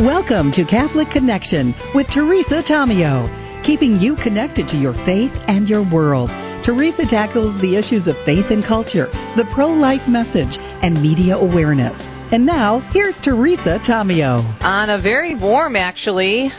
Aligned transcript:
Welcome 0.00 0.52
to 0.52 0.64
Catholic 0.64 1.10
Connection 1.10 1.74
with 1.92 2.06
Teresa 2.14 2.62
Tomeo, 2.70 3.66
keeping 3.66 3.96
you 3.96 4.14
connected 4.22 4.68
to 4.68 4.76
your 4.76 4.92
faith 5.04 5.32
and 5.48 5.66
your 5.66 5.82
world. 5.82 6.30
Teresa 6.64 7.02
tackles 7.10 7.60
the 7.60 7.74
issues 7.74 8.06
of 8.06 8.14
faith 8.24 8.46
and 8.50 8.64
culture, 8.64 9.06
the 9.34 9.42
pro 9.56 9.66
life 9.66 10.06
message, 10.06 10.54
and 10.86 11.02
media 11.02 11.34
awareness. 11.34 11.98
And 12.30 12.46
now, 12.46 12.78
here's 12.92 13.16
Teresa 13.24 13.80
Tomeo. 13.88 14.46
On 14.62 14.88
a 14.88 15.02
very 15.02 15.34
warm, 15.34 15.74
actually, 15.74 16.52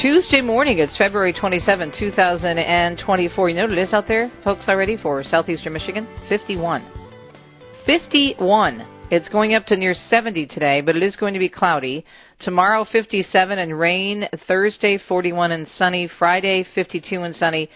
Tuesday 0.00 0.40
morning, 0.40 0.78
it's 0.78 0.96
February 0.96 1.34
27, 1.34 1.92
2024. 1.98 3.48
You 3.50 3.56
know 3.56 3.62
what 3.64 3.72
it 3.72 3.78
is 3.78 3.92
out 3.92 4.08
there, 4.08 4.32
folks, 4.42 4.64
already 4.68 4.96
for 4.96 5.22
southeastern 5.22 5.74
Michigan? 5.74 6.08
51. 6.30 6.82
51. 7.84 8.99
It's 9.10 9.28
going 9.28 9.54
up 9.54 9.66
to 9.66 9.76
near 9.76 9.92
70 10.08 10.46
today, 10.46 10.82
but 10.82 10.94
it 10.94 11.02
is 11.02 11.16
going 11.16 11.34
to 11.34 11.40
be 11.40 11.48
cloudy. 11.48 12.04
Tomorrow, 12.38 12.86
57 12.92 13.58
and 13.58 13.76
rain. 13.76 14.28
Thursday, 14.46 15.00
41 15.08 15.50
and 15.50 15.66
sunny. 15.76 16.08
Friday, 16.16 16.64
52 16.76 17.22
and 17.22 17.34
sunny. 17.34 17.68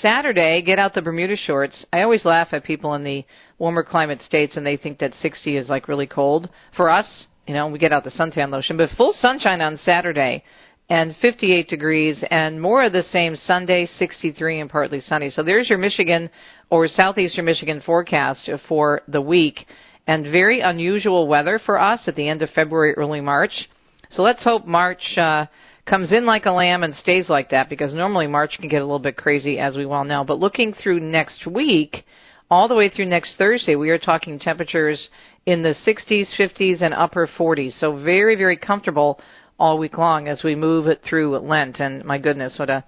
Saturday, 0.00 0.62
get 0.62 0.78
out 0.78 0.94
the 0.94 1.02
Bermuda 1.02 1.36
shorts. 1.36 1.84
I 1.92 2.00
always 2.00 2.24
laugh 2.24 2.48
at 2.52 2.64
people 2.64 2.94
in 2.94 3.04
the 3.04 3.26
warmer 3.58 3.82
climate 3.82 4.22
states 4.22 4.56
and 4.56 4.64
they 4.64 4.78
think 4.78 4.98
that 5.00 5.12
60 5.20 5.58
is 5.58 5.68
like 5.68 5.86
really 5.86 6.06
cold. 6.06 6.48
For 6.78 6.88
us, 6.88 7.26
you 7.46 7.52
know, 7.52 7.68
we 7.68 7.78
get 7.78 7.92
out 7.92 8.04
the 8.04 8.10
suntan 8.10 8.48
lotion, 8.48 8.78
but 8.78 8.88
full 8.96 9.12
sunshine 9.12 9.60
on 9.60 9.78
Saturday 9.84 10.42
and 10.88 11.14
58 11.20 11.68
degrees 11.68 12.24
and 12.30 12.58
more 12.58 12.84
of 12.84 12.94
the 12.94 13.04
same 13.12 13.36
Sunday 13.36 13.86
63 13.98 14.60
and 14.60 14.70
partly 14.70 15.02
sunny. 15.02 15.28
So 15.28 15.42
there's 15.42 15.68
your 15.68 15.78
Michigan 15.78 16.30
or 16.70 16.88
southeastern 16.88 17.44
Michigan 17.44 17.82
forecast 17.84 18.48
for 18.66 19.02
the 19.08 19.20
week 19.20 19.66
and 20.10 20.24
very 20.24 20.58
unusual 20.58 21.28
weather 21.28 21.60
for 21.64 21.78
us 21.78 22.00
at 22.08 22.16
the 22.16 22.28
end 22.28 22.42
of 22.42 22.50
February, 22.50 22.94
early 22.94 23.20
March. 23.20 23.68
So 24.10 24.22
let's 24.22 24.42
hope 24.42 24.66
March 24.66 25.16
uh, 25.16 25.46
comes 25.86 26.10
in 26.10 26.26
like 26.26 26.46
a 26.46 26.50
lamb 26.50 26.82
and 26.82 26.96
stays 26.96 27.28
like 27.28 27.50
that 27.50 27.70
because 27.70 27.94
normally 27.94 28.26
March 28.26 28.58
can 28.58 28.68
get 28.68 28.82
a 28.82 28.84
little 28.84 28.98
bit 28.98 29.16
crazy, 29.16 29.60
as 29.60 29.76
we 29.76 29.86
well 29.86 30.02
know. 30.02 30.24
But 30.24 30.40
looking 30.40 30.72
through 30.72 30.98
next 30.98 31.46
week, 31.46 32.04
all 32.50 32.66
the 32.66 32.74
way 32.74 32.88
through 32.88 33.06
next 33.06 33.36
Thursday, 33.38 33.76
we 33.76 33.90
are 33.90 34.00
talking 34.00 34.40
temperatures 34.40 35.10
in 35.46 35.62
the 35.62 35.76
60s, 35.86 36.26
50s, 36.36 36.82
and 36.82 36.92
upper 36.92 37.28
40s. 37.38 37.78
So 37.78 38.02
very, 38.02 38.34
very 38.34 38.56
comfortable 38.56 39.20
all 39.60 39.78
week 39.78 39.96
long 39.96 40.26
as 40.26 40.42
we 40.42 40.56
move 40.56 40.88
it 40.88 41.02
through 41.08 41.38
Lent. 41.38 41.78
And 41.78 42.04
my 42.04 42.18
goodness, 42.18 42.58
what 42.58 42.68
a 42.68 42.82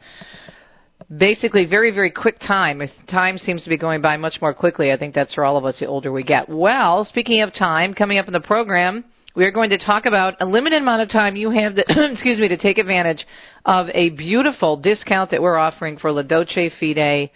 basically 1.18 1.66
very 1.66 1.90
very 1.90 2.10
quick 2.10 2.38
time. 2.40 2.82
Time 3.10 3.38
seems 3.38 3.62
to 3.64 3.70
be 3.70 3.76
going 3.76 4.00
by 4.00 4.16
much 4.16 4.40
more 4.40 4.54
quickly 4.54 4.92
i 4.92 4.96
think 4.96 5.14
that's 5.14 5.34
for 5.34 5.44
all 5.44 5.56
of 5.56 5.64
us 5.64 5.76
the 5.80 5.86
older 5.86 6.12
we 6.12 6.22
get. 6.22 6.48
Well 6.48 7.04
speaking 7.04 7.42
of 7.42 7.54
time 7.54 7.94
coming 7.94 8.18
up 8.18 8.26
in 8.26 8.32
the 8.32 8.40
program 8.40 9.04
we 9.34 9.44
are 9.44 9.50
going 9.50 9.70
to 9.70 9.78
talk 9.78 10.04
about 10.06 10.34
a 10.40 10.46
limited 10.46 10.82
amount 10.82 11.02
of 11.02 11.10
time 11.10 11.36
you 11.36 11.50
have 11.50 11.74
to 11.74 11.84
excuse 12.12 12.38
me 12.38 12.48
to 12.48 12.56
take 12.56 12.78
advantage 12.78 13.26
of 13.64 13.88
a 13.94 14.10
beautiful 14.10 14.76
discount 14.76 15.30
that 15.30 15.42
we're 15.42 15.56
offering 15.56 15.98
for 15.98 16.12
la 16.12 16.22
dolce 16.22 16.70
fede 16.78 17.30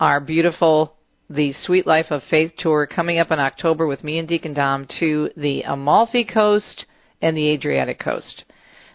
our 0.00 0.20
beautiful 0.20 0.94
the 1.30 1.54
sweet 1.64 1.86
life 1.86 2.06
of 2.10 2.22
faith 2.30 2.52
tour 2.58 2.86
coming 2.86 3.18
up 3.18 3.30
in 3.30 3.38
october 3.38 3.86
with 3.86 4.04
me 4.04 4.18
and 4.18 4.28
deacon 4.28 4.54
dom 4.54 4.86
to 4.98 5.30
the 5.36 5.62
amalfi 5.62 6.24
coast 6.24 6.86
and 7.20 7.36
the 7.36 7.48
adriatic 7.50 7.98
coast 7.98 8.44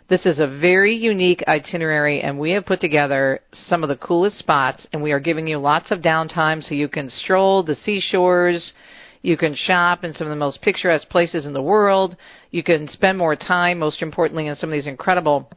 this 0.09 0.25
is 0.25 0.39
a 0.39 0.47
very 0.47 0.95
unique 0.95 1.43
itinerary, 1.47 2.21
and 2.21 2.39
we 2.39 2.51
have 2.51 2.65
put 2.65 2.81
together 2.81 3.41
some 3.67 3.83
of 3.83 3.89
the 3.89 3.95
coolest 3.97 4.39
spots, 4.39 4.87
and 4.91 5.03
we 5.03 5.11
are 5.11 5.19
giving 5.19 5.47
you 5.47 5.59
lots 5.59 5.91
of 5.91 5.99
downtime 5.99 6.63
so 6.63 6.73
you 6.73 6.87
can 6.87 7.09
stroll 7.09 7.63
the 7.63 7.75
seashores. 7.85 8.73
You 9.21 9.37
can 9.37 9.53
shop 9.53 10.03
in 10.03 10.13
some 10.13 10.25
of 10.25 10.31
the 10.31 10.35
most 10.37 10.61
picturesque 10.61 11.09
places 11.09 11.45
in 11.45 11.53
the 11.53 11.61
world. 11.61 12.17
You 12.49 12.63
can 12.63 12.87
spend 12.87 13.17
more 13.17 13.35
time, 13.35 13.77
most 13.77 14.01
importantly, 14.01 14.47
in 14.47 14.55
some 14.55 14.69
of 14.69 14.73
these 14.73 14.87
incredible 14.87 15.51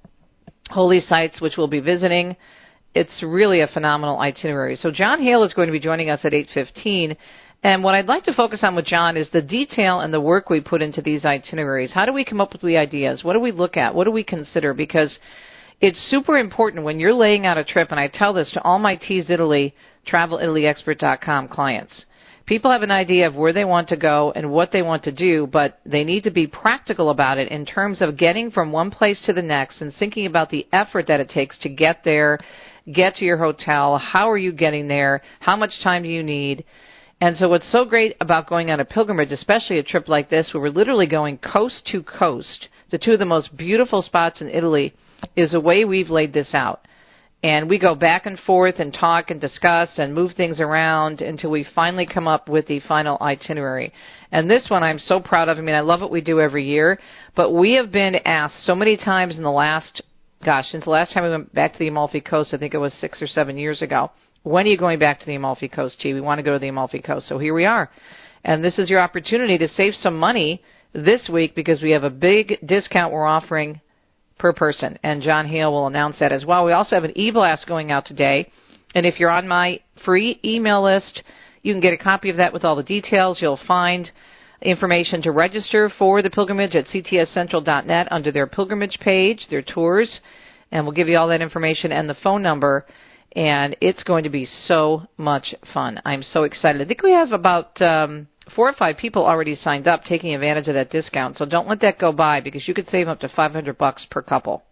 holy 0.69 1.01
sites 1.01 1.41
which 1.41 1.57
we'll 1.57 1.69
be 1.69 1.81
visiting. 1.81 2.37
It's 2.95 3.23
really 3.23 3.61
a 3.61 3.69
phenomenal 3.69 4.19
itinerary. 4.19 4.77
So 4.77 4.91
John 4.91 5.23
Hale 5.23 5.45
is 5.45 5.55
going 5.55 5.69
to 5.69 5.73
be 5.73 5.81
joining 5.81 6.11
us 6.11 6.21
at 6.25 6.33
8:15 6.33 7.17
and 7.63 7.85
what 7.85 7.95
I'd 7.95 8.07
like 8.07 8.25
to 8.25 8.35
focus 8.35 8.61
on 8.63 8.75
with 8.75 8.87
John 8.87 9.17
is 9.17 9.29
the 9.33 9.43
detail 9.43 10.01
and 10.01 10.13
the 10.13 10.21
work 10.21 10.51
we 10.51 10.61
put 10.61 10.83
into 10.83 11.01
these 11.01 11.25
itineraries. 11.25 11.93
How 11.93 12.05
do 12.05 12.13
we 12.13 12.25
come 12.25 12.41
up 12.41 12.53
with 12.53 12.63
the 12.63 12.77
ideas? 12.77 13.23
What 13.23 13.35
do 13.35 13.41
we 13.41 13.53
look 13.53 13.77
at? 13.77 13.95
What 13.95 14.05
do 14.05 14.11
we 14.11 14.25
consider? 14.25 14.75
Because 14.75 15.19
it's 15.81 16.11
super 16.11 16.39
important 16.39 16.85
when 16.85 16.99
you're 16.99 17.15
laying 17.15 17.47
out 17.47 17.59
a 17.59 17.65
trip, 17.65 17.91
and 17.91 18.01
I 18.01 18.09
tell 18.09 18.33
this 18.33 18.51
to 18.53 18.63
all 18.63 18.79
my 18.79 18.97
T's 18.97 19.31
Italy, 19.31 19.75
TravelItalyExpert.com 20.07 21.49
clients. 21.49 22.05
People 22.47 22.73
have 22.73 22.83
an 22.83 22.91
idea 22.91 23.29
of 23.29 23.37
where 23.37 23.53
they 23.53 23.65
want 23.65 23.89
to 23.89 23.97
go 23.97 24.33
and 24.35 24.51
what 24.51 24.73
they 24.73 24.83
want 24.83 25.05
to 25.05 25.13
do, 25.13 25.47
but 25.47 25.79
they 25.87 26.03
need 26.03 26.25
to 26.25 26.31
be 26.31 26.47
practical 26.49 27.11
about 27.11 27.39
it 27.39 27.51
in 27.53 27.65
terms 27.65 28.01
of 28.01 28.17
getting 28.17 28.51
from 28.51 28.73
one 28.73 28.91
place 28.91 29.21
to 29.27 29.33
the 29.33 29.43
next 29.43 29.81
and 29.81 29.95
thinking 29.95 30.27
about 30.27 30.51
the 30.51 30.67
effort 30.73 31.07
that 31.07 31.21
it 31.21 31.29
takes 31.29 31.57
to 31.61 31.69
get 31.69 32.01
there, 32.05 32.41
get 32.93 33.15
to 33.17 33.25
your 33.25 33.37
hotel, 33.37 33.97
how 33.99 34.29
are 34.29 34.39
you 34.39 34.53
getting 34.53 34.89
there, 34.89 35.23
how 35.39 35.57
much 35.57 35.71
time 35.85 36.03
do 36.03 36.09
you 36.09 36.23
need, 36.23 36.65
and 37.23 37.37
so, 37.37 37.49
what's 37.49 37.71
so 37.71 37.85
great 37.85 38.17
about 38.21 38.49
going 38.49 38.73
on 38.73 38.81
a 38.81 38.85
pilgrimage, 38.85 39.31
especially 39.31 39.79
a 39.79 39.85
trip 39.85 40.09
like 40.09 40.29
this, 40.29 40.51
where 40.53 40.61
we're 40.61 40.71
literally 40.71 41.07
going 41.07 41.39
coast 41.39 41.89
to 41.93 42.03
coast 42.03 42.67
to 42.91 42.99
two 42.99 43.13
of 43.13 43.21
the 43.21 43.25
most 43.25 43.57
beautiful 43.57 44.03
spots 44.03 44.41
in 44.41 44.51
Italy, 44.51 44.93
is 45.37 45.53
the 45.53 45.61
way 45.61 45.85
we've 45.85 46.11
laid 46.11 46.33
this 46.33 46.53
out. 46.53 46.81
And 47.45 47.71
we 47.71 47.79
go 47.79 47.95
back 47.95 48.27
and 48.27 48.37
forth 48.41 48.81
and 48.81 48.93
talk 48.93 49.31
and 49.31 49.41
discuss 49.41 49.91
and 49.99 50.13
move 50.13 50.33
things 50.33 50.59
around 50.59 51.21
until 51.21 51.53
we 51.53 51.65
finally 51.77 52.07
come 52.13 52.27
up 52.27 52.49
with 52.49 52.67
the 52.67 52.81
final 52.89 53.19
itinerary. 53.21 53.93
And 54.33 54.51
this 54.51 54.67
one 54.69 54.83
I'm 54.83 54.99
so 54.99 55.21
proud 55.21 55.49
of. 55.49 55.59
I 55.59 55.61
mean, 55.61 55.77
I 55.77 55.81
love 55.81 56.01
what 56.01 56.11
we 56.11 56.23
do 56.23 56.41
every 56.41 56.67
year, 56.67 56.99
but 57.37 57.53
we 57.53 57.75
have 57.75 57.93
been 57.93 58.17
asked 58.25 58.67
so 58.67 58.75
many 58.75 58.97
times 58.97 59.37
in 59.37 59.45
the 59.45 59.51
last, 59.53 60.03
gosh, 60.45 60.67
since 60.73 60.83
the 60.83 60.91
last 60.91 61.13
time 61.13 61.23
we 61.23 61.31
went 61.31 61.55
back 61.55 61.75
to 61.75 61.79
the 61.79 61.87
Amalfi 61.87 62.21
Coast, 62.21 62.53
I 62.53 62.59
think 62.59 62.75
it 62.75 62.79
was 62.79 62.93
six 62.95 63.23
or 63.23 63.29
seven 63.29 63.59
years 63.59 63.81
ago 63.81 64.11
when 64.43 64.67
are 64.67 64.71
you 64.71 64.79
going 64.79 64.99
back 64.99 65.21
to 65.21 65.27
the 65.27 65.35
Amalfi 65.35 65.69
Coast, 65.69 66.01
T? 66.01 66.15
We 66.15 66.21
want 66.21 66.39
to 66.39 66.43
go 66.43 66.53
to 66.53 66.59
the 66.59 66.69
Amalfi 66.69 67.01
Coast. 67.01 67.29
So 67.29 67.39
here 67.39 67.55
we 67.55 67.65
are. 67.65 67.91
And 68.45 68.63
this 68.65 68.79
is 68.79 68.91
your 68.91 69.01
opportunity 69.01 69.57
to 69.59 69.69
save 69.69 69.95
some 69.95 70.19
money 70.19 70.63
this 70.93 71.29
week 71.33 71.55
because 71.55 71.81
we 71.81 71.93
have 71.93 72.05
a 72.05 72.11
big 72.11 72.59
discount 72.67 73.13
we're 73.13 73.25
offering 73.25 73.81
per 74.39 74.53
person. 74.53 74.99
And 75.03 75.23
John 75.23 75.47
Hale 75.47 75.71
will 75.71 75.87
announce 75.87 76.19
that 76.19 76.33
as 76.33 76.45
well. 76.45 76.65
We 76.65 76.73
also 76.73 76.97
have 76.97 77.05
an 77.05 77.17
e-blast 77.17 77.67
going 77.69 77.93
out 77.93 78.05
today. 78.05 78.51
And 78.95 79.07
if 79.07 79.21
you're 79.21 79.31
on 79.31 79.47
my 79.47 79.81
free 80.05 80.41
email 80.45 80.83
list, 80.83 81.23
you 81.63 81.73
can 81.73 81.81
get 81.81 81.95
a 81.95 81.99
copy 81.99 82.29
of 82.29 82.37
that 82.39 82.53
with 82.53 82.65
all 82.65 82.75
the 82.75 82.83
details. 82.83 83.39
You'll 83.41 83.61
find 83.69 84.11
information 84.61 85.23
to 85.23 85.31
register 85.31 85.91
for 85.99 86.23
the 86.23 86.31
pilgrimage 86.31 86.75
at 86.75 86.87
ctscentral.net 86.87 88.09
under 88.11 88.33
their 88.33 88.47
pilgrimage 88.47 88.99
page, 89.01 89.47
their 89.51 89.63
tours, 89.63 90.21
and 90.73 90.85
we'll 90.85 90.95
give 90.95 91.09
you 91.09 91.17
all 91.17 91.29
that 91.29 91.41
information 91.43 91.93
and 91.93 92.09
the 92.09 92.17
phone 92.23 92.43
number 92.43 92.85
and 93.35 93.77
it's 93.81 94.03
going 94.03 94.25
to 94.25 94.31
be 94.31 94.47
so 94.67 95.07
much 95.17 95.55
fun. 95.73 96.01
I'm 96.05 96.23
so 96.23 96.43
excited. 96.43 96.83
I 96.83 96.85
think 96.85 97.03
we 97.03 97.13
have 97.13 97.33
about 97.33 97.81
um, 97.81 98.29
four 98.55 98.69
or 98.69 98.75
five 98.75 98.97
people 98.97 99.25
already 99.25 99.55
signed 99.55 99.89
up, 99.89 100.05
taking 100.05 100.35
advantage 100.35 100.69
of 100.69 100.75
that 100.75 100.91
discount. 100.91 101.39
So 101.39 101.45
don't 101.45 101.69
let 101.69 101.81
that 101.81 101.99
go 101.99 102.13
by 102.13 102.41
because 102.41 102.67
you 102.69 102.75
could 102.75 102.89
save 102.89 103.09
up 103.09 103.21
to 103.21 103.29
500 103.29 103.79
bucks 103.79 104.07
per 104.11 104.23
couple, 104.23 104.63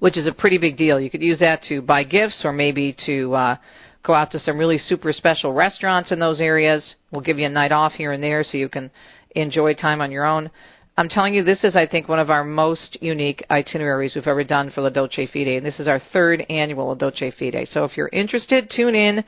which 0.00 0.16
is 0.16 0.26
a 0.26 0.32
pretty 0.32 0.58
big 0.58 0.76
deal. 0.76 1.00
You 1.00 1.10
could 1.10 1.22
use 1.22 1.38
that 1.38 1.62
to 1.68 1.80
buy 1.80 2.04
gifts 2.04 2.42
or 2.44 2.52
maybe 2.52 2.94
to 3.06 3.34
uh, 3.34 3.56
go 4.02 4.12
out 4.12 4.30
to 4.32 4.38
some 4.38 4.58
really 4.58 4.78
super 4.78 5.12
special 5.12 5.52
restaurants 5.52 6.12
in 6.12 6.18
those 6.18 6.40
areas. 6.40 6.94
We'll 7.10 7.22
give 7.22 7.38
you 7.38 7.46
a 7.46 7.50
night 7.50 7.72
off 7.72 7.92
here 7.92 8.12
and 8.12 8.22
there 8.22 8.44
so 8.44 8.58
you 8.58 8.68
can 8.68 8.90
enjoy 9.34 9.74
time 9.74 10.00
on 10.00 10.10
your 10.10 10.26
own. 10.26 10.50
I'm 11.00 11.08
telling 11.08 11.32
you, 11.32 11.42
this 11.42 11.64
is, 11.64 11.74
I 11.76 11.86
think, 11.86 12.10
one 12.10 12.18
of 12.18 12.28
our 12.28 12.44
most 12.44 12.98
unique 13.00 13.42
itineraries 13.50 14.14
we've 14.14 14.26
ever 14.26 14.44
done 14.44 14.70
for 14.70 14.82
La 14.82 14.90
Dolce 14.90 15.26
Fede, 15.28 15.56
and 15.56 15.64
this 15.64 15.80
is 15.80 15.88
our 15.88 15.98
third 16.12 16.44
annual 16.50 16.88
La 16.88 16.94
Dolce 16.94 17.30
Fede. 17.30 17.66
So 17.72 17.84
if 17.84 17.96
you're 17.96 18.10
interested, 18.12 18.68
tune 18.68 18.94
in. 18.94 19.24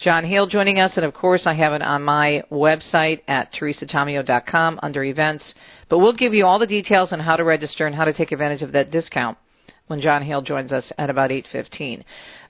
John 0.00 0.24
Hale 0.24 0.48
joining 0.48 0.80
us, 0.80 0.94
and 0.96 1.04
of 1.04 1.14
course, 1.14 1.42
I 1.46 1.54
have 1.54 1.74
it 1.74 1.82
on 1.82 2.02
my 2.02 2.42
website 2.50 3.20
at 3.28 3.52
teresatomeo.com 3.52 4.80
under 4.82 5.04
events. 5.04 5.54
But 5.88 6.00
we'll 6.00 6.12
give 6.12 6.34
you 6.34 6.44
all 6.44 6.58
the 6.58 6.66
details 6.66 7.12
on 7.12 7.20
how 7.20 7.36
to 7.36 7.44
register 7.44 7.86
and 7.86 7.94
how 7.94 8.04
to 8.04 8.12
take 8.12 8.32
advantage 8.32 8.62
of 8.62 8.72
that 8.72 8.90
discount 8.90 9.38
when 9.86 10.00
John 10.00 10.22
Hale 10.22 10.42
joins 10.42 10.72
us 10.72 10.90
at 10.98 11.08
about 11.08 11.30
8:15. 11.30 12.02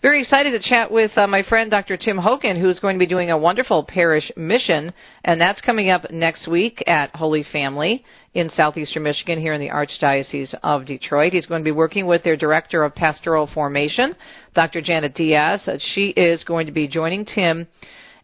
Very 0.02 0.20
excited 0.20 0.50
to 0.50 0.68
chat 0.68 0.90
with 0.90 1.16
uh, 1.16 1.28
my 1.28 1.44
friend 1.44 1.70
Dr. 1.70 1.96
Tim 1.96 2.18
Hogan, 2.18 2.60
who's 2.60 2.80
going 2.80 2.96
to 2.96 2.98
be 2.98 3.06
doing 3.06 3.30
a 3.30 3.38
wonderful 3.38 3.84
parish 3.84 4.32
mission, 4.36 4.92
and 5.24 5.40
that's 5.40 5.60
coming 5.60 5.90
up 5.90 6.10
next 6.10 6.48
week 6.48 6.82
at 6.88 7.14
Holy 7.14 7.44
Family 7.52 8.04
in 8.34 8.50
southeastern 8.50 9.04
Michigan 9.04 9.38
here 9.38 9.52
in 9.52 9.60
the 9.60 9.68
Archdiocese 9.68 10.56
of 10.64 10.86
Detroit. 10.86 11.32
He's 11.32 11.46
going 11.46 11.60
to 11.60 11.64
be 11.64 11.70
working 11.70 12.08
with 12.08 12.24
their 12.24 12.36
director 12.36 12.82
of 12.82 12.96
pastoral 12.96 13.48
formation, 13.54 14.16
Dr. 14.56 14.80
Janet 14.80 15.14
Diaz. 15.14 15.68
She 15.94 16.08
is 16.08 16.42
going 16.42 16.66
to 16.66 16.72
be 16.72 16.88
joining 16.88 17.24
Tim 17.24 17.68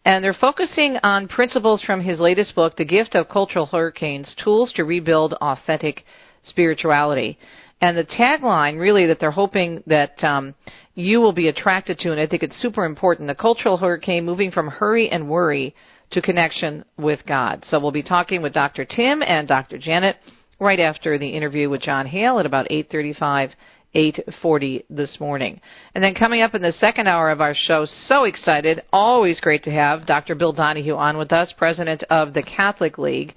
and 0.05 0.23
they're 0.23 0.33
focusing 0.33 0.97
on 1.03 1.27
principles 1.27 1.81
from 1.81 2.01
his 2.01 2.19
latest 2.19 2.55
book, 2.55 2.75
The 2.77 2.85
Gift 2.85 3.15
of 3.15 3.29
Cultural 3.29 3.65
Hurricanes 3.65 4.33
Tools 4.43 4.71
to 4.73 4.83
Rebuild 4.83 5.33
Authentic 5.33 6.03
Spirituality. 6.43 7.37
And 7.81 7.97
the 7.97 8.05
tagline, 8.05 8.79
really, 8.79 9.05
that 9.05 9.19
they're 9.19 9.31
hoping 9.31 9.83
that 9.87 10.21
um, 10.23 10.55
you 10.99 11.21
will 11.21 11.33
be 11.33 11.47
attracted 11.47 11.97
to, 11.99 12.11
and 12.11 12.19
I 12.19 12.27
think 12.27 12.43
it's 12.43 12.61
super 12.61 12.85
important 12.85 13.27
the 13.27 13.35
cultural 13.35 13.77
hurricane 13.77 14.25
moving 14.25 14.51
from 14.51 14.67
hurry 14.67 15.09
and 15.09 15.29
worry 15.29 15.73
to 16.11 16.21
connection 16.21 16.83
with 16.97 17.19
God. 17.25 17.63
So 17.69 17.79
we'll 17.79 17.91
be 17.91 18.03
talking 18.03 18.41
with 18.41 18.53
Dr. 18.53 18.85
Tim 18.85 19.21
and 19.21 19.47
Dr. 19.47 19.77
Janet 19.77 20.17
right 20.59 20.79
after 20.79 21.17
the 21.17 21.29
interview 21.29 21.69
with 21.69 21.81
John 21.81 22.05
Hale 22.05 22.39
at 22.39 22.45
about 22.45 22.67
8:35 22.69 23.51
8:40 23.95 24.83
this 24.89 25.19
morning. 25.19 25.59
And 25.95 26.03
then 26.03 26.13
coming 26.13 26.41
up 26.41 26.53
in 26.53 26.61
the 26.61 26.73
second 26.73 27.07
hour 27.07 27.31
of 27.31 27.41
our 27.41 27.55
show, 27.55 27.85
so 27.85 28.25
excited, 28.25 28.83
always 28.93 29.39
great 29.39 29.63
to 29.63 29.71
have 29.71 30.05
Dr. 30.05 30.35
Bill 30.35 30.53
Donohue 30.53 30.95
on 30.95 31.17
with 31.17 31.31
us, 31.31 31.51
president 31.57 32.03
of 32.09 32.33
the 32.33 32.43
Catholic 32.43 32.99
League. 32.99 33.33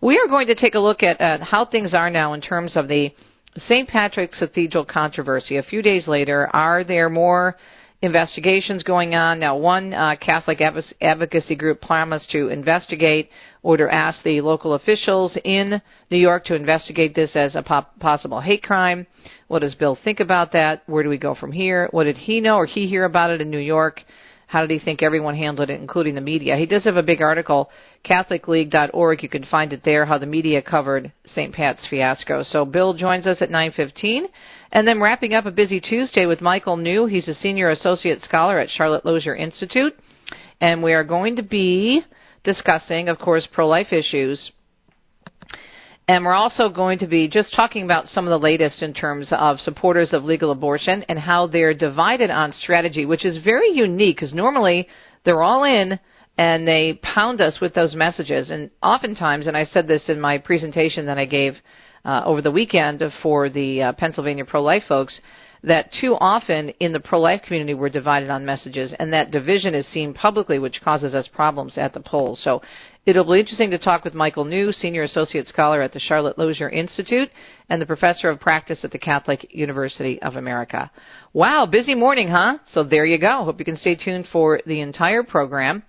We 0.00 0.18
are 0.18 0.28
going 0.28 0.46
to 0.46 0.54
take 0.54 0.74
a 0.74 0.80
look 0.80 1.02
at 1.02 1.20
uh, 1.20 1.44
how 1.44 1.66
things 1.66 1.92
are 1.92 2.08
now 2.08 2.32
in 2.32 2.40
terms 2.40 2.76
of 2.76 2.88
the 2.88 3.12
St. 3.56 3.88
Patrick's 3.88 4.38
Cathedral 4.38 4.84
controversy. 4.84 5.56
A 5.56 5.62
few 5.62 5.82
days 5.82 6.06
later, 6.06 6.48
are 6.54 6.84
there 6.84 7.08
more 7.08 7.56
investigations 8.02 8.82
going 8.82 9.14
on. 9.14 9.38
Now, 9.38 9.56
one 9.56 9.92
uh, 9.92 10.16
Catholic 10.16 10.60
advocacy 10.60 11.54
group 11.54 11.80
promised 11.80 12.30
to 12.30 12.48
investigate 12.48 13.28
or 13.62 13.76
to 13.76 13.92
ask 13.92 14.22
the 14.22 14.40
local 14.40 14.74
officials 14.74 15.36
in 15.44 15.82
New 16.10 16.16
York 16.16 16.46
to 16.46 16.54
investigate 16.54 17.14
this 17.14 17.36
as 17.36 17.54
a 17.54 17.84
possible 18.00 18.40
hate 18.40 18.62
crime. 18.62 19.06
What 19.48 19.60
does 19.60 19.74
Bill 19.74 19.98
think 20.02 20.20
about 20.20 20.52
that? 20.52 20.82
Where 20.86 21.02
do 21.02 21.10
we 21.10 21.18
go 21.18 21.34
from 21.34 21.52
here? 21.52 21.88
What 21.90 22.04
did 22.04 22.16
he 22.16 22.40
know 22.40 22.56
or 22.56 22.66
he 22.66 22.86
hear 22.86 23.04
about 23.04 23.30
it 23.30 23.42
in 23.42 23.50
New 23.50 23.58
York? 23.58 24.00
How 24.46 24.62
did 24.62 24.70
he 24.70 24.78
think 24.84 25.02
everyone 25.02 25.36
handled 25.36 25.70
it, 25.70 25.78
including 25.78 26.14
the 26.14 26.20
media? 26.20 26.56
He 26.56 26.66
does 26.66 26.84
have 26.84 26.96
a 26.96 27.02
big 27.02 27.20
article, 27.20 27.70
CatholicLeague.org. 28.04 29.22
You 29.22 29.28
can 29.28 29.44
find 29.44 29.72
it 29.72 29.82
there, 29.84 30.06
how 30.06 30.18
the 30.18 30.26
media 30.26 30.62
covered 30.62 31.12
St. 31.26 31.52
Pat's 31.54 31.86
fiasco. 31.88 32.42
So 32.42 32.64
Bill 32.64 32.94
joins 32.94 33.26
us 33.26 33.40
at 33.40 33.50
9:15, 33.50 34.28
and 34.72 34.86
then 34.86 35.00
wrapping 35.00 35.34
up 35.34 35.46
a 35.46 35.50
busy 35.50 35.80
Tuesday 35.80 36.26
with 36.26 36.40
Michael 36.40 36.76
New. 36.76 37.06
He's 37.06 37.28
a 37.28 37.34
senior 37.34 37.70
associate 37.70 38.22
scholar 38.22 38.58
at 38.58 38.70
Charlotte 38.70 39.04
Lozier 39.04 39.34
Institute, 39.34 39.98
and 40.60 40.82
we 40.82 40.92
are 40.92 41.04
going 41.04 41.36
to 41.36 41.42
be 41.42 42.02
discussing, 42.44 43.08
of 43.08 43.18
course, 43.18 43.46
pro-life 43.52 43.92
issues 43.92 44.50
and 46.10 46.24
we're 46.24 46.34
also 46.34 46.68
going 46.68 46.98
to 46.98 47.06
be 47.06 47.28
just 47.28 47.54
talking 47.54 47.84
about 47.84 48.08
some 48.08 48.26
of 48.26 48.30
the 48.30 48.44
latest 48.44 48.82
in 48.82 48.92
terms 48.92 49.28
of 49.30 49.60
supporters 49.60 50.12
of 50.12 50.24
legal 50.24 50.50
abortion 50.50 51.04
and 51.08 51.16
how 51.16 51.46
they're 51.46 51.72
divided 51.72 52.30
on 52.30 52.52
strategy, 52.52 53.06
which 53.06 53.24
is 53.24 53.38
very 53.44 53.70
unique 53.70 54.16
because 54.16 54.34
normally 54.34 54.88
they're 55.24 55.40
all 55.40 55.62
in 55.62 56.00
and 56.40 56.66
they 56.66 56.98
pound 57.02 57.42
us 57.42 57.60
with 57.60 57.74
those 57.74 57.94
messages. 57.94 58.48
And 58.48 58.70
oftentimes, 58.82 59.46
and 59.46 59.54
I 59.54 59.64
said 59.64 59.86
this 59.86 60.08
in 60.08 60.18
my 60.18 60.38
presentation 60.38 61.04
that 61.04 61.18
I 61.18 61.26
gave 61.26 61.52
uh, 62.02 62.22
over 62.24 62.40
the 62.40 62.50
weekend 62.50 63.02
for 63.22 63.50
the 63.50 63.82
uh, 63.82 63.92
Pennsylvania 63.92 64.46
pro 64.46 64.62
life 64.62 64.84
folks, 64.88 65.20
that 65.62 65.90
too 66.00 66.16
often 66.18 66.70
in 66.80 66.94
the 66.94 67.00
pro 67.00 67.20
life 67.20 67.42
community 67.42 67.74
we're 67.74 67.90
divided 67.90 68.30
on 68.30 68.46
messages, 68.46 68.94
and 68.98 69.12
that 69.12 69.30
division 69.30 69.74
is 69.74 69.86
seen 69.88 70.14
publicly, 70.14 70.58
which 70.58 70.80
causes 70.80 71.12
us 71.12 71.28
problems 71.28 71.76
at 71.76 71.92
the 71.92 72.00
polls. 72.00 72.40
So 72.42 72.62
it'll 73.04 73.30
be 73.30 73.40
interesting 73.40 73.70
to 73.72 73.78
talk 73.78 74.02
with 74.02 74.14
Michael 74.14 74.46
New, 74.46 74.72
Senior 74.72 75.02
Associate 75.02 75.46
Scholar 75.46 75.82
at 75.82 75.92
the 75.92 76.00
Charlotte 76.00 76.38
Lozier 76.38 76.70
Institute 76.70 77.28
and 77.68 77.82
the 77.82 77.86
Professor 77.86 78.30
of 78.30 78.40
Practice 78.40 78.82
at 78.82 78.92
the 78.92 78.98
Catholic 78.98 79.46
University 79.50 80.22
of 80.22 80.36
America. 80.36 80.90
Wow, 81.34 81.66
busy 81.66 81.94
morning, 81.94 82.28
huh? 82.28 82.56
So 82.72 82.82
there 82.82 83.04
you 83.04 83.18
go. 83.18 83.44
Hope 83.44 83.58
you 83.58 83.66
can 83.66 83.76
stay 83.76 83.94
tuned 83.94 84.26
for 84.32 84.62
the 84.64 84.80
entire 84.80 85.22
program. 85.22 85.82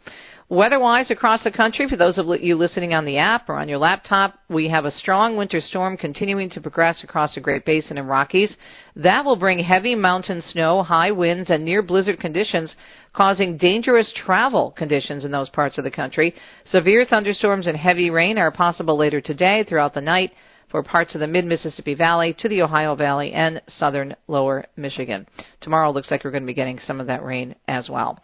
Weather-wise 0.52 1.10
across 1.10 1.42
the 1.46 1.52
country, 1.52 1.88
for 1.88 1.96
those 1.96 2.18
of 2.18 2.28
you 2.42 2.58
listening 2.58 2.94
on 2.94 3.06
the 3.06 3.18
app 3.18 3.48
or 3.48 3.56
on 3.56 3.70
your 3.70 3.78
laptop, 3.78 4.38
we 4.50 4.68
have 4.68 4.84
a 4.84 4.92
strong 4.92 5.38
winter 5.38 5.62
storm 5.62 5.96
continuing 5.96 6.50
to 6.50 6.60
progress 6.60 7.06
across 7.06 7.34
the 7.34 7.40
Great 7.40 7.64
Basin 7.64 7.98
and 7.98 8.10
Rockies. 8.10 8.58
That 8.98 9.24
will 9.24 9.38
bring 9.38 9.60
heavy 9.60 9.96
mountain 9.96 10.44
snow, 10.46 10.84
high 10.84 11.12
winds, 11.12 11.50
and 11.50 11.64
near 11.64 11.82
blizzard 11.82 12.20
conditions, 12.20 12.76
causing 13.14 13.56
dangerous 13.56 14.12
travel 14.14 14.72
conditions 14.72 15.24
in 15.24 15.32
those 15.32 15.50
parts 15.52 15.78
of 15.78 15.86
the 15.86 15.90
country. 15.90 16.36
Severe 16.70 17.06
thunderstorms 17.06 17.66
and 17.66 17.78
heavy 17.78 18.10
rain 18.10 18.38
are 18.38 18.52
possible 18.52 18.98
later 18.98 19.22
today 19.22 19.64
throughout 19.64 19.94
the 19.94 20.02
night 20.02 20.34
for 20.72 20.82
parts 20.82 21.14
of 21.14 21.20
the 21.20 21.28
mid 21.28 21.46
Mississippi 21.46 21.94
Valley 21.94 22.36
to 22.40 22.50
the 22.50 22.62
Ohio 22.62 22.96
Valley 22.96 23.34
and 23.34 23.62
southern 23.68 24.16
lower 24.28 24.66
Michigan. 24.78 25.28
Tomorrow 25.60 25.92
looks 25.92 26.10
like 26.10 26.24
we're 26.24 26.32
going 26.32 26.44
to 26.44 26.48
be 26.48 26.54
getting 26.54 26.80
some 26.80 27.00
of 27.00 27.08
that 27.08 27.24
rain 27.24 27.54
as 27.68 27.90
well. 27.90 28.20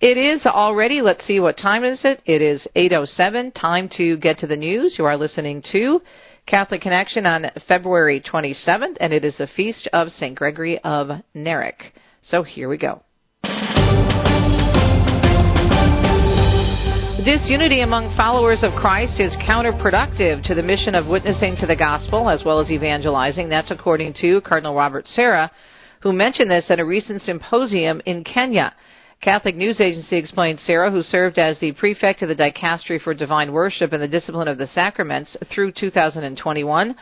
It 0.00 0.16
is 0.16 0.44
already, 0.46 1.02
let's 1.02 1.26
see 1.26 1.38
what 1.38 1.56
time 1.56 1.84
is 1.84 2.00
it? 2.04 2.22
It 2.24 2.42
is 2.42 2.66
8.07, 2.74 3.54
time 3.54 3.90
to 3.98 4.16
get 4.16 4.38
to 4.38 4.46
the 4.46 4.56
news. 4.56 4.96
You 4.98 5.04
are 5.04 5.16
listening 5.16 5.62
to 5.72 6.00
Catholic 6.46 6.80
Connection 6.80 7.26
on 7.26 7.46
February 7.68 8.20
27th, 8.20 8.96
and 9.00 9.12
it 9.12 9.24
is 9.24 9.36
the 9.38 9.46
feast 9.46 9.88
of 9.92 10.08
St. 10.08 10.34
Gregory 10.34 10.78
of 10.80 11.08
Narek. 11.36 11.92
So 12.22 12.42
here 12.42 12.68
we 12.68 12.78
go. 12.78 13.02
Disunity 17.24 17.82
among 17.82 18.16
followers 18.16 18.62
of 18.62 18.72
Christ 18.72 19.20
is 19.20 19.36
counterproductive 19.46 20.42
to 20.46 20.54
the 20.54 20.62
mission 20.62 20.94
of 20.94 21.06
witnessing 21.06 21.54
to 21.56 21.66
the 21.66 21.76
gospel 21.76 22.30
as 22.30 22.42
well 22.46 22.60
as 22.60 22.70
evangelizing. 22.70 23.50
That's 23.50 23.70
according 23.70 24.14
to 24.22 24.40
Cardinal 24.40 24.74
Robert 24.74 25.06
Sarah, 25.06 25.50
who 26.00 26.14
mentioned 26.14 26.50
this 26.50 26.64
at 26.70 26.80
a 26.80 26.84
recent 26.84 27.20
symposium 27.20 28.00
in 28.06 28.24
Kenya. 28.24 28.74
Catholic 29.20 29.54
News 29.54 29.82
Agency 29.82 30.16
explained 30.16 30.60
Sarah, 30.60 30.90
who 30.90 31.02
served 31.02 31.38
as 31.38 31.58
the 31.58 31.72
prefect 31.72 32.22
of 32.22 32.30
the 32.30 32.34
Dicastery 32.34 32.98
for 32.98 33.12
Divine 33.12 33.52
Worship 33.52 33.92
and 33.92 34.02
the 34.02 34.08
Discipline 34.08 34.48
of 34.48 34.56
the 34.56 34.68
Sacraments 34.68 35.36
through 35.52 35.72
2021, 35.72 36.96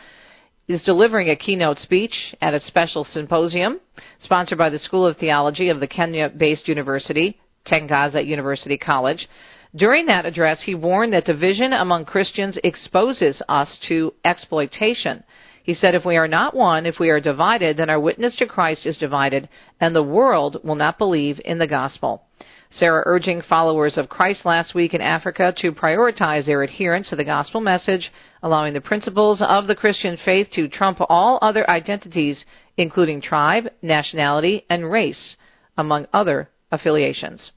is 0.67 0.83
delivering 0.83 1.29
a 1.29 1.35
keynote 1.37 1.77
speech 1.77 2.35
at 2.41 2.53
a 2.53 2.59
special 2.59 3.05
symposium 3.05 3.79
sponsored 4.19 4.57
by 4.57 4.69
the 4.69 4.79
School 4.79 5.05
of 5.05 5.15
Theology 5.15 5.69
of 5.69 5.79
the 5.79 5.87
Kenya 5.87 6.29
based 6.29 6.67
university, 6.67 7.39
Tangaza 7.65 8.25
University 8.25 8.77
College. 8.77 9.25
During 9.75 10.07
that 10.07 10.25
address, 10.25 10.63
he 10.63 10.73
warned 10.73 11.13
that 11.13 11.25
division 11.25 11.73
among 11.73 12.05
Christians 12.05 12.57
exposes 12.63 13.41
us 13.47 13.77
to 13.87 14.13
exploitation. 14.25 15.23
He 15.61 15.75
said, 15.75 15.93
If 15.93 16.05
we 16.05 16.17
are 16.17 16.27
not 16.27 16.55
one, 16.55 16.87
if 16.87 16.97
we 16.99 17.11
are 17.11 17.19
divided, 17.19 17.77
then 17.77 17.89
our 17.89 17.99
witness 17.99 18.35
to 18.37 18.47
Christ 18.47 18.87
is 18.87 18.97
divided, 18.97 19.47
and 19.79 19.95
the 19.95 20.01
world 20.01 20.57
will 20.63 20.73
not 20.73 20.97
believe 20.97 21.39
in 21.45 21.59
the 21.59 21.67
gospel. 21.67 22.23
Sarah 22.71 23.03
urging 23.05 23.43
followers 23.43 23.95
of 23.95 24.09
Christ 24.09 24.43
last 24.43 24.73
week 24.73 24.95
in 24.95 25.01
Africa 25.01 25.53
to 25.57 25.71
prioritize 25.71 26.47
their 26.47 26.63
adherence 26.63 27.09
to 27.09 27.15
the 27.15 27.23
gospel 27.23 27.61
message, 27.61 28.11
allowing 28.41 28.73
the 28.73 28.81
principles 28.81 29.39
of 29.39 29.67
the 29.67 29.75
Christian 29.75 30.17
faith 30.17 30.49
to 30.53 30.67
trump 30.67 30.97
all 31.09 31.37
other 31.43 31.69
identities, 31.69 32.43
including 32.77 33.21
tribe, 33.21 33.69
nationality, 33.83 34.65
and 34.67 34.89
race, 34.91 35.35
among 35.77 36.07
other 36.11 36.49
affiliations. 36.71 37.51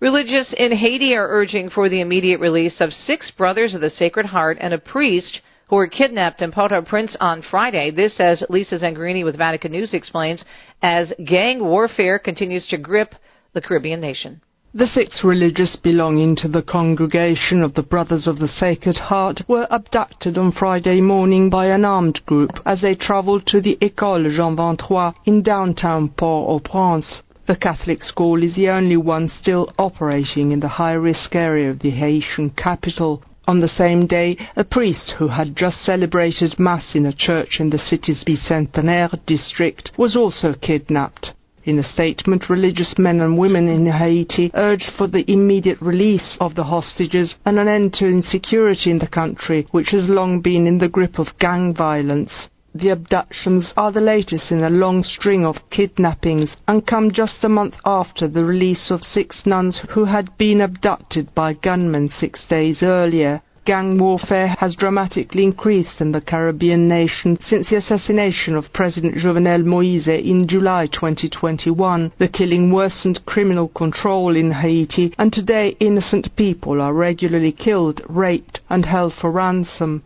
Religious 0.00 0.54
in 0.56 0.70
Haiti 0.70 1.16
are 1.16 1.26
urging 1.28 1.70
for 1.70 1.88
the 1.88 2.00
immediate 2.00 2.38
release 2.38 2.80
of 2.80 2.92
six 2.92 3.32
brothers 3.32 3.74
of 3.74 3.80
the 3.80 3.90
Sacred 3.90 4.26
Heart 4.26 4.58
and 4.60 4.72
a 4.72 4.78
priest 4.78 5.40
who 5.68 5.74
were 5.74 5.88
kidnapped 5.88 6.40
in 6.40 6.52
Port-au-Prince 6.52 7.16
on 7.18 7.42
Friday. 7.42 7.90
This, 7.90 8.12
as 8.20 8.44
Lisa 8.48 8.78
Zengarini 8.78 9.24
with 9.24 9.36
Vatican 9.36 9.72
News 9.72 9.92
explains, 9.92 10.44
as 10.82 11.12
gang 11.26 11.64
warfare 11.64 12.20
continues 12.20 12.64
to 12.68 12.78
grip 12.78 13.16
the 13.54 13.60
Caribbean 13.60 14.00
nation. 14.00 14.40
The 14.72 14.86
six 14.86 15.24
religious 15.24 15.74
belonging 15.82 16.36
to 16.36 16.48
the 16.48 16.62
congregation 16.62 17.64
of 17.64 17.74
the 17.74 17.82
Brothers 17.82 18.28
of 18.28 18.38
the 18.38 18.46
Sacred 18.46 18.98
Heart 18.98 19.48
were 19.48 19.66
abducted 19.68 20.38
on 20.38 20.52
Friday 20.52 21.00
morning 21.00 21.50
by 21.50 21.66
an 21.66 21.84
armed 21.84 22.24
group 22.24 22.52
as 22.64 22.82
they 22.82 22.94
traveled 22.94 23.48
to 23.48 23.60
the 23.60 23.76
École 23.82 24.30
Jean 24.30 24.54
XXIII 24.54 25.20
in 25.24 25.42
downtown 25.42 26.10
Port-au-Prince. 26.10 27.22
The 27.48 27.56
Catholic 27.56 28.04
school 28.04 28.42
is 28.42 28.56
the 28.56 28.68
only 28.68 28.98
one 28.98 29.30
still 29.30 29.72
operating 29.78 30.52
in 30.52 30.60
the 30.60 30.68
high-risk 30.68 31.34
area 31.34 31.70
of 31.70 31.78
the 31.78 31.88
Haitian 31.88 32.50
capital. 32.50 33.22
On 33.46 33.60
the 33.60 33.68
same 33.68 34.06
day, 34.06 34.36
a 34.54 34.64
priest 34.64 35.14
who 35.16 35.28
had 35.28 35.56
just 35.56 35.80
celebrated 35.80 36.58
Mass 36.58 36.94
in 36.94 37.06
a 37.06 37.12
church 37.14 37.58
in 37.58 37.70
the 37.70 37.78
city's 37.78 38.22
Bicentenaire 38.22 39.18
district 39.24 39.92
was 39.96 40.14
also 40.14 40.52
kidnapped. 40.52 41.32
In 41.64 41.78
a 41.78 41.82
statement, 41.82 42.50
religious 42.50 42.98
men 42.98 43.18
and 43.22 43.38
women 43.38 43.66
in 43.66 43.86
Haiti 43.86 44.50
urged 44.52 44.90
for 44.98 45.06
the 45.06 45.24
immediate 45.26 45.80
release 45.80 46.36
of 46.42 46.54
the 46.54 46.64
hostages 46.64 47.36
and 47.46 47.58
an 47.58 47.66
end 47.66 47.94
to 47.94 48.06
insecurity 48.06 48.90
in 48.90 48.98
the 48.98 49.08
country, 49.08 49.66
which 49.70 49.88
has 49.92 50.06
long 50.06 50.42
been 50.42 50.66
in 50.66 50.76
the 50.76 50.88
grip 50.88 51.18
of 51.18 51.38
gang 51.38 51.72
violence. 51.74 52.50
The 52.80 52.90
abductions 52.90 53.72
are 53.76 53.90
the 53.90 54.00
latest 54.00 54.52
in 54.52 54.62
a 54.62 54.70
long 54.70 55.02
string 55.02 55.44
of 55.44 55.68
kidnappings 55.68 56.56
and 56.68 56.86
come 56.86 57.10
just 57.10 57.42
a 57.42 57.48
month 57.48 57.74
after 57.84 58.28
the 58.28 58.44
release 58.44 58.92
of 58.92 59.02
six 59.02 59.44
nuns 59.44 59.80
who 59.88 60.04
had 60.04 60.38
been 60.38 60.60
abducted 60.60 61.34
by 61.34 61.54
gunmen 61.54 62.08
six 62.08 62.46
days 62.46 62.80
earlier. 62.84 63.42
Gang 63.64 63.98
warfare 63.98 64.54
has 64.60 64.76
dramatically 64.76 65.42
increased 65.42 66.00
in 66.00 66.12
the 66.12 66.20
Caribbean 66.20 66.86
nation 66.86 67.36
since 67.42 67.68
the 67.68 67.78
assassination 67.78 68.54
of 68.54 68.72
President 68.72 69.16
Jovenel 69.16 69.64
Moise 69.64 70.06
in 70.06 70.46
July 70.46 70.86
2021. 70.86 72.12
The 72.20 72.28
killing 72.28 72.70
worsened 72.70 73.26
criminal 73.26 73.66
control 73.66 74.36
in 74.36 74.52
Haiti, 74.52 75.12
and 75.18 75.32
today 75.32 75.76
innocent 75.80 76.36
people 76.36 76.80
are 76.80 76.94
regularly 76.94 77.50
killed, 77.50 78.02
raped, 78.08 78.60
and 78.70 78.86
held 78.86 79.14
for 79.14 79.32
ransom. 79.32 80.04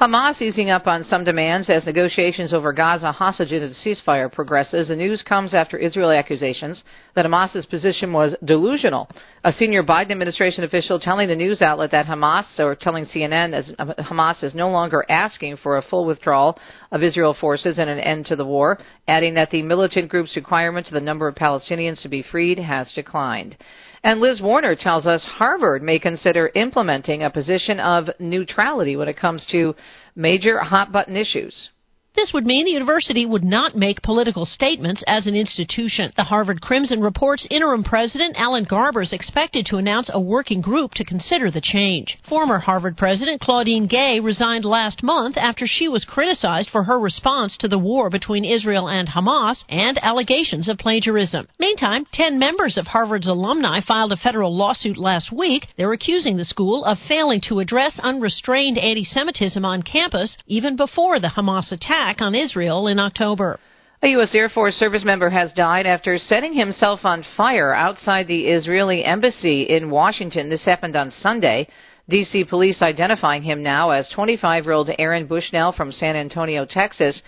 Hamas 0.00 0.42
easing 0.42 0.70
up 0.70 0.88
on 0.88 1.04
some 1.04 1.22
demands 1.22 1.70
as 1.70 1.86
negotiations 1.86 2.52
over 2.52 2.72
Gaza 2.72 3.12
hostages 3.12 3.62
and 3.62 3.74
ceasefire 3.76 4.30
progresses. 4.30 4.88
The 4.88 4.96
news 4.96 5.22
comes 5.22 5.54
after 5.54 5.78
Israeli 5.78 6.16
accusations 6.16 6.82
that 7.14 7.24
Hamas's 7.24 7.64
position 7.66 8.12
was 8.12 8.34
delusional. 8.44 9.08
A 9.44 9.52
senior 9.52 9.84
Biden 9.84 10.10
administration 10.10 10.64
official 10.64 10.98
telling 10.98 11.28
the 11.28 11.36
news 11.36 11.62
outlet 11.62 11.92
that 11.92 12.06
Hamas, 12.06 12.58
or 12.58 12.74
telling 12.74 13.04
CNN 13.04 13.52
that 13.52 13.96
Hamas 13.98 14.42
is 14.42 14.52
no 14.52 14.68
longer 14.68 15.04
asking 15.08 15.58
for 15.58 15.76
a 15.76 15.82
full 15.82 16.06
withdrawal 16.06 16.58
of 16.90 17.04
Israel 17.04 17.36
forces 17.40 17.78
and 17.78 17.88
an 17.88 18.00
end 18.00 18.26
to 18.26 18.34
the 18.34 18.44
war, 18.44 18.80
adding 19.06 19.34
that 19.34 19.52
the 19.52 19.62
militant 19.62 20.08
group's 20.08 20.34
requirement 20.34 20.88
to 20.88 20.94
the 20.94 21.00
number 21.00 21.28
of 21.28 21.36
Palestinians 21.36 22.02
to 22.02 22.08
be 22.08 22.22
freed 22.22 22.58
has 22.58 22.90
declined. 22.92 23.56
And 24.04 24.20
Liz 24.20 24.42
Warner 24.42 24.76
tells 24.76 25.06
us 25.06 25.24
Harvard 25.24 25.82
may 25.82 25.98
consider 25.98 26.50
implementing 26.54 27.22
a 27.22 27.30
position 27.30 27.80
of 27.80 28.10
neutrality 28.20 28.96
when 28.96 29.08
it 29.08 29.16
comes 29.16 29.46
to 29.50 29.74
major 30.14 30.58
hot 30.60 30.92
button 30.92 31.16
issues. 31.16 31.70
This 32.16 32.32
would 32.32 32.46
mean 32.46 32.64
the 32.64 32.70
university 32.70 33.26
would 33.26 33.42
not 33.42 33.76
make 33.76 34.00
political 34.00 34.46
statements 34.46 35.02
as 35.04 35.26
an 35.26 35.34
institution. 35.34 36.12
The 36.16 36.22
Harvard 36.22 36.60
Crimson 36.60 37.00
reports 37.00 37.44
interim 37.50 37.82
president 37.82 38.36
Alan 38.38 38.62
Garber 38.62 39.02
is 39.02 39.12
expected 39.12 39.66
to 39.66 39.78
announce 39.78 40.10
a 40.12 40.20
working 40.20 40.60
group 40.60 40.94
to 40.94 41.04
consider 41.04 41.50
the 41.50 41.60
change. 41.60 42.16
Former 42.28 42.60
Harvard 42.60 42.96
president 42.96 43.40
Claudine 43.40 43.88
Gay 43.88 44.20
resigned 44.20 44.64
last 44.64 45.02
month 45.02 45.36
after 45.36 45.66
she 45.66 45.88
was 45.88 46.04
criticized 46.04 46.70
for 46.70 46.84
her 46.84 47.00
response 47.00 47.56
to 47.56 47.66
the 47.66 47.80
war 47.80 48.10
between 48.10 48.44
Israel 48.44 48.88
and 48.88 49.08
Hamas 49.08 49.64
and 49.68 49.98
allegations 50.00 50.68
of 50.68 50.78
plagiarism. 50.78 51.48
Meantime, 51.58 52.06
10 52.12 52.38
members 52.38 52.78
of 52.78 52.86
Harvard's 52.86 53.26
alumni 53.26 53.80
filed 53.80 54.12
a 54.12 54.16
federal 54.16 54.54
lawsuit 54.54 54.96
last 54.96 55.32
week. 55.32 55.66
They're 55.76 55.92
accusing 55.92 56.36
the 56.36 56.44
school 56.44 56.84
of 56.84 56.98
failing 57.08 57.40
to 57.48 57.58
address 57.58 57.98
unrestrained 57.98 58.78
anti-Semitism 58.78 59.64
on 59.64 59.82
campus 59.82 60.38
even 60.46 60.76
before 60.76 61.18
the 61.18 61.32
Hamas 61.36 61.72
attack 61.72 62.03
attack 62.04 62.20
on 62.20 62.34
Israel 62.34 62.86
in 62.86 62.98
October. 62.98 63.58
A 64.02 64.08
U.S. 64.08 64.34
Air 64.34 64.50
Force 64.50 64.74
service 64.74 65.04
member 65.06 65.30
has 65.30 65.54
died 65.54 65.86
after 65.86 66.18
setting 66.18 66.52
himself 66.52 67.00
on 67.04 67.24
fire 67.34 67.72
outside 67.72 68.28
the 68.28 68.44
Israeli 68.48 69.02
embassy 69.02 69.62
in 69.62 69.88
Washington. 69.88 70.50
This 70.50 70.66
happened 70.66 70.96
on 70.96 71.10
Sunday. 71.22 71.66
D.C. 72.10 72.44
police 72.44 72.82
identifying 72.82 73.42
him 73.42 73.62
now 73.62 73.88
as 73.88 74.06
25 74.10 74.64
year 74.64 74.74
old 74.74 74.90
Aaron 74.98 75.26
Bushnell 75.26 75.72
from 75.72 75.92
San 75.92 76.14
Antonio, 76.14 76.66
Texas. 76.66 77.22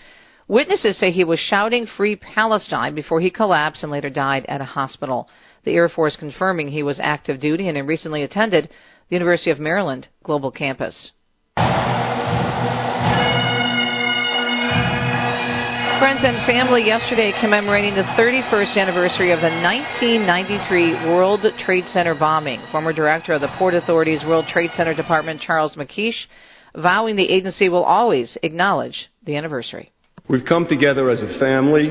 Witnesses 0.46 0.98
say 0.98 1.10
he 1.10 1.24
was 1.24 1.40
shouting 1.40 1.86
Free 1.96 2.16
Palestine 2.16 2.94
before 2.94 3.22
he 3.22 3.30
collapsed 3.30 3.82
and 3.82 3.90
later 3.90 4.10
died 4.10 4.44
at 4.46 4.60
a 4.60 4.64
hospital. 4.64 5.30
The 5.64 5.72
Air 5.72 5.88
Force 5.88 6.16
confirming 6.16 6.68
he 6.68 6.82
was 6.82 7.00
active 7.00 7.40
duty 7.40 7.68
and 7.68 7.78
had 7.78 7.88
recently 7.88 8.24
attended 8.24 8.68
the 9.08 9.16
University 9.16 9.50
of 9.50 9.58
Maryland 9.58 10.08
Global 10.22 10.50
Campus. 10.50 11.12
Friends 15.98 16.20
and 16.24 16.44
family 16.44 16.84
yesterday 16.84 17.32
commemorating 17.40 17.94
the 17.94 18.02
31st 18.02 18.76
anniversary 18.76 19.32
of 19.32 19.40
the 19.40 19.48
1993 19.48 20.92
World 21.08 21.46
Trade 21.64 21.84
Center 21.88 22.14
bombing. 22.14 22.60
Former 22.70 22.92
director 22.92 23.32
of 23.32 23.40
the 23.40 23.48
Port 23.56 23.72
Authority's 23.72 24.22
World 24.22 24.44
Trade 24.46 24.72
Center 24.76 24.92
Department, 24.92 25.40
Charles 25.40 25.74
Maikish, 25.74 26.12
vowing 26.76 27.16
the 27.16 27.24
agency 27.24 27.70
will 27.70 27.82
always 27.82 28.36
acknowledge 28.42 29.08
the 29.24 29.36
anniversary. 29.36 29.90
We've 30.28 30.44
come 30.44 30.66
together 30.66 31.08
as 31.08 31.22
a 31.22 31.38
family. 31.38 31.88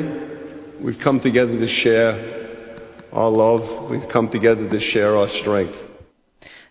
We've 0.83 0.99
come 1.03 1.19
together 1.19 1.57
to 1.57 1.67
share 1.81 3.07
our 3.11 3.29
love. 3.29 3.89
We've 3.89 4.07
come 4.13 4.29
together 4.29 4.69
to 4.69 4.79
share 4.91 5.17
our 5.17 5.29
strength. 5.41 5.94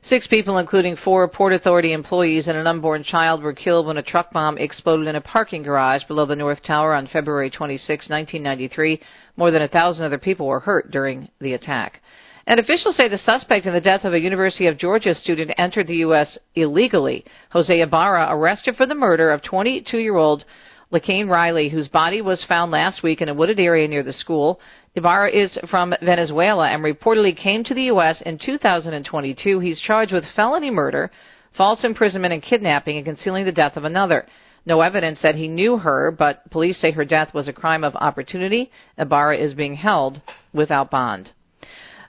Six 0.08 0.26
people, 0.26 0.58
including 0.58 0.96
four 0.96 1.26
Port 1.28 1.54
Authority 1.54 1.94
employees 1.94 2.46
and 2.46 2.58
an 2.58 2.66
unborn 2.66 3.04
child, 3.04 3.42
were 3.42 3.54
killed 3.54 3.87
when 3.87 3.96
a 3.96 4.02
truck 4.02 4.30
bomb 4.32 4.58
exploded 4.58 5.08
in 5.08 5.16
a 5.16 5.20
parking 5.23 5.62
garage 5.62 6.04
below 6.04 6.26
the 6.26 6.37
North 6.37 6.62
Tower 6.62 6.92
on 6.92 7.06
February 7.06 7.49
26, 7.49 7.88
1993. 8.11 9.00
More 9.38 9.50
than 9.50 9.62
a 9.62 9.68
thousand 9.68 10.04
other 10.04 10.18
people 10.18 10.46
were 10.46 10.61
hurt 10.61 10.90
during 10.90 11.30
the 11.40 11.54
attack. 11.54 12.02
And 12.46 12.61
officials 12.61 12.96
say 12.96 13.08
the 13.08 13.16
suspect 13.16 13.64
in 13.64 13.73
the 13.73 13.80
death 13.80 14.04
of 14.04 14.12
a 14.12 14.20
University 14.20 14.66
of 14.66 14.76
Georgia 14.76 15.14
student 15.14 15.52
entered 15.56 15.87
the 15.87 15.96
U.S. 15.96 16.37
illegally. 16.54 17.25
Jose 17.52 17.80
Ibarra, 17.80 18.28
arrested 18.28 18.76
for 18.76 18.84
the 18.84 18.94
murder 18.94 19.30
of 19.30 19.42
22 19.42 19.96
year 19.96 20.16
old 20.16 20.44
Laken 20.92 21.30
Riley, 21.30 21.70
whose 21.70 21.88
body 21.88 22.20
was 22.20 22.44
found 22.46 22.70
last 22.70 23.02
week 23.02 23.23
in 23.23 23.30
a 23.30 23.34
wooded 23.34 23.58
area 23.58 23.88
near 23.88 24.02
the 24.02 24.12
school. 24.12 24.61
Ibarra 24.96 25.30
is 25.32 25.58
from 25.68 25.92
Venezuela 26.02 26.68
and 26.68 26.84
reportedly 26.84 27.36
came 27.36 27.64
to 27.64 27.74
the 27.74 27.84
U.S. 27.84 28.22
in 28.24 28.38
2022. 28.38 29.58
He's 29.58 29.80
charged 29.80 30.12
with 30.12 30.24
felony 30.36 30.70
murder, 30.70 31.10
false 31.56 31.82
imprisonment, 31.82 32.32
and 32.32 32.40
kidnapping 32.42 32.96
and 32.96 33.04
concealing 33.04 33.44
the 33.44 33.50
death 33.50 33.76
of 33.76 33.82
another. 33.82 34.24
No 34.64 34.82
evidence 34.82 35.18
that 35.22 35.34
he 35.34 35.48
knew 35.48 35.78
her, 35.78 36.12
but 36.12 36.48
police 36.50 36.80
say 36.80 36.92
her 36.92 37.04
death 37.04 37.34
was 37.34 37.48
a 37.48 37.52
crime 37.52 37.82
of 37.82 37.96
opportunity. 37.96 38.70
Ibarra 38.96 39.36
is 39.36 39.52
being 39.54 39.74
held 39.74 40.22
without 40.52 40.92
bond. 40.92 41.30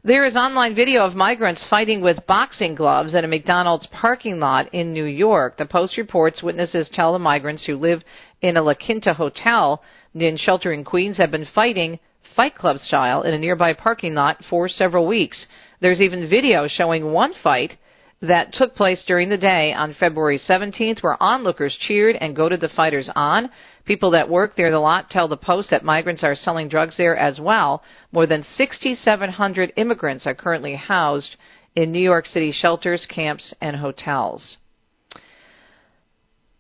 There 0.04 0.24
is 0.24 0.36
online 0.36 0.76
video 0.76 1.04
of 1.04 1.16
migrants 1.16 1.66
fighting 1.68 2.02
with 2.02 2.28
boxing 2.28 2.76
gloves 2.76 3.16
at 3.16 3.24
a 3.24 3.28
McDonald's 3.28 3.88
parking 3.88 4.40
lot 4.40 4.72
in 4.72 4.94
New 4.94 5.06
York. 5.06 5.58
The 5.58 5.66
Post 5.66 5.98
reports 5.98 6.44
witnesses 6.44 6.88
tell 6.94 7.14
the 7.14 7.20
migrants 7.20 7.66
who 7.66 7.78
live 7.78 8.04
in 8.44 8.58
a 8.58 8.62
La 8.62 8.76
Quinta 8.76 9.16
hotel 9.16 9.82
in 10.14 10.38
shelter 10.38 10.72
in 10.72 10.84
Queens 10.84 11.18
have 11.18 11.32
been 11.32 11.48
fighting 11.56 12.00
Fight 12.36 12.56
Club 12.56 12.80
style 12.80 13.22
in 13.22 13.34
a 13.34 13.40
nearby 13.40 13.74
parking 13.74 14.14
lot 14.14 14.44
for 14.50 14.68
several 14.68 15.08
weeks. 15.08 15.46
There's 15.80 16.02
even 16.02 16.30
video 16.30 16.68
showing 16.68 17.12
one 17.14 17.34
fight 17.42 17.78
that 18.22 18.54
took 18.54 18.76
place 18.76 19.04
during 19.06 19.30
the 19.30 19.38
day 19.38 19.74
on 19.74 19.94
February 19.94 20.40
17th 20.40 21.02
where 21.02 21.22
onlookers 21.22 21.78
cheered 21.80 22.18
and 22.18 22.36
goaded 22.36 22.60
the 22.60 22.70
fighters 22.70 23.10
on. 23.16 23.50
People 23.86 24.12
that 24.12 24.30
work 24.30 24.56
there 24.56 24.72
the 24.72 24.80
lot 24.80 25.10
tell 25.10 25.28
the 25.28 25.38
Post 25.38 25.70
that 25.70 25.86
migrants 25.86 26.24
are 26.24 26.36
selling 26.36 26.68
drugs 26.68 26.98
there 26.98 27.16
as 27.16 27.40
well. 27.40 27.84
More 28.12 28.28
than 28.28 28.46
6,700 28.58 29.74
immigrants 29.78 30.28
are 30.28 30.36
currently 30.36 30.76
housed 30.76 31.38
in 31.76 31.92
New 31.92 32.00
York 32.00 32.26
City 32.26 32.52
shelters, 32.52 33.06
camps, 33.10 33.54
and 33.62 33.78
hotels. 33.78 34.58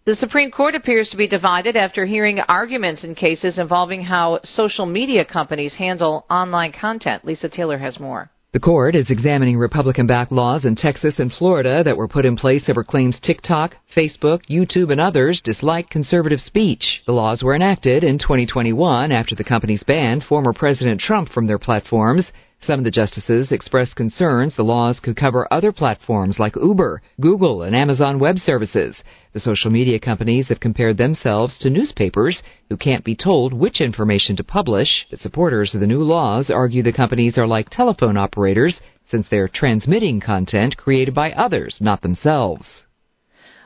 The 0.05 0.13
Supreme 0.13 0.51
Court 0.51 0.75
appears 0.75 1.09
to 1.09 1.17
be 1.17 1.27
divided 1.27 1.75
after 1.75 2.05
hearing 2.05 2.39
arguments 2.39 3.03
in 3.03 3.15
cases 3.15 3.57
involving 3.57 4.03
how 4.03 4.39
social 4.43 4.85
media 4.85 5.25
companies 5.25 5.73
handle 5.73 6.27
online 6.29 6.73
content. 6.73 7.25
Lisa 7.25 7.49
Taylor 7.49 7.79
has 7.79 7.99
more. 7.99 8.29
The 8.53 8.59
court 8.59 8.95
is 8.95 9.09
examining 9.09 9.57
Republican 9.57 10.05
backed 10.05 10.31
laws 10.31 10.63
in 10.63 10.75
Texas 10.75 11.17
and 11.17 11.33
Florida 11.33 11.83
that 11.83 11.97
were 11.97 12.07
put 12.07 12.23
in 12.23 12.37
place 12.37 12.69
over 12.69 12.83
claims 12.83 13.17
TikTok, 13.19 13.73
Facebook, 13.97 14.41
YouTube, 14.47 14.91
and 14.91 15.01
others 15.01 15.41
dislike 15.43 15.89
conservative 15.89 16.39
speech. 16.39 17.01
The 17.07 17.11
laws 17.11 17.41
were 17.41 17.55
enacted 17.55 18.03
in 18.03 18.19
2021 18.19 19.11
after 19.11 19.33
the 19.33 19.43
companies 19.43 19.81
banned 19.87 20.23
former 20.23 20.53
President 20.53 21.01
Trump 21.01 21.29
from 21.29 21.47
their 21.47 21.57
platforms. 21.57 22.25
Some 22.65 22.79
of 22.79 22.83
the 22.83 22.89
justices 22.89 23.51
expressed 23.51 23.95
concerns 23.95 24.55
the 24.55 24.63
laws 24.63 24.99
could 24.99 25.15
cover 25.15 25.47
other 25.51 25.71
platforms 25.71 26.39
like 26.39 26.55
Uber, 26.55 26.99
Google, 27.21 27.61
and 27.61 27.75
Amazon 27.75 28.17
Web 28.17 28.39
Services. 28.39 28.95
The 29.33 29.39
social 29.39 29.69
media 29.69 29.99
companies 29.99 30.47
have 30.47 30.59
compared 30.59 30.97
themselves 30.97 31.53
to 31.59 31.69
newspapers 31.69 32.41
who 32.69 32.77
can't 32.77 33.03
be 33.03 33.15
told 33.15 33.53
which 33.53 33.81
information 33.81 34.35
to 34.37 34.43
publish. 34.43 35.05
But 35.11 35.19
supporters 35.19 35.75
of 35.75 35.81
the 35.81 35.85
new 35.85 36.01
laws 36.01 36.49
argue 36.49 36.81
the 36.81 36.91
companies 36.91 37.37
are 37.37 37.45
like 37.45 37.69
telephone 37.69 38.17
operators 38.17 38.73
since 39.11 39.27
they're 39.29 39.47
transmitting 39.47 40.19
content 40.19 40.75
created 40.75 41.13
by 41.13 41.33
others, 41.33 41.77
not 41.79 42.01
themselves. 42.01 42.65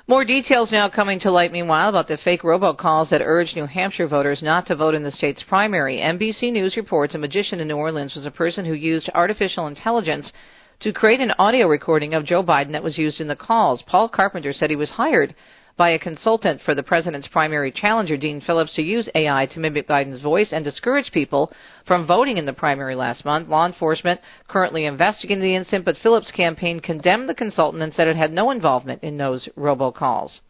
More 0.10 0.26
details 0.26 0.72
now 0.72 0.90
coming 0.90 1.20
to 1.20 1.30
light, 1.30 1.52
meanwhile, 1.52 1.88
about 1.88 2.08
the 2.08 2.18
fake 2.18 2.42
robocalls 2.42 3.12
that 3.12 3.22
urged 3.24 3.56
New 3.56 3.68
Hampshire 3.68 4.08
voters 4.08 4.42
not 4.42 4.66
to 4.66 4.76
vote 4.76 4.96
in 4.96 5.04
the 5.04 5.12
state's 5.12 5.44
primary. 5.44 5.98
NBC 5.98 6.52
News 6.52 6.76
reports 6.76 7.14
a 7.14 7.20
magician 7.20 7.60
in 7.60 7.68
New 7.68 7.76
Orleans 7.76 8.16
was 8.16 8.26
a 8.26 8.32
person 8.32 8.66
who 8.66 8.74
used 8.74 9.08
artificial 9.14 9.68
intelligence 9.68 10.32
to 10.80 10.92
create 10.92 11.20
an 11.20 11.34
audio 11.38 11.68
recording 11.68 12.16
of 12.16 12.26
Joe 12.26 12.42
Biden 12.42 12.72
that 12.72 12.82
was 12.82 12.98
used 12.98 13.22
in 13.22 13.28
the 13.28 13.36
calls. 13.36 13.84
Paul 13.86 14.10
Carpenter 14.10 14.52
said 14.52 14.72
he 14.72 14.76
was 14.76 14.90
hired 14.90 15.36
by 15.80 15.92
a 15.92 15.98
consultant 15.98 16.60
for 16.62 16.76
the 16.76 16.84
president's 16.84 17.30
primary 17.30 17.72
challenger, 17.72 18.18
Dean 18.18 18.42
Phillips, 18.42 18.74
to 18.74 18.82
use 18.82 19.08
AI 19.16 19.46
to 19.46 19.62
mimic 19.62 19.88
Biden's 19.88 20.22
voice 20.22 20.50
and 20.52 20.66
discourage 20.66 21.10
people 21.14 21.54
from 21.88 22.06
voting 22.06 22.36
in 22.36 22.46
the 22.46 22.52
primary 22.52 22.96
last 22.96 23.24
month. 23.24 23.48
Law 23.48 23.66
enforcement 23.66 24.20
currently 24.50 24.86
investigating 24.86 25.42
the 25.42 25.56
incident, 25.56 25.86
but 25.86 25.96
Phillips' 26.04 26.32
campaign 26.32 26.82
condemned 26.82 27.30
the 27.30 27.34
consultant 27.34 27.82
and 27.82 27.94
said 27.94 28.10
it 28.10 28.18
had 28.18 28.34
no 28.34 28.52
involvement 28.52 29.02
in 29.04 29.18
those 29.18 29.48
robocalls. 29.58 30.42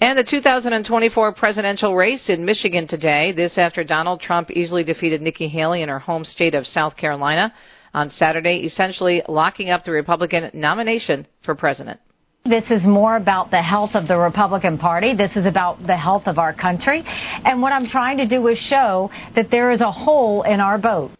And 0.00 0.16
the 0.16 0.22
2024 0.22 1.34
presidential 1.34 1.96
race 1.96 2.28
in 2.28 2.44
Michigan 2.44 2.86
today, 2.86 3.32
this 3.32 3.58
after 3.58 3.82
Donald 3.82 4.20
Trump 4.20 4.52
easily 4.52 4.84
defeated 4.84 5.20
Nikki 5.20 5.48
Haley 5.48 5.82
in 5.82 5.88
her 5.88 5.98
home 5.98 6.24
state 6.24 6.54
of 6.54 6.68
South 6.68 6.96
Carolina 6.96 7.52
on 7.92 8.10
Saturday, 8.10 8.58
essentially 8.64 9.22
locking 9.28 9.70
up 9.70 9.84
the 9.84 9.90
Republican 9.90 10.52
nomination 10.54 11.26
for 11.42 11.56
president. 11.56 11.98
This 12.44 12.64
is 12.70 12.82
more 12.84 13.16
about 13.16 13.50
the 13.50 13.62
health 13.62 13.90
of 13.94 14.08
the 14.08 14.16
Republican 14.16 14.78
Party. 14.78 15.14
This 15.14 15.30
is 15.36 15.44
about 15.44 15.86
the 15.86 15.96
health 15.96 16.22
of 16.26 16.38
our 16.38 16.54
country. 16.54 17.02
And 17.04 17.60
what 17.60 17.72
I'm 17.72 17.86
trying 17.86 18.16
to 18.16 18.26
do 18.26 18.46
is 18.48 18.58
show 18.58 19.10
that 19.36 19.50
there 19.50 19.70
is 19.72 19.82
a 19.82 19.92
hole 19.92 20.42
in 20.42 20.58
our 20.58 20.78
boat. 20.78 21.10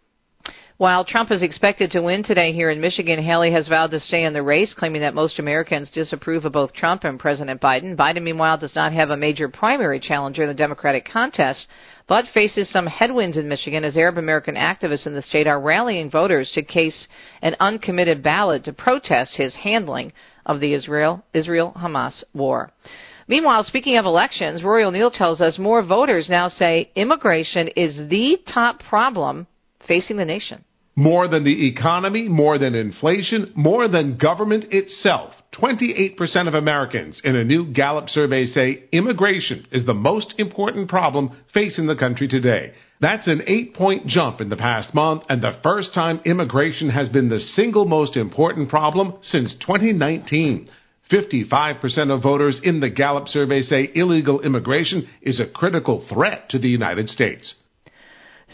While 0.79 1.05
Trump 1.05 1.31
is 1.31 1.43
expected 1.43 1.91
to 1.91 2.01
win 2.01 2.25
today 2.25 2.53
here 2.53 2.71
in 2.71 2.81
Michigan, 2.81 3.23
Haley 3.23 3.53
has 3.53 3.69
vowed 3.69 3.91
to 3.91 4.01
stay 4.01 4.25
in 4.25 4.33
the 4.33 4.43
race, 4.43 4.73
claiming 4.73 5.03
that 5.03 5.13
most 5.13 5.39
Americans 5.39 5.91
disapprove 5.91 6.47
of 6.47 6.53
both 6.53 6.73
Trump 6.73 7.05
and 7.05 7.21
President 7.21 7.61
Biden. 7.61 7.95
Biden, 7.95 8.23
meanwhile, 8.23 8.57
does 8.57 8.75
not 8.75 8.95
have 8.95 9.11
a 9.11 9.17
major 9.17 9.51
primary 9.51 10.01
challenger 10.01 10.45
in 10.45 10.49
the 10.49 10.55
Democratic 10.55 11.05
contest, 11.05 11.67
but 12.11 12.27
faces 12.35 12.69
some 12.69 12.89
headwinds 12.89 13.37
in 13.37 13.47
Michigan 13.47 13.85
as 13.85 13.97
Arab 13.97 14.19
American 14.19 14.57
activists 14.57 15.07
in 15.07 15.15
the 15.15 15.23
state 15.23 15.47
are 15.47 15.61
rallying 15.61 16.11
voters 16.11 16.51
to 16.53 16.61
case 16.61 17.07
an 17.41 17.55
uncommitted 17.61 18.21
ballot 18.21 18.65
to 18.65 18.73
protest 18.73 19.37
his 19.37 19.55
handling 19.55 20.13
of 20.45 20.59
the 20.59 20.75
Israel 20.75 21.25
Israel 21.33 21.73
Hamas 21.79 22.25
war. 22.35 22.73
Meanwhile, 23.29 23.63
speaking 23.63 23.97
of 23.97 24.07
elections, 24.07 24.65
Rory 24.65 24.83
O'Neill 24.83 25.13
tells 25.13 25.41
us 25.41 25.57
more 25.57 25.85
voters 25.85 26.29
now 26.29 26.49
say 26.49 26.91
immigration 26.97 27.69
is 27.77 28.09
the 28.09 28.39
top 28.53 28.81
problem 28.89 29.47
facing 29.87 30.17
the 30.17 30.25
nation. 30.25 30.65
More 30.97 31.29
than 31.29 31.45
the 31.45 31.69
economy, 31.69 32.29
more 32.29 32.59
than 32.59 32.75
inflation, 32.75 33.53
more 33.55 33.89
than 33.89 34.19
government 34.19 34.67
itself. 34.71 35.33
28% 35.55 36.49
of 36.49 36.55
Americans 36.55 37.21
in 37.25 37.37
a 37.37 37.45
new 37.45 37.73
Gallup 37.73 38.09
survey 38.09 38.47
say 38.47 38.85
immigration 38.93 39.67
is 39.73 39.85
the 39.87 39.95
most 39.95 40.35
important 40.39 40.89
problem 40.89 41.31
facing 41.53 41.87
the 41.87 41.97
country 41.97 42.29
today. 42.29 42.73
That's 43.01 43.27
an 43.27 43.43
eight 43.47 43.75
point 43.75 44.07
jump 44.07 44.41
in 44.41 44.51
the 44.51 44.57
past 44.57 44.95
month 44.95 45.23
and 45.29 45.43
the 45.43 45.59
first 45.63 45.95
time 45.95 46.21
immigration 46.25 46.91
has 46.91 47.09
been 47.09 47.29
the 47.29 47.41
single 47.41 47.87
most 47.87 48.17
important 48.17 48.69
problem 48.69 49.15
since 49.23 49.55
2019. 49.61 50.69
55% 51.11 52.15
of 52.15 52.23
voters 52.23 52.61
in 52.63 52.81
the 52.81 52.91
Gallup 52.91 53.27
survey 53.29 53.63
say 53.63 53.91
illegal 53.95 54.41
immigration 54.43 55.09
is 55.23 55.41
a 55.41 55.47
critical 55.47 56.05
threat 56.09 56.51
to 56.51 56.59
the 56.59 56.69
United 56.69 57.09
States. 57.09 57.55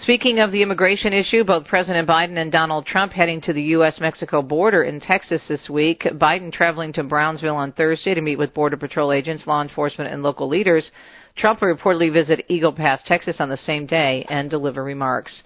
Speaking 0.03 0.41
of 0.41 0.53
the 0.53 0.61
immigration 0.61 1.15
issue, 1.15 1.43
both 1.43 1.67
President 1.67 2.07
Biden 2.07 2.37
and 2.37 2.53
Donald 2.53 2.85
Trump 2.85 3.13
heading 3.13 3.41
to 3.41 3.55
the 3.55 3.63
U.S. 3.63 3.99
Mexico 3.99 4.43
border 4.43 4.83
in 4.83 5.01
Texas 5.01 5.41
this 5.49 5.71
week. 5.71 6.03
Biden 6.03 6.53
traveling 6.53 6.93
to 6.93 7.03
Brownsville 7.03 7.57
on 7.57 7.73
Thursday 7.73 8.13
to 8.13 8.21
meet 8.21 8.37
with 8.37 8.53
Border 8.53 8.77
Patrol 8.77 9.11
agents, 9.11 9.47
law 9.47 9.63
enforcement, 9.63 10.13
and 10.13 10.23
local 10.23 10.49
leaders. 10.49 10.91
Trump 11.37 11.63
will 11.63 11.75
reportedly 11.75 12.13
visit 12.13 12.45
Eagle 12.49 12.75
Pass, 12.75 13.01
Texas 13.07 13.37
on 13.41 13.49
the 13.49 13.57
same 13.57 13.87
day 13.87 14.27
and 14.29 14.51
deliver 14.51 14.85
remarks. 14.85 15.43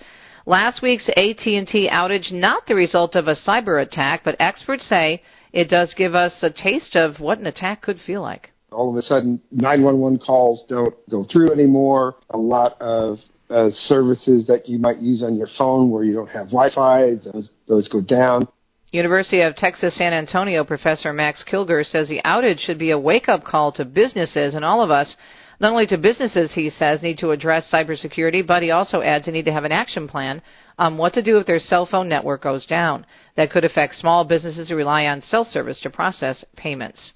Last 0.47 0.83
week's 0.83 1.09
AT&T 1.11 1.89
outage 1.91 2.33
not 2.33 2.67
the 2.67 2.75
result 2.75 3.15
of 3.15 3.29
a 3.29 3.37
cyber 3.37 3.81
attack, 3.81 4.23
but 4.25 4.37
experts 4.41 4.89
say 4.89 5.23
it 5.53 5.71
does 5.71 5.95
give 5.97 6.17
us 6.17 6.33
a 6.43 6.51
taste 6.51 6.97
of 6.97 7.21
what 7.21 7.39
an 7.39 7.47
attack 7.47 7.83
could 7.83 8.01
feel 8.05 8.23
like 8.23 8.51
all 8.73 8.91
of 8.91 8.97
a 8.97 9.03
sudden 9.03 9.41
911 9.51 10.21
calls 10.25 10.65
don't 10.69 10.95
go 11.11 11.27
through 11.31 11.53
anymore. 11.53 12.15
A 12.31 12.39
lot 12.39 12.81
of 12.81 13.19
uh, 13.51 13.71
services 13.87 14.47
that 14.47 14.69
you 14.69 14.79
might 14.79 15.01
use 15.01 15.23
on 15.23 15.37
your 15.37 15.49
phone 15.59 15.91
where 15.91 16.05
you 16.05 16.15
don't 16.15 16.29
have 16.29 16.47
Wi-Fi. 16.47 17.17
Those 17.33 17.51
those 17.67 17.89
go 17.89 18.01
down. 18.01 18.49
University 18.93 19.41
of 19.43 19.55
Texas 19.55 19.97
San 19.97 20.13
Antonio 20.13 20.65
professor 20.65 21.13
Max 21.13 21.45
Kilger 21.51 21.85
says 21.85 22.09
the 22.09 22.23
outage 22.25 22.59
should 22.59 22.79
be 22.79 22.91
a 22.91 22.99
wake-up 22.99 23.45
call 23.45 23.71
to 23.73 23.85
businesses 23.85 24.55
and 24.55 24.65
all 24.65 24.83
of 24.83 24.91
us. 24.91 25.15
Not 25.61 25.73
only 25.73 25.87
to 25.89 25.99
businesses, 25.99 26.51
he 26.55 26.71
says, 26.71 27.03
need 27.03 27.19
to 27.19 27.33
address 27.33 27.71
cybersecurity, 27.71 28.45
but 28.45 28.63
he 28.63 28.71
also 28.71 29.03
adds 29.03 29.27
they 29.27 29.33
need 29.33 29.45
to 29.45 29.53
have 29.53 29.65
an 29.65 29.73
action 29.73 30.09
plan 30.09 30.43
on 30.79 30.97
what 30.97 31.13
to 31.13 31.23
do 31.23 31.37
if 31.37 31.47
their 31.47 31.61
cell 31.61 31.87
phone 31.87 32.09
network 32.09 32.43
goes 32.43 32.65
down. 32.65 33.05
That 33.37 33.51
could 33.51 33.65
affect 33.65 33.97
small 33.97 34.25
businesses 34.25 34.71
who 34.71 34.75
rely 34.75 35.05
on 35.05 35.23
cell 35.23 35.45
service 35.45 35.79
to 35.83 35.91
process 35.91 36.45
payments. 36.57 37.13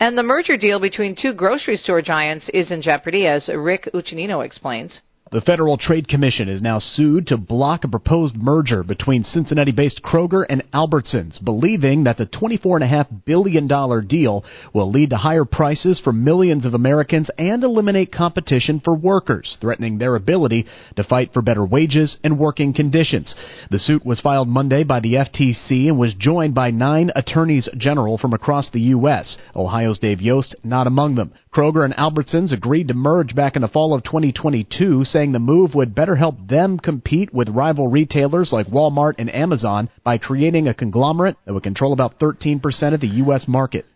And 0.00 0.18
the 0.18 0.22
merger 0.22 0.56
deal 0.56 0.80
between 0.80 1.16
two 1.16 1.32
grocery 1.32 1.76
store 1.76 2.02
giants 2.02 2.50
is 2.52 2.70
in 2.70 2.82
jeopardy, 2.82 3.26
as 3.26 3.48
Rick 3.48 3.88
Uccinino 3.94 4.44
explains. 4.44 5.00
The 5.32 5.40
Federal 5.40 5.76
Trade 5.76 6.06
Commission 6.06 6.48
is 6.48 6.62
now 6.62 6.78
sued 6.78 7.26
to 7.26 7.36
block 7.36 7.82
a 7.82 7.88
proposed 7.88 8.36
merger 8.36 8.84
between 8.84 9.24
Cincinnati 9.24 9.72
based 9.72 10.00
Kroger 10.00 10.46
and 10.48 10.62
Albertsons, 10.72 11.42
believing 11.42 12.04
that 12.04 12.16
the 12.16 12.26
$24.5 12.26 13.24
billion 13.24 14.06
deal 14.06 14.44
will 14.72 14.88
lead 14.88 15.10
to 15.10 15.16
higher 15.16 15.44
prices 15.44 16.00
for 16.02 16.12
millions 16.12 16.64
of 16.64 16.74
Americans 16.74 17.28
and 17.38 17.64
eliminate 17.64 18.12
competition 18.12 18.78
for 18.78 18.94
workers, 18.94 19.56
threatening 19.60 19.98
their 19.98 20.14
ability 20.14 20.64
to 20.94 21.02
fight 21.02 21.32
for 21.32 21.42
better 21.42 21.66
wages 21.66 22.18
and 22.22 22.38
working 22.38 22.72
conditions. 22.72 23.34
The 23.68 23.80
suit 23.80 24.06
was 24.06 24.20
filed 24.20 24.46
Monday 24.46 24.84
by 24.84 25.00
the 25.00 25.14
FTC 25.14 25.88
and 25.88 25.98
was 25.98 26.14
joined 26.14 26.54
by 26.54 26.70
nine 26.70 27.10
attorneys 27.16 27.68
general 27.76 28.16
from 28.16 28.32
across 28.32 28.70
the 28.70 28.80
U.S., 28.80 29.38
Ohio's 29.56 29.98
Dave 29.98 30.20
Yost 30.20 30.54
not 30.62 30.86
among 30.86 31.16
them. 31.16 31.32
Kroger 31.56 31.86
and 31.86 31.94
Albertsons 31.96 32.52
agreed 32.52 32.88
to 32.88 32.94
merge 32.94 33.34
back 33.34 33.56
in 33.56 33.62
the 33.62 33.68
fall 33.68 33.94
of 33.94 34.02
2022 34.02 35.04
saying 35.04 35.32
the 35.32 35.38
move 35.38 35.74
would 35.74 35.94
better 35.94 36.14
help 36.14 36.34
them 36.46 36.78
compete 36.78 37.32
with 37.32 37.48
rival 37.48 37.88
retailers 37.88 38.52
like 38.52 38.66
Walmart 38.66 39.14
and 39.16 39.34
Amazon 39.34 39.88
by 40.04 40.18
creating 40.18 40.68
a 40.68 40.74
conglomerate 40.74 41.38
that 41.46 41.54
would 41.54 41.62
control 41.62 41.94
about 41.94 42.18
13% 42.18 42.60
of 42.92 43.00
the 43.00 43.06
U.S. 43.06 43.48
market. 43.48 43.86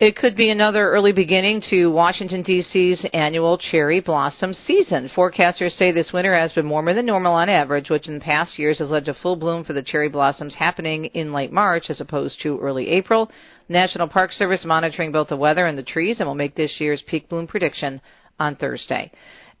It 0.00 0.16
could 0.16 0.34
be 0.36 0.50
another 0.50 0.90
early 0.90 1.12
beginning 1.12 1.62
to 1.70 1.86
Washington, 1.86 2.42
D.C.'s 2.42 3.06
annual 3.14 3.58
cherry 3.58 4.00
blossom 4.00 4.52
season. 4.52 5.08
Forecasters 5.14 5.78
say 5.78 5.92
this 5.92 6.12
winter 6.12 6.36
has 6.36 6.52
been 6.52 6.68
warmer 6.68 6.94
than 6.94 7.06
normal 7.06 7.34
on 7.34 7.48
average, 7.48 7.90
which 7.90 8.08
in 8.08 8.18
past 8.18 8.58
years 8.58 8.80
has 8.80 8.90
led 8.90 9.04
to 9.04 9.14
full 9.14 9.36
bloom 9.36 9.62
for 9.62 9.72
the 9.72 9.84
cherry 9.84 10.08
blossoms 10.08 10.56
happening 10.56 11.04
in 11.04 11.32
late 11.32 11.52
March 11.52 11.84
as 11.90 12.00
opposed 12.00 12.40
to 12.42 12.58
early 12.58 12.88
April. 12.88 13.30
National 13.68 14.08
Park 14.08 14.32
Service 14.32 14.64
monitoring 14.64 15.12
both 15.12 15.28
the 15.28 15.36
weather 15.36 15.66
and 15.66 15.78
the 15.78 15.82
trees 15.82 16.16
and 16.18 16.28
will 16.28 16.34
make 16.34 16.54
this 16.54 16.74
year's 16.78 17.02
peak 17.06 17.28
bloom 17.28 17.46
prediction 17.46 18.00
on 18.38 18.56
Thursday. 18.56 19.10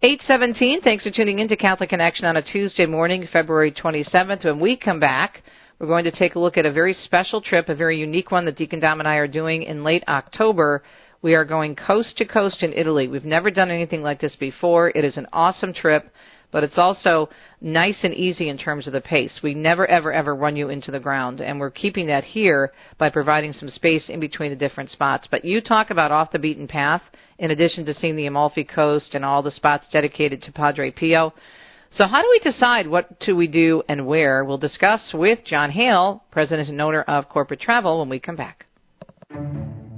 817, 0.02 0.82
thanks 0.82 1.04
for 1.04 1.10
tuning 1.10 1.38
in 1.38 1.48
to 1.48 1.56
Catholic 1.56 1.88
Connection 1.88 2.26
on 2.26 2.36
a 2.36 2.42
Tuesday 2.42 2.84
morning, 2.84 3.26
February 3.32 3.72
27th. 3.72 4.44
When 4.44 4.60
we 4.60 4.76
come 4.76 5.00
back, 5.00 5.42
we're 5.78 5.86
going 5.86 6.04
to 6.04 6.10
take 6.10 6.34
a 6.34 6.38
look 6.38 6.58
at 6.58 6.66
a 6.66 6.72
very 6.72 6.92
special 6.92 7.40
trip, 7.40 7.68
a 7.68 7.74
very 7.74 7.98
unique 7.98 8.30
one 8.30 8.44
that 8.44 8.56
Deacon 8.56 8.80
Dom 8.80 9.00
and 9.00 9.08
I 9.08 9.16
are 9.16 9.28
doing 9.28 9.62
in 9.62 9.82
late 9.82 10.04
October. 10.06 10.82
We 11.22 11.34
are 11.34 11.46
going 11.46 11.74
coast 11.74 12.18
to 12.18 12.26
coast 12.26 12.62
in 12.62 12.74
Italy. 12.74 13.08
We've 13.08 13.24
never 13.24 13.50
done 13.50 13.70
anything 13.70 14.02
like 14.02 14.20
this 14.20 14.36
before. 14.36 14.90
It 14.90 15.04
is 15.04 15.16
an 15.16 15.26
awesome 15.32 15.72
trip 15.72 16.04
but 16.54 16.62
it's 16.62 16.78
also 16.78 17.28
nice 17.60 17.96
and 18.04 18.14
easy 18.14 18.48
in 18.48 18.56
terms 18.56 18.86
of 18.86 18.92
the 18.92 19.00
pace. 19.00 19.40
We 19.42 19.54
never, 19.54 19.88
ever, 19.88 20.12
ever 20.12 20.36
run 20.36 20.54
you 20.54 20.68
into 20.68 20.92
the 20.92 21.00
ground, 21.00 21.40
and 21.40 21.58
we're 21.58 21.72
keeping 21.72 22.06
that 22.06 22.22
here 22.22 22.70
by 22.96 23.10
providing 23.10 23.52
some 23.52 23.68
space 23.70 24.08
in 24.08 24.20
between 24.20 24.50
the 24.50 24.56
different 24.56 24.90
spots. 24.90 25.26
But 25.28 25.44
you 25.44 25.60
talk 25.60 25.90
about 25.90 26.12
off 26.12 26.30
the 26.30 26.38
beaten 26.38 26.68
path, 26.68 27.02
in 27.40 27.50
addition 27.50 27.84
to 27.86 27.94
seeing 27.94 28.14
the 28.14 28.26
Amalfi 28.26 28.62
Coast 28.62 29.16
and 29.16 29.24
all 29.24 29.42
the 29.42 29.50
spots 29.50 29.86
dedicated 29.90 30.42
to 30.42 30.52
Padre 30.52 30.92
Pio. 30.92 31.34
So, 31.96 32.06
how 32.06 32.22
do 32.22 32.28
we 32.30 32.38
decide 32.38 32.86
what 32.86 33.18
do 33.18 33.34
we 33.34 33.48
do 33.48 33.82
and 33.88 34.06
where? 34.06 34.44
We'll 34.44 34.56
discuss 34.56 35.10
with 35.12 35.40
John 35.44 35.72
Hale, 35.72 36.22
President 36.30 36.68
and 36.68 36.80
owner 36.80 37.02
of 37.02 37.28
Corporate 37.28 37.60
Travel, 37.60 37.98
when 37.98 38.08
we 38.08 38.20
come 38.20 38.36
back. 38.36 38.66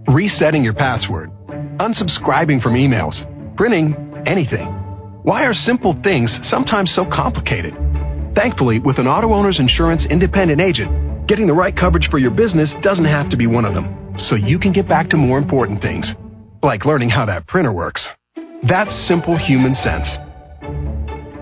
Resetting 0.09 0.65
your 0.65 0.73
password, 0.73 1.31
unsubscribing 1.79 2.63
from 2.63 2.77
emails, 2.77 3.15
printing 3.59 3.95
anything. 4.27 4.76
Why 5.27 5.43
are 5.43 5.55
simple 5.55 5.99
things 6.05 6.31
sometimes 6.49 6.93
so 6.95 7.05
complicated? 7.05 7.75
Thankfully, 8.37 8.79
with 8.79 9.01
an 9.01 9.09
Auto-Owners 9.09 9.59
Insurance 9.59 10.07
independent 10.09 10.61
agent, 10.61 11.27
getting 11.27 11.49
the 11.49 11.53
right 11.53 11.77
coverage 11.77 12.07
for 12.13 12.19
your 12.19 12.31
business 12.31 12.73
doesn't 12.81 13.05
have 13.05 13.29
to 13.31 13.37
be 13.37 13.49
one 13.49 13.65
of 13.65 13.75
them, 13.75 14.15
so 14.29 14.37
you 14.37 14.57
can 14.61 14.73
get 14.73 14.87
back 14.89 15.11
to 15.11 15.17
more 15.17 15.37
important 15.37 15.83
things, 15.83 16.07
like 16.63 16.85
learning 16.85 17.11
how 17.11 17.27
that 17.27 17.45
printer 17.49 17.73
works. 17.73 18.07
That's 18.69 18.89
simple 19.09 19.37
human 19.37 19.75
sense. 19.83 20.07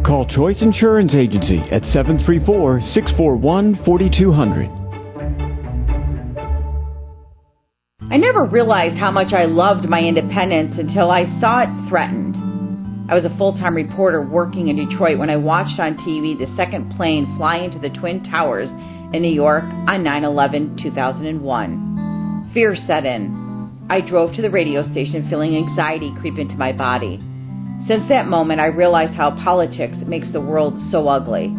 Call 0.02 0.26
Choice 0.34 0.62
Insurance 0.62 1.14
Agency 1.14 1.58
at 1.70 1.82
734 1.92 2.80
641 2.94 3.84
4200. 3.84 4.70
I 8.10 8.16
never 8.16 8.46
realized 8.46 8.96
how 8.96 9.10
much 9.10 9.34
I 9.34 9.44
loved 9.44 9.86
my 9.90 10.00
independence 10.00 10.76
until 10.78 11.10
I 11.10 11.26
saw 11.38 11.64
it 11.64 11.88
threatened. 11.90 12.43
I 13.06 13.14
was 13.14 13.26
a 13.26 13.36
full 13.36 13.52
time 13.52 13.74
reporter 13.74 14.22
working 14.22 14.68
in 14.68 14.76
Detroit 14.76 15.18
when 15.18 15.28
I 15.28 15.36
watched 15.36 15.78
on 15.78 15.98
TV 15.98 16.38
the 16.38 16.54
second 16.56 16.96
plane 16.96 17.36
fly 17.36 17.58
into 17.58 17.78
the 17.78 17.90
Twin 17.90 18.24
Towers 18.24 18.70
in 19.12 19.20
New 19.20 19.32
York 19.32 19.62
on 19.64 20.02
9 20.02 20.24
11 20.24 20.78
2001. 20.82 22.50
Fear 22.54 22.76
set 22.86 23.04
in. 23.04 23.86
I 23.90 24.00
drove 24.00 24.34
to 24.36 24.42
the 24.42 24.50
radio 24.50 24.90
station 24.90 25.28
feeling 25.28 25.54
anxiety 25.54 26.14
creep 26.18 26.38
into 26.38 26.56
my 26.56 26.72
body. 26.72 27.20
Since 27.86 28.08
that 28.08 28.26
moment, 28.26 28.60
I 28.60 28.66
realized 28.66 29.12
how 29.12 29.32
politics 29.44 29.98
makes 30.06 30.32
the 30.32 30.40
world 30.40 30.72
so 30.90 31.06
ugly. 31.06 31.54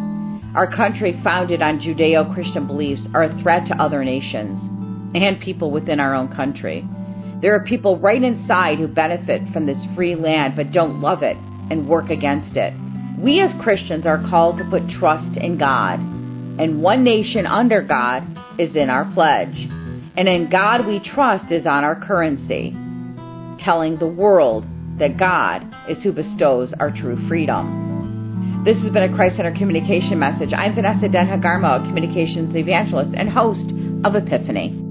Our 0.56 0.68
country, 0.74 1.20
founded 1.22 1.62
on 1.62 1.78
Judeo 1.78 2.34
Christian 2.34 2.66
beliefs, 2.66 3.02
are 3.14 3.22
a 3.22 3.42
threat 3.42 3.68
to 3.68 3.80
other 3.80 4.04
nations 4.04 4.58
and 5.14 5.40
people 5.40 5.70
within 5.70 6.00
our 6.00 6.12
own 6.12 6.34
country. 6.34 6.84
There 7.42 7.54
are 7.54 7.64
people 7.64 7.98
right 7.98 8.22
inside 8.22 8.78
who 8.78 8.88
benefit 8.88 9.42
from 9.52 9.66
this 9.66 9.82
free 9.94 10.14
land 10.14 10.54
but 10.56 10.72
don't 10.72 11.02
love 11.02 11.22
it 11.22 11.36
and 11.70 11.88
work 11.88 12.08
against 12.08 12.56
it. 12.56 12.72
We 13.18 13.40
as 13.40 13.50
Christians 13.62 14.06
are 14.06 14.24
called 14.30 14.58
to 14.58 14.64
put 14.70 14.88
trust 14.98 15.36
in 15.36 15.58
God, 15.58 16.00
and 16.00 16.82
one 16.82 17.04
nation 17.04 17.44
under 17.44 17.82
God 17.82 18.22
is 18.58 18.74
in 18.74 18.88
our 18.88 19.10
pledge. 19.12 19.54
And 20.16 20.28
in 20.28 20.48
God 20.50 20.86
we 20.86 20.98
trust 20.98 21.50
is 21.52 21.66
on 21.66 21.84
our 21.84 21.98
currency, 21.98 22.74
telling 23.62 23.98
the 23.98 24.06
world 24.08 24.64
that 24.98 25.18
God 25.18 25.62
is 25.90 26.02
who 26.02 26.12
bestows 26.12 26.72
our 26.80 26.90
true 26.90 27.28
freedom. 27.28 28.62
This 28.64 28.82
has 28.82 28.92
been 28.92 29.12
a 29.12 29.14
Christ 29.14 29.36
Center 29.36 29.52
communication 29.52 30.18
message. 30.18 30.52
I'm 30.56 30.74
Vanessa 30.74 31.06
Denha 31.06 31.42
Garmo, 31.42 31.86
communications 31.86 32.56
evangelist 32.56 33.12
and 33.14 33.28
host 33.28 33.70
of 34.04 34.14
Epiphany. 34.14 34.85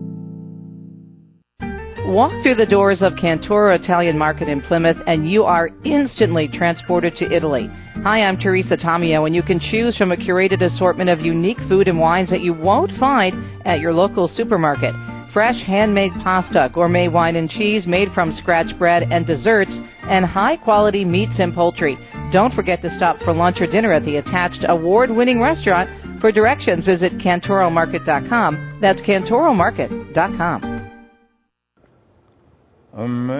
Walk 2.07 2.31
through 2.43 2.55
the 2.55 2.67
doors 2.67 3.01
of 3.01 3.13
Cantoro 3.13 3.75
Italian 3.75 4.15
Market 4.15 4.47
in 4.47 4.61
Plymouth 4.61 4.97
and 5.07 5.29
you 5.29 5.43
are 5.43 5.71
instantly 5.83 6.47
transported 6.47 7.15
to 7.17 7.31
Italy. 7.35 7.67
Hi, 8.03 8.21
I'm 8.21 8.37
Teresa 8.37 8.77
Tomeo, 8.77 9.25
and 9.25 9.33
you 9.33 9.41
can 9.41 9.59
choose 9.59 9.97
from 9.97 10.11
a 10.11 10.15
curated 10.15 10.61
assortment 10.61 11.09
of 11.09 11.19
unique 11.19 11.57
food 11.67 11.87
and 11.87 11.99
wines 11.99 12.29
that 12.29 12.41
you 12.41 12.53
won't 12.53 12.91
find 12.99 13.33
at 13.65 13.79
your 13.79 13.91
local 13.91 14.27
supermarket. 14.27 14.93
Fresh 15.33 15.55
handmade 15.65 16.11
pasta, 16.23 16.69
gourmet 16.71 17.07
wine 17.07 17.37
and 17.37 17.49
cheese 17.49 17.87
made 17.87 18.09
from 18.13 18.31
scratch 18.33 18.77
bread 18.77 19.11
and 19.11 19.25
desserts, 19.25 19.71
and 20.03 20.25
high 20.25 20.57
quality 20.57 21.03
meats 21.03 21.39
and 21.39 21.55
poultry. 21.55 21.97
Don't 22.31 22.53
forget 22.53 22.83
to 22.83 22.95
stop 22.95 23.17
for 23.23 23.33
lunch 23.33 23.57
or 23.59 23.65
dinner 23.65 23.91
at 23.91 24.05
the 24.05 24.17
attached 24.17 24.63
award 24.69 25.09
winning 25.09 25.41
restaurant. 25.41 25.89
For 26.21 26.31
directions, 26.31 26.85
visit 26.85 27.13
CantoroMarket.com. 27.17 28.77
That's 28.79 29.01
CantoroMarket.com. 29.01 30.74
Amazing 32.97 33.35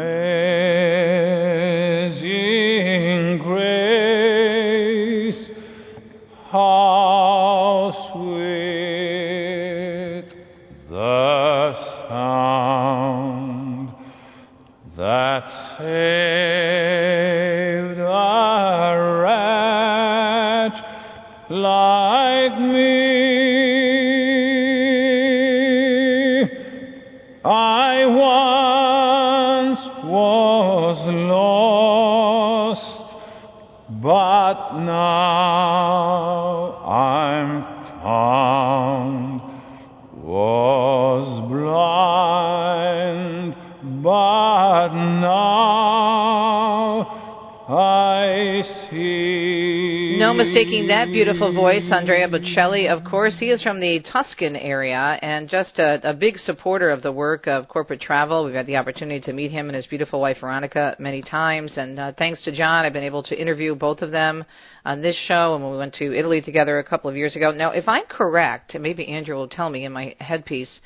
mistaking 50.56 50.88
that 50.88 51.12
beautiful 51.12 51.54
voice, 51.54 51.84
Andrea 51.92 52.30
Bocelli. 52.30 52.88
Of 52.88 53.04
course, 53.04 53.36
he 53.38 53.48
is 53.48 53.62
from 53.62 53.82
the 53.82 54.00
Tuscan 54.14 54.56
area 54.56 55.20
and 55.22 55.50
just 55.50 55.78
a, 55.80 56.00
a 56.10 56.14
big 56.14 56.38
supporter 56.38 56.90
of 56.92 57.02
the 57.02 57.12
work 57.12 57.46
of 57.46 57.68
corporate 57.68 58.00
travel. 58.00 58.46
We've 58.46 58.54
had 58.54 58.66
the 58.66 58.78
opportunity 58.78 59.20
to 59.20 59.34
meet 59.34 59.52
him 59.52 59.68
and 59.68 59.76
his 59.76 59.86
beautiful 59.86 60.22
wife 60.22 60.38
Veronica 60.40 60.96
many 60.98 61.22
times, 61.22 61.74
and 61.76 62.00
uh, 62.00 62.14
thanks 62.18 62.42
to 62.44 62.56
John, 62.56 62.86
I've 62.86 62.94
been 62.94 63.04
able 63.04 63.24
to 63.24 63.38
interview 63.38 63.76
both 63.76 64.02
of 64.02 64.12
them 64.12 64.46
on 64.86 65.02
this 65.02 65.18
show. 65.28 65.56
And 65.56 65.62
when 65.62 65.74
we 65.74 65.78
went 65.78 65.96
to 65.96 66.18
Italy 66.18 66.42
together 66.42 66.80
a 66.80 66.86
couple 66.86 67.10
of 67.10 67.18
years 67.18 67.36
ago. 67.36 67.52
Now, 67.52 67.72
if 67.72 67.90
I'm 67.90 68.06
correct, 68.06 68.76
and 68.76 68.82
maybe 68.84 69.10
Andrew 69.10 69.36
will 69.36 69.50
tell 69.50 69.70
me 69.70 69.84
in 69.84 69.92
my 69.92 70.16
headpiece. 70.22 70.80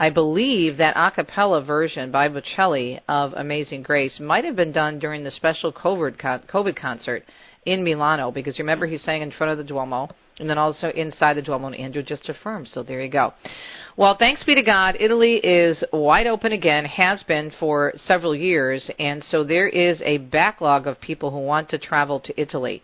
I 0.00 0.08
believe 0.08 0.78
that 0.78 0.96
a 0.96 1.10
cappella 1.10 1.62
version 1.62 2.10
by 2.10 2.30
Bocelli 2.30 3.00
of 3.06 3.34
Amazing 3.34 3.82
Grace 3.82 4.18
might 4.18 4.46
have 4.46 4.56
been 4.56 4.72
done 4.72 4.98
during 4.98 5.24
the 5.24 5.30
special 5.30 5.74
COVID, 5.74 6.16
COVID 6.48 6.74
concert 6.74 7.22
in 7.66 7.84
Milano 7.84 8.30
because 8.30 8.58
remember 8.58 8.86
he 8.86 8.96
sang 8.96 9.20
in 9.20 9.30
front 9.30 9.52
of 9.52 9.58
the 9.58 9.64
Duomo 9.64 10.08
and 10.38 10.48
then 10.48 10.56
also 10.56 10.88
inside 10.88 11.34
the 11.34 11.42
Duomo 11.42 11.66
and 11.66 11.76
Andrew 11.76 12.02
just 12.02 12.30
affirmed. 12.30 12.68
So 12.68 12.82
there 12.82 13.02
you 13.02 13.10
go. 13.10 13.34
Well, 13.98 14.16
thanks 14.18 14.42
be 14.42 14.54
to 14.54 14.62
God, 14.62 14.96
Italy 14.98 15.34
is 15.34 15.84
wide 15.92 16.26
open 16.26 16.52
again, 16.52 16.86
has 16.86 17.22
been 17.24 17.52
for 17.60 17.92
several 18.06 18.34
years, 18.34 18.90
and 18.98 19.22
so 19.24 19.44
there 19.44 19.68
is 19.68 20.00
a 20.02 20.16
backlog 20.16 20.86
of 20.86 20.98
people 21.02 21.30
who 21.30 21.40
want 21.40 21.68
to 21.68 21.78
travel 21.78 22.20
to 22.20 22.40
Italy 22.40 22.82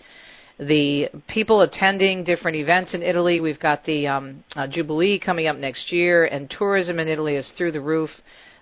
the 0.59 1.09
people 1.29 1.61
attending 1.61 2.25
different 2.25 2.57
events 2.57 2.95
in 2.95 3.03
Italy. 3.03 3.41
We've 3.41 3.61
got 3.61 3.85
the 3.85 4.07
um, 4.07 4.45
uh, 4.55 4.67
Jubilee 4.67 5.19
coming 5.19 5.47
up 5.47 5.57
next 5.57 5.93
year, 5.93 6.25
and 6.25 6.51
tourism 6.51 6.99
in 6.99 7.09
Italy 7.09 7.37
is 7.37 7.51
through 7.57 7.73
the 7.73 7.81
roof. 7.81 8.11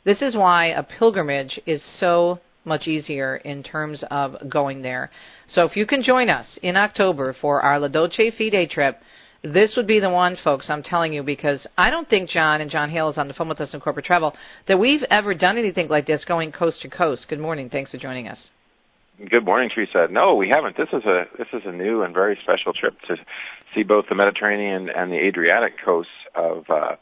This 0.04 0.20
is 0.20 0.34
why 0.34 0.66
a 0.66 0.82
pilgrimage 0.82 1.60
is 1.66 1.82
so 1.98 2.40
much 2.64 2.86
easier 2.86 3.36
in 3.36 3.62
terms 3.62 4.02
of 4.10 4.36
going 4.48 4.82
there. 4.82 5.10
So 5.48 5.64
if 5.64 5.76
you 5.76 5.86
can 5.86 6.02
join 6.02 6.30
us 6.30 6.58
in 6.62 6.76
October 6.76 7.34
for 7.40 7.60
our 7.60 7.78
La 7.78 7.88
Dolce 7.88 8.30
Fede 8.30 8.70
trip, 8.70 8.98
this 9.42 9.74
would 9.76 9.86
be 9.86 10.00
the 10.00 10.10
one, 10.10 10.36
folks, 10.42 10.70
I'm 10.70 10.82
telling 10.82 11.12
you, 11.12 11.22
because 11.22 11.66
I 11.76 11.90
don't 11.90 12.08
think 12.08 12.30
John 12.30 12.62
and 12.62 12.70
John 12.70 12.88
Hale 12.88 13.10
is 13.10 13.18
on 13.18 13.28
the 13.28 13.34
phone 13.34 13.48
with 13.48 13.60
us 13.60 13.74
in 13.74 13.80
corporate 13.80 14.06
travel, 14.06 14.34
that 14.66 14.78
we've 14.78 15.02
ever 15.10 15.34
done 15.34 15.58
anything 15.58 15.88
like 15.88 16.06
this 16.06 16.24
going 16.24 16.50
coast 16.50 16.80
to 16.82 16.88
coast. 16.88 17.26
Good 17.28 17.40
morning. 17.40 17.68
Thanks 17.68 17.90
for 17.90 17.98
joining 17.98 18.26
us. 18.26 18.38
Good 19.18 19.44
morning, 19.44 19.70
Teresa. 19.72 20.08
No, 20.10 20.34
we 20.34 20.48
haven't. 20.48 20.76
This 20.76 20.88
is 20.92 21.04
a 21.04 21.26
this 21.38 21.46
is 21.52 21.62
a 21.64 21.70
new 21.70 22.02
and 22.02 22.12
very 22.12 22.36
special 22.42 22.72
trip 22.72 23.00
to 23.02 23.16
see 23.72 23.84
both 23.84 24.06
the 24.08 24.16
Mediterranean 24.16 24.88
and 24.90 25.12
the 25.12 25.18
Adriatic 25.18 25.74
coasts 25.84 26.10
of 26.34 26.68
uh, 26.68 26.96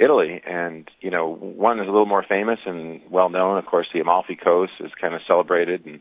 Italy. 0.00 0.40
And 0.46 0.90
you 1.02 1.10
know, 1.10 1.28
one 1.28 1.78
is 1.78 1.86
a 1.86 1.90
little 1.90 2.06
more 2.06 2.24
famous 2.26 2.58
and 2.64 3.02
well 3.10 3.28
known. 3.28 3.58
Of 3.58 3.66
course, 3.66 3.86
the 3.92 4.00
Amalfi 4.00 4.34
Coast 4.34 4.72
is 4.80 4.92
kind 4.98 5.14
of 5.14 5.20
celebrated 5.26 5.84
and 5.84 6.00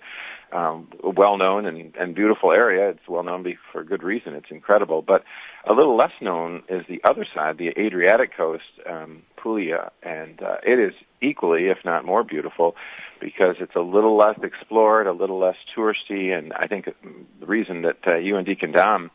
um, 0.53 0.87
well 1.03 1.37
known 1.37 1.65
and, 1.65 1.93
and 1.97 2.15
beautiful 2.15 2.53
area. 2.53 2.91
It's 2.91 3.07
well 3.09 3.23
known 3.23 3.45
for 3.73 3.83
good 3.83 4.03
reason. 4.03 4.35
It's 4.35 4.49
incredible. 4.49 5.01
But 5.01 5.25
a 5.69 5.73
little 5.73 5.97
less 5.97 6.13
known 6.21 6.63
is 6.69 6.85
the 6.87 7.01
other 7.03 7.25
side, 7.35 7.57
the 7.57 7.77
Adriatic 7.77 8.37
coast, 8.37 8.63
um, 8.89 9.23
Puglia, 9.35 9.91
and 10.01 10.41
uh, 10.41 10.57
it 10.65 10.79
is 10.79 10.93
equally, 11.21 11.67
if 11.67 11.79
not 11.83 12.05
more 12.05 12.23
beautiful, 12.23 12.75
because 13.19 13.55
it's 13.59 13.75
a 13.75 13.81
little 13.81 14.15
less 14.17 14.37
explored, 14.43 15.07
a 15.07 15.11
little 15.11 15.39
less 15.39 15.55
touristy, 15.75 16.37
and 16.37 16.53
I 16.53 16.67
think 16.67 16.85
the 16.85 17.45
reason 17.45 17.83
that 17.83 17.97
uh, 18.05 18.15
you 18.17 18.37
and 18.37 18.45
Deacon 18.45 18.71
Dom 18.71 19.11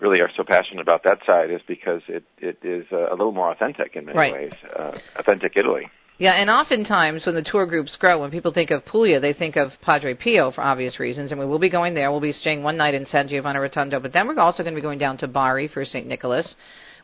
really 0.00 0.20
are 0.20 0.30
so 0.36 0.42
passionate 0.44 0.80
about 0.80 1.02
that 1.04 1.18
side 1.26 1.50
is 1.50 1.60
because 1.66 2.02
it 2.08 2.24
it 2.38 2.58
is 2.62 2.86
uh, 2.92 3.08
a 3.10 3.14
little 3.14 3.32
more 3.32 3.50
authentic 3.50 3.96
in 3.96 4.06
many 4.06 4.18
Right. 4.18 4.32
ways, 4.32 4.52
uh, 4.76 4.98
authentic 5.16 5.52
Italy. 5.56 5.88
Yeah, 6.18 6.32
and 6.32 6.50
oftentimes 6.50 7.24
when 7.24 7.34
the 7.34 7.42
tour 7.42 7.64
groups 7.64 7.96
grow, 7.96 8.20
when 8.20 8.30
people 8.30 8.52
think 8.52 8.70
of 8.70 8.84
Puglia, 8.84 9.20
they 9.20 9.32
think 9.32 9.56
of 9.56 9.70
Padre 9.80 10.12
Pio 10.12 10.50
for 10.50 10.60
obvious 10.60 11.00
reasons, 11.00 11.30
and 11.30 11.40
we 11.40 11.46
will 11.46 11.58
be 11.58 11.70
going 11.70 11.94
there. 11.94 12.10
We'll 12.10 12.20
be 12.20 12.34
staying 12.34 12.62
one 12.62 12.76
night 12.76 12.92
in 12.92 13.06
San 13.06 13.26
Giovanni 13.26 13.58
Rotondo, 13.58 14.00
but 14.00 14.12
then 14.12 14.28
we're 14.28 14.38
also 14.38 14.62
going 14.62 14.74
to 14.74 14.78
be 14.78 14.82
going 14.82 14.98
down 14.98 15.16
to 15.18 15.28
Bari 15.28 15.68
for 15.68 15.82
St. 15.82 16.06
Nicholas. 16.06 16.54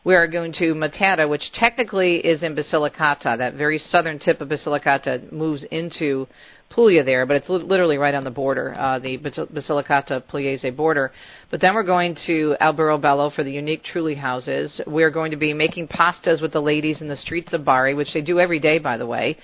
We 0.07 0.15
are 0.15 0.25
going 0.25 0.53
to 0.53 0.73
Matera, 0.73 1.29
which 1.29 1.51
technically 1.53 2.25
is 2.25 2.41
in 2.41 2.55
Basilicata. 2.55 3.39
That 3.39 3.55
very 3.55 3.77
southern 3.77 4.19
tip 4.19 4.39
of 4.39 4.47
Basilicata 4.47 5.33
moves 5.33 5.65
into 5.69 6.27
Puglia 6.69 7.03
there, 7.03 7.25
but 7.25 7.35
it's 7.35 7.49
li- 7.49 7.61
literally 7.61 7.97
right 7.97 8.15
on 8.15 8.23
the 8.23 8.31
border, 8.31 8.73
uh, 8.77 8.99
the 8.99 9.17
Basilicata 9.17 10.23
Pugliese 10.31 10.73
border. 10.77 11.11
But 11.51 11.59
then 11.59 11.75
we're 11.75 11.83
going 11.83 12.15
to 12.25 12.55
Alberobello 12.61 13.35
for 13.35 13.43
the 13.43 13.51
unique 13.51 13.83
trulli 13.83 14.15
houses. 14.15 14.79
We're 14.87 15.11
going 15.11 15.31
to 15.31 15.37
be 15.37 15.51
making 15.51 15.89
pastas 15.89 16.41
with 16.41 16.53
the 16.53 16.61
ladies 16.61 17.01
in 17.01 17.09
the 17.09 17.17
streets 17.17 17.51
of 17.51 17.65
Bari, 17.65 17.93
which 17.93 18.13
they 18.13 18.21
do 18.21 18.39
every 18.39 18.61
day, 18.61 18.79
by 18.79 18.95
the 18.95 19.05
way. 19.05 19.35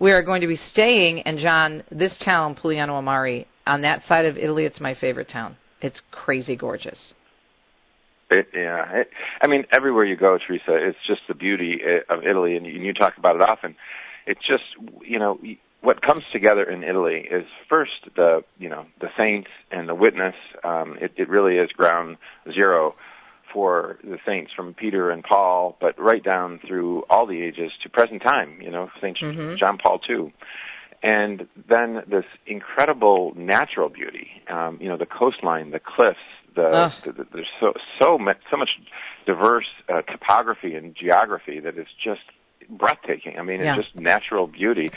We 0.00 0.12
are 0.12 0.22
going 0.22 0.40
to 0.40 0.46
be 0.46 0.56
staying, 0.72 1.18
in 1.26 1.36
John, 1.36 1.84
this 1.90 2.16
town, 2.24 2.54
Polignano 2.56 2.98
a 2.98 3.02
Mare, 3.02 3.44
on 3.66 3.82
that 3.82 4.00
side 4.08 4.24
of 4.24 4.38
Italy, 4.38 4.64
it's 4.64 4.80
my 4.80 4.94
favorite 4.94 5.28
town. 5.28 5.58
It's 5.82 6.00
crazy 6.10 6.56
gorgeous. 6.56 7.12
It, 8.30 8.48
yeah, 8.54 9.00
it, 9.00 9.10
I 9.40 9.46
mean, 9.46 9.66
everywhere 9.70 10.04
you 10.04 10.16
go, 10.16 10.38
Teresa, 10.38 10.74
it's 10.74 10.98
just 11.06 11.20
the 11.28 11.34
beauty 11.34 11.80
uh, 11.84 12.12
of 12.12 12.24
Italy, 12.26 12.56
and 12.56 12.66
you, 12.66 12.74
and 12.74 12.84
you 12.84 12.92
talk 12.92 13.16
about 13.18 13.36
it 13.36 13.42
often. 13.42 13.76
It's 14.26 14.40
just, 14.44 14.64
you 15.02 15.18
know, 15.18 15.38
what 15.80 16.02
comes 16.02 16.24
together 16.32 16.64
in 16.64 16.82
Italy 16.82 17.28
is 17.30 17.44
first 17.68 17.92
the, 18.16 18.42
you 18.58 18.68
know, 18.68 18.86
the 19.00 19.08
saints 19.16 19.50
and 19.70 19.88
the 19.88 19.94
witness. 19.94 20.34
Um, 20.64 20.98
it, 21.00 21.12
it 21.16 21.28
really 21.28 21.56
is 21.58 21.70
ground 21.70 22.16
zero 22.52 22.96
for 23.52 23.98
the 24.02 24.18
saints 24.26 24.50
from 24.52 24.74
Peter 24.74 25.10
and 25.10 25.22
Paul, 25.22 25.76
but 25.80 25.96
right 25.98 26.22
down 26.22 26.58
through 26.66 27.04
all 27.08 27.26
the 27.26 27.40
ages 27.40 27.70
to 27.84 27.88
present 27.88 28.22
time. 28.22 28.60
You 28.60 28.70
know, 28.70 28.90
Saint 29.00 29.18
Mhm. 29.18 29.56
John 29.58 29.78
Paul 29.78 30.00
II. 30.08 30.32
And 31.02 31.46
then 31.68 32.02
this 32.08 32.24
incredible 32.46 33.32
natural 33.36 33.88
beauty, 33.88 34.42
um, 34.48 34.78
you 34.80 34.88
know, 34.88 34.96
the 34.96 35.06
coastline, 35.06 35.70
the 35.70 35.78
cliffs, 35.78 36.18
the, 36.56 36.64
Ugh. 36.66 36.92
the, 37.04 37.12
the 37.12 37.26
there's 37.32 37.46
so 37.60 37.72
so 38.00 38.18
much 38.18 38.38
so 38.50 38.56
much 38.56 38.70
diverse 39.26 39.66
uh, 39.88 40.02
topography 40.02 40.74
and 40.74 40.94
geography 40.96 41.60
that 41.60 41.76
is 41.78 41.86
just 42.02 42.22
breathtaking. 42.68 43.38
I 43.38 43.42
mean, 43.42 43.60
Yeah. 43.60 43.76
it's 43.76 43.86
just 43.86 43.96
natural 43.96 44.46
beauty. 44.46 44.90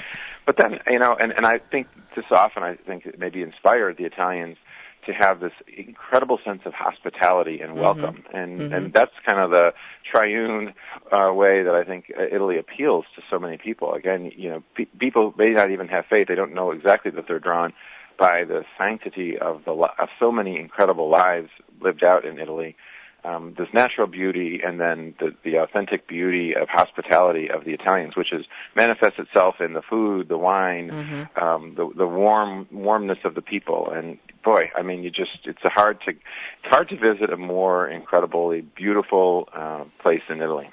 But 0.45 0.55
then, 0.57 0.79
you 0.87 0.97
know, 0.99 1.15
and 1.19 1.31
and 1.31 1.45
I 1.45 1.59
think 1.59 1.87
this 2.15 2.25
often 2.31 2.63
I 2.63 2.75
think 2.75 3.05
it 3.05 3.19
maybe 3.19 3.41
inspired 3.43 3.97
the 3.97 4.05
Italians 4.05 4.57
to 5.05 5.13
have 5.13 5.39
this 5.39 5.53
incredible 5.77 6.39
sense 6.43 6.61
of 6.65 6.73
hospitality 6.73 7.61
and 7.61 7.75
welcome, 7.75 8.23
and 8.33 8.59
Mhm. 8.59 8.73
and 8.75 8.93
that's 8.93 9.13
kind 9.25 9.39
of 9.39 9.49
the 9.49 9.73
triune 10.11 10.73
uh, 11.11 11.31
way 11.33 11.63
that 11.63 11.73
I 11.73 11.83
think 11.83 12.11
uh, 12.17 12.23
Italy 12.23 12.57
appeals 12.57 13.05
to 13.15 13.21
so 13.29 13.39
many 13.39 13.57
people. 13.57 13.93
Again, 13.93 14.31
you 14.35 14.49
know, 14.49 14.63
pe- 14.75 14.85
people 14.99 15.33
may 15.37 15.51
not 15.51 15.71
even 15.71 15.87
have 15.87 16.05
faith; 16.07 16.27
they 16.27 16.35
don't 16.35 16.53
know 16.53 16.71
exactly 16.71 17.11
that 17.11 17.27
they're 17.27 17.39
drawn 17.39 17.73
by 18.19 18.43
the 18.43 18.65
sanctity 18.77 19.37
of 19.37 19.63
the 19.65 19.71
of 19.71 20.09
so 20.19 20.31
many 20.31 20.59
incredible 20.59 21.09
lives 21.09 21.49
lived 21.81 22.03
out 22.03 22.25
in 22.25 22.37
Italy 22.37 22.75
um, 23.23 23.53
this 23.57 23.67
natural 23.73 24.07
beauty 24.07 24.61
and 24.65 24.79
then 24.79 25.13
the, 25.19 25.35
the 25.43 25.57
authentic 25.57 26.07
beauty 26.07 26.55
of 26.55 26.69
hospitality 26.69 27.49
of 27.49 27.65
the 27.65 27.71
Italians, 27.71 28.15
which 28.15 28.31
is 28.31 28.45
manifests 28.75 29.19
itself 29.19 29.55
in 29.59 29.73
the 29.73 29.81
food, 29.81 30.29
the 30.29 30.37
wine, 30.37 30.89
mm-hmm. 30.89 31.43
um, 31.43 31.75
the 31.75 31.89
the 31.97 32.07
warm 32.07 32.67
warmness 32.71 33.19
of 33.25 33.35
the 33.35 33.41
people. 33.41 33.89
And 33.91 34.17
boy, 34.43 34.71
I 34.75 34.83
mean, 34.83 35.03
you 35.03 35.09
just 35.09 35.39
it's 35.45 35.63
a 35.65 35.69
hard 35.69 35.99
to 36.01 36.11
it's 36.11 36.69
hard 36.69 36.89
to 36.89 36.97
visit 36.97 37.31
a 37.31 37.37
more 37.37 37.87
incredibly 37.87 38.61
beautiful 38.61 39.49
uh, 39.53 39.83
place 40.01 40.23
in 40.29 40.41
Italy. 40.41 40.69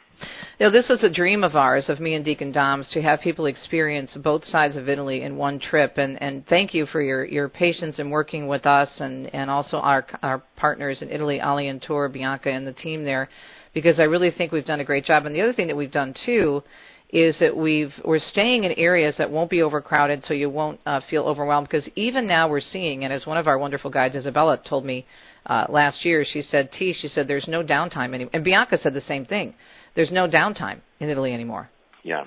You 0.59 0.67
know, 0.67 0.71
this 0.71 0.89
is 0.89 1.03
a 1.03 1.13
dream 1.13 1.45
of 1.45 1.55
ours, 1.55 1.91
of 1.91 2.01
me 2.01 2.15
and 2.15 2.25
Deacon 2.25 2.51
Doms, 2.51 2.89
to 2.93 3.03
have 3.03 3.21
people 3.21 3.47
experience 3.47 4.17
both 4.23 4.47
sides 4.47 4.75
of 4.77 4.89
Italy 4.89 5.23
in 5.23 5.37
one 5.37 5.59
trip. 5.59 5.99
And, 5.99 6.21
and 6.23 6.47
thank 6.47 6.73
you 6.73 6.87
for 6.87 7.03
your, 7.03 7.27
your 7.27 7.49
patience 7.51 7.99
in 7.99 8.09
working 8.09 8.49
with 8.49 8.65
us 8.65 8.89
and, 9.01 9.33
and 9.35 9.51
also 9.51 9.77
our, 9.79 10.07
our 10.23 10.43
partners 10.57 11.03
in 11.03 11.11
Italy, 11.11 11.41
Ali 11.41 11.69
and 11.69 11.83
Tor, 11.83 12.09
Bianca, 12.09 12.51
and 12.51 12.67
the 12.67 12.73
team 12.73 13.05
there, 13.05 13.29
because 13.75 14.01
I 14.01 14.05
really 14.05 14.31
think 14.31 14.53
we've 14.53 14.65
done 14.65 14.81
a 14.81 14.85
great 14.85 15.05
job. 15.05 15.27
And 15.27 15.35
the 15.35 15.43
other 15.43 15.53
thing 15.53 15.67
that 15.67 15.77
we've 15.77 15.93
done, 15.93 16.15
too, 16.25 16.63
is 17.11 17.37
that 17.39 17.57
we've 17.57 17.93
we're 18.05 18.19
staying 18.19 18.65
in 18.65 18.73
areas 18.73 19.15
that 19.19 19.31
won't 19.31 19.51
be 19.51 19.63
overcrowded, 19.63 20.25
so 20.25 20.35
you 20.35 20.51
won't 20.51 20.81
uh, 20.87 21.01
feel 21.09 21.25
overwhelmed. 21.25 21.69
Because 21.69 21.89
even 21.95 22.27
now 22.27 22.49
we're 22.49 22.61
seeing, 22.61 23.05
and 23.05 23.13
as 23.13 23.27
one 23.27 23.37
of 23.37 23.47
our 23.47 23.59
wonderful 23.59 23.91
guides, 23.91 24.17
Isabella, 24.17 24.61
told 24.69 24.85
me 24.85 25.07
uh, 25.45 25.67
last 25.69 26.05
year, 26.05 26.25
she 26.29 26.43
said, 26.43 26.73
"T, 26.73 26.93
she 26.99 27.07
said, 27.07 27.29
there's 27.29 27.47
no 27.47 27.63
downtime 27.63 28.13
anymore." 28.13 28.31
And 28.33 28.43
Bianca 28.43 28.79
said 28.79 28.93
the 28.93 29.01
same 29.03 29.25
thing 29.25 29.55
there's 29.97 30.13
no 30.13 30.29
downtime 30.29 30.81
in 31.01 31.09
Italy 31.09 31.33
anymore. 31.33 31.69
Yeah, 32.05 32.25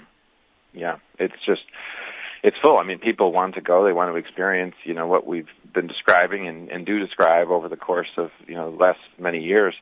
yeah. 0.74 0.98
It's 1.18 1.36
just 1.46 1.62
it's 2.44 2.58
full. 2.62 2.78
I 2.78 2.84
mean, 2.84 3.00
people 3.00 3.32
want 3.32 3.56
to 3.56 3.62
go. 3.62 3.86
They 3.86 3.94
want 3.94 4.12
to 4.12 4.18
experience, 4.18 4.76
you 4.84 4.94
know, 4.94 5.08
what 5.08 5.26
we've 5.26 5.48
been 5.74 5.88
describing 5.88 6.48
and, 6.48 6.70
and 6.70 6.86
do 6.86 7.00
describe 7.00 7.50
over 7.50 7.70
the 7.70 7.78
course 7.78 8.10
of, 8.18 8.32
you 8.48 8.56
know, 8.56 8.72
the 8.72 8.78
last 8.78 9.00
many 9.18 9.40
years. 9.40 9.76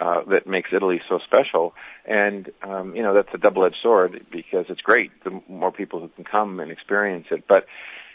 Uh, 0.00 0.24
that 0.24 0.44
makes 0.44 0.70
Italy 0.72 1.00
so 1.08 1.20
special, 1.24 1.72
and 2.04 2.50
um, 2.64 2.96
you 2.96 3.02
know 3.04 3.14
that's 3.14 3.28
a 3.32 3.38
double-edged 3.38 3.76
sword 3.80 4.26
because 4.28 4.66
it's 4.68 4.80
great 4.80 5.12
the 5.22 5.40
more 5.48 5.70
people 5.70 6.00
who 6.00 6.08
can 6.08 6.24
come 6.24 6.58
and 6.58 6.72
experience 6.72 7.26
it, 7.30 7.44
but 7.46 7.64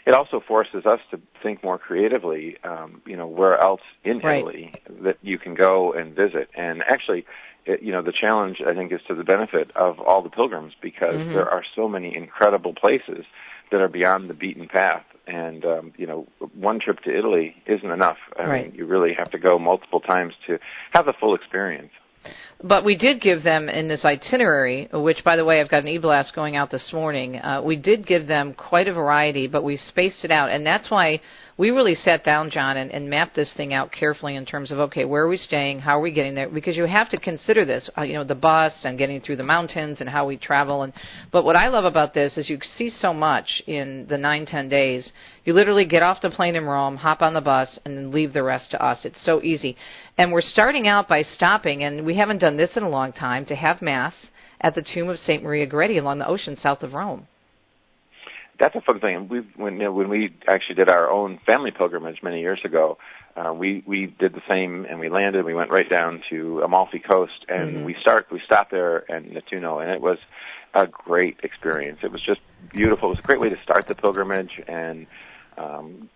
it 0.06 0.14
also 0.14 0.40
forces 0.40 0.86
us 0.86 1.00
to 1.10 1.20
think 1.42 1.62
more 1.62 1.78
creatively. 1.78 2.56
Um, 2.64 3.02
you 3.06 3.16
know, 3.16 3.26
where 3.26 3.58
else 3.58 3.82
in 4.04 4.18
right. 4.18 4.38
Italy 4.38 4.74
that 5.02 5.18
you 5.22 5.38
can 5.38 5.54
go 5.54 5.92
and 5.92 6.14
visit, 6.14 6.48
and 6.56 6.82
actually, 6.82 7.26
it, 7.66 7.82
you 7.82 7.92
know, 7.92 8.02
the 8.02 8.12
challenge 8.12 8.58
I 8.66 8.74
think 8.74 8.92
is 8.92 9.00
to 9.08 9.14
the 9.14 9.24
benefit 9.24 9.70
of 9.76 9.98
all 10.00 10.22
the 10.22 10.30
pilgrims 10.30 10.72
because 10.80 11.14
mm-hmm. 11.14 11.34
there 11.34 11.48
are 11.48 11.64
so 11.76 11.88
many 11.88 12.14
incredible 12.14 12.74
places 12.74 13.24
that 13.70 13.80
are 13.80 13.88
beyond 13.88 14.28
the 14.28 14.34
beaten 14.34 14.68
path. 14.68 15.04
And 15.26 15.64
um, 15.64 15.92
you 15.96 16.06
know, 16.06 16.26
one 16.54 16.80
trip 16.80 17.00
to 17.00 17.16
Italy 17.16 17.54
isn't 17.66 17.90
enough. 17.90 18.18
I 18.38 18.44
right. 18.44 18.66
mean, 18.66 18.74
you 18.74 18.86
really 18.86 19.14
have 19.14 19.30
to 19.30 19.38
go 19.38 19.58
multiple 19.58 20.00
times 20.00 20.34
to 20.46 20.58
have 20.92 21.06
the 21.06 21.12
full 21.12 21.34
experience. 21.34 21.92
But 22.62 22.84
we 22.84 22.96
did 22.96 23.22
give 23.22 23.42
them 23.42 23.70
in 23.70 23.88
this 23.88 24.04
itinerary, 24.04 24.88
which, 24.92 25.24
by 25.24 25.36
the 25.36 25.44
way, 25.44 25.60
I've 25.60 25.70
got 25.70 25.82
an 25.82 25.88
e-blast 25.88 26.34
going 26.34 26.56
out 26.56 26.70
this 26.70 26.92
morning. 26.92 27.36
Uh, 27.36 27.62
we 27.64 27.76
did 27.76 28.06
give 28.06 28.26
them 28.26 28.52
quite 28.52 28.86
a 28.86 28.92
variety, 28.92 29.46
but 29.46 29.64
we 29.64 29.78
spaced 29.78 30.24
it 30.24 30.30
out, 30.30 30.50
and 30.50 30.66
that's 30.66 30.90
why 30.90 31.20
we 31.60 31.68
really 31.68 31.94
sat 31.94 32.24
down, 32.24 32.50
John, 32.50 32.78
and, 32.78 32.90
and 32.90 33.10
mapped 33.10 33.36
this 33.36 33.52
thing 33.54 33.74
out 33.74 33.92
carefully 33.92 34.34
in 34.34 34.46
terms 34.46 34.70
of 34.70 34.78
okay, 34.78 35.04
where 35.04 35.24
are 35.24 35.28
we 35.28 35.36
staying, 35.36 35.80
how 35.80 35.98
are 35.98 36.00
we 36.00 36.10
getting 36.10 36.34
there? 36.34 36.48
Because 36.48 36.74
you 36.74 36.86
have 36.86 37.10
to 37.10 37.20
consider 37.20 37.66
this, 37.66 37.90
uh, 37.98 38.00
you 38.00 38.14
know, 38.14 38.24
the 38.24 38.34
bus 38.34 38.72
and 38.82 38.96
getting 38.96 39.20
through 39.20 39.36
the 39.36 39.42
mountains 39.42 39.98
and 40.00 40.08
how 40.08 40.26
we 40.26 40.38
travel. 40.38 40.84
And 40.84 40.94
but 41.30 41.44
what 41.44 41.56
I 41.56 41.68
love 41.68 41.84
about 41.84 42.14
this 42.14 42.38
is 42.38 42.48
you 42.48 42.58
see 42.78 42.88
so 42.88 43.12
much 43.12 43.60
in 43.66 44.06
the 44.08 44.16
nine 44.16 44.46
ten 44.46 44.70
days. 44.70 45.12
You 45.44 45.52
literally 45.52 45.84
get 45.84 46.02
off 46.02 46.22
the 46.22 46.30
plane 46.30 46.56
in 46.56 46.64
Rome, 46.64 46.96
hop 46.96 47.20
on 47.20 47.34
the 47.34 47.42
bus, 47.42 47.78
and 47.84 47.94
then 47.94 48.10
leave 48.10 48.32
the 48.32 48.42
rest 48.42 48.70
to 48.70 48.82
us. 48.82 49.04
It's 49.04 49.22
so 49.22 49.42
easy. 49.42 49.76
And 50.16 50.32
we're 50.32 50.40
starting 50.40 50.88
out 50.88 51.08
by 51.08 51.20
stopping, 51.20 51.82
and 51.82 52.06
we 52.06 52.16
haven't 52.16 52.38
done 52.38 52.56
this 52.56 52.70
in 52.74 52.84
a 52.84 52.88
long 52.88 53.12
time, 53.12 53.44
to 53.44 53.54
have 53.54 53.82
mass 53.82 54.14
at 54.62 54.74
the 54.74 54.84
tomb 54.94 55.10
of 55.10 55.18
Saint 55.18 55.42
Maria 55.42 55.66
Goretti 55.66 56.00
along 56.00 56.20
the 56.20 56.26
ocean 56.26 56.56
south 56.56 56.82
of 56.82 56.94
Rome 56.94 57.26
that's 58.60 58.76
a 58.76 58.80
fun 58.82 59.00
thing. 59.00 59.16
And 59.16 59.30
we 59.30 59.40
when 59.56 59.74
you 59.74 59.84
know, 59.84 59.92
when 59.92 60.08
we 60.08 60.34
actually 60.46 60.76
did 60.76 60.88
our 60.88 61.10
own 61.10 61.40
family 61.46 61.70
pilgrimage 61.70 62.22
many 62.22 62.40
years 62.40 62.60
ago, 62.64 62.98
uh, 63.34 63.52
we 63.52 63.82
we 63.86 64.06
did 64.06 64.34
the 64.34 64.42
same, 64.48 64.84
and 64.84 65.00
we 65.00 65.08
landed. 65.08 65.44
We 65.44 65.54
went 65.54 65.70
right 65.70 65.88
down 65.88 66.22
to 66.30 66.60
Amalfi 66.60 66.98
Coast, 66.98 67.46
and 67.48 67.76
mm-hmm. 67.76 67.84
we 67.84 67.96
start 68.00 68.26
we 68.30 68.40
stopped 68.44 68.70
there 68.70 69.10
at 69.10 69.24
Nettuno, 69.24 69.82
and 69.82 69.90
it 69.90 70.00
was 70.00 70.18
a 70.74 70.86
great 70.86 71.38
experience. 71.42 72.00
It 72.02 72.12
was 72.12 72.22
just 72.22 72.40
beautiful. 72.70 73.08
It 73.08 73.12
was 73.12 73.18
a 73.20 73.26
great 73.26 73.40
way 73.40 73.48
to 73.48 73.60
start 73.62 73.88
the 73.88 73.94
pilgrimage, 73.94 74.60
and 74.68 75.06
um, 75.56 76.10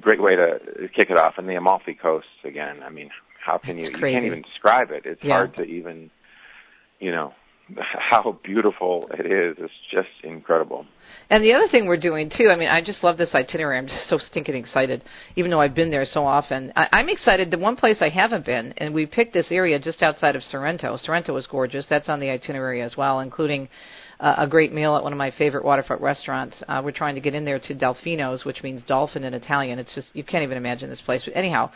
great 0.00 0.20
way 0.20 0.36
to 0.36 0.60
kick 0.94 1.10
it 1.10 1.16
off. 1.16 1.34
And 1.38 1.48
the 1.48 1.56
Amalfi 1.56 1.94
Coast 1.94 2.26
again. 2.44 2.82
I 2.84 2.90
mean, 2.90 3.10
how 3.42 3.56
can 3.56 3.78
you? 3.78 3.90
You 3.90 3.98
can't 3.98 4.26
even 4.26 4.42
describe 4.42 4.90
it. 4.90 5.06
It's 5.06 5.24
yeah. 5.24 5.32
hard 5.32 5.56
to 5.56 5.62
even, 5.64 6.10
you 7.00 7.10
know, 7.10 7.32
how 7.78 8.38
beautiful 8.44 9.08
it 9.18 9.26
is. 9.26 9.56
It's 9.58 9.72
just 9.90 10.08
incredible. 10.22 10.86
And 11.30 11.42
the 11.42 11.52
other 11.52 11.68
thing 11.68 11.86
we're 11.86 11.96
doing 11.96 12.30
too, 12.30 12.48
I 12.50 12.56
mean, 12.56 12.68
I 12.68 12.82
just 12.82 13.02
love 13.02 13.18
this 13.18 13.34
itinerary. 13.34 13.78
I'm 13.78 13.88
just 13.88 14.08
so 14.08 14.18
stinking 14.18 14.54
excited, 14.54 15.02
even 15.34 15.50
though 15.50 15.60
I've 15.60 15.74
been 15.74 15.90
there 15.90 16.04
so 16.04 16.24
often. 16.24 16.72
I, 16.76 16.88
I'm 16.92 17.08
excited. 17.08 17.50
The 17.50 17.58
one 17.58 17.76
place 17.76 17.98
I 18.00 18.08
haven't 18.08 18.44
been, 18.44 18.72
and 18.76 18.94
we 18.94 19.06
picked 19.06 19.32
this 19.32 19.48
area 19.50 19.78
just 19.80 20.02
outside 20.02 20.36
of 20.36 20.42
Sorrento. 20.42 20.96
Sorrento 20.96 21.36
is 21.36 21.46
gorgeous. 21.46 21.86
That's 21.88 22.08
on 22.08 22.20
the 22.20 22.30
itinerary 22.30 22.82
as 22.82 22.96
well, 22.96 23.20
including 23.20 23.68
uh, 24.20 24.34
a 24.38 24.46
great 24.46 24.72
meal 24.72 24.96
at 24.96 25.02
one 25.02 25.12
of 25.12 25.18
my 25.18 25.30
favorite 25.32 25.64
waterfront 25.64 26.02
restaurants. 26.02 26.56
Uh, 26.68 26.80
we're 26.84 26.92
trying 26.92 27.14
to 27.14 27.20
get 27.20 27.34
in 27.34 27.44
there 27.44 27.58
to 27.58 27.74
Delfino's, 27.74 28.44
which 28.44 28.62
means 28.62 28.82
dolphin 28.84 29.24
in 29.24 29.34
Italian. 29.34 29.78
It's 29.78 29.94
just 29.94 30.08
you 30.14 30.24
can't 30.24 30.42
even 30.42 30.56
imagine 30.56 30.88
this 30.88 31.02
place. 31.02 31.22
But 31.24 31.36
anyhow, 31.36 31.70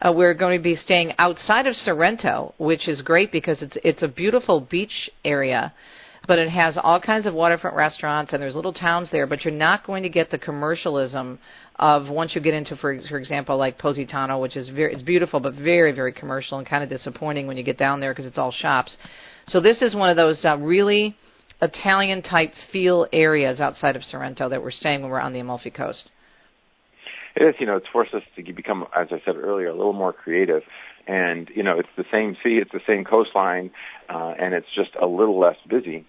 uh, 0.00 0.12
we're 0.14 0.34
going 0.34 0.58
to 0.58 0.62
be 0.62 0.76
staying 0.76 1.12
outside 1.18 1.66
of 1.66 1.74
Sorrento, 1.74 2.54
which 2.58 2.88
is 2.88 3.00
great 3.02 3.30
because 3.32 3.62
it's 3.62 3.76
it's 3.84 4.02
a 4.02 4.08
beautiful 4.08 4.60
beach 4.60 5.10
area 5.24 5.72
but 6.26 6.38
it 6.38 6.48
has 6.48 6.78
all 6.82 7.00
kinds 7.00 7.26
of 7.26 7.34
waterfront 7.34 7.76
restaurants 7.76 8.32
and 8.32 8.42
there's 8.42 8.56
little 8.56 8.72
towns 8.72 9.08
there, 9.10 9.26
but 9.26 9.44
you're 9.44 9.52
not 9.52 9.86
going 9.86 10.02
to 10.02 10.08
get 10.08 10.30
the 10.30 10.38
commercialism 10.38 11.38
of 11.76 12.08
once 12.08 12.34
you 12.34 12.40
get 12.40 12.54
into, 12.54 12.76
for 12.76 12.98
for 13.08 13.18
example, 13.18 13.58
like 13.58 13.78
Positano, 13.78 14.38
which 14.40 14.56
is 14.56 14.68
very 14.68 14.94
it's 14.94 15.02
beautiful 15.02 15.40
but 15.40 15.54
very 15.54 15.92
very 15.92 16.12
commercial 16.12 16.58
and 16.58 16.66
kind 16.66 16.82
of 16.82 16.88
disappointing 16.88 17.46
when 17.46 17.56
you 17.56 17.62
get 17.62 17.78
down 17.78 18.00
there 18.00 18.12
because 18.12 18.26
it's 18.26 18.38
all 18.38 18.52
shops. 18.52 18.96
So 19.48 19.60
this 19.60 19.82
is 19.82 19.94
one 19.94 20.08
of 20.08 20.16
those 20.16 20.42
uh, 20.44 20.56
really 20.58 21.16
Italian 21.62 22.22
type 22.22 22.52
feel 22.72 23.06
areas 23.12 23.60
outside 23.60 23.96
of 23.96 24.04
Sorrento 24.04 24.48
that 24.48 24.62
we're 24.62 24.70
staying 24.70 25.02
when 25.02 25.10
we're 25.10 25.20
on 25.20 25.32
the 25.32 25.40
Amalfi 25.40 25.70
Coast. 25.70 26.10
It 27.36 27.42
is, 27.42 27.54
you 27.58 27.66
know, 27.66 27.76
it's 27.76 27.86
forced 27.92 28.14
us 28.14 28.22
to 28.36 28.52
become, 28.52 28.86
as 28.96 29.08
I 29.10 29.20
said 29.24 29.36
earlier, 29.36 29.68
a 29.68 29.74
little 29.74 29.92
more 29.92 30.12
creative. 30.12 30.62
And 31.06 31.50
you 31.54 31.62
know, 31.62 31.78
it's 31.78 31.88
the 31.96 32.04
same 32.10 32.36
sea, 32.42 32.58
it's 32.62 32.72
the 32.72 32.80
same 32.86 33.04
coastline, 33.04 33.70
uh, 34.08 34.34
and 34.38 34.54
it's 34.54 34.68
just 34.74 34.90
a 35.00 35.06
little 35.06 35.38
less 35.38 35.56
busy. 35.68 36.06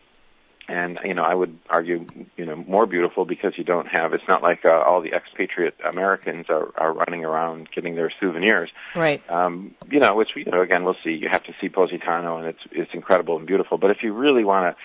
And 0.67 0.97
you 1.03 1.13
know 1.13 1.23
I 1.23 1.35
would 1.35 1.59
argue 1.69 2.07
you 2.37 2.45
know 2.45 2.55
more 2.55 2.87
beautiful 2.87 3.23
because 3.25 3.53
you 3.55 3.63
don't 3.63 3.87
have 3.87 4.13
it's 4.13 4.23
not 4.27 4.41
like 4.41 4.65
uh, 4.65 4.71
all 4.71 4.99
the 4.99 5.13
expatriate 5.13 5.75
Americans 5.87 6.47
are 6.49 6.71
are 6.75 6.91
running 6.91 7.23
around 7.23 7.69
getting 7.75 7.95
their 7.95 8.11
souvenirs. 8.19 8.71
Right. 8.95 9.21
Um 9.29 9.75
you 9.91 9.99
know 9.99 10.15
which 10.15 10.29
you 10.35 10.45
know 10.45 10.61
again 10.61 10.83
we'll 10.83 10.97
see. 11.03 11.11
You 11.11 11.29
have 11.29 11.43
to 11.43 11.53
see 11.61 11.69
Positano 11.69 12.37
and 12.37 12.47
it's 12.47 12.61
it's 12.71 12.91
incredible 12.95 13.37
and 13.37 13.45
beautiful. 13.45 13.77
But 13.77 13.91
if 13.91 13.97
you 14.01 14.13
really 14.13 14.43
want 14.43 14.75
to 14.75 14.81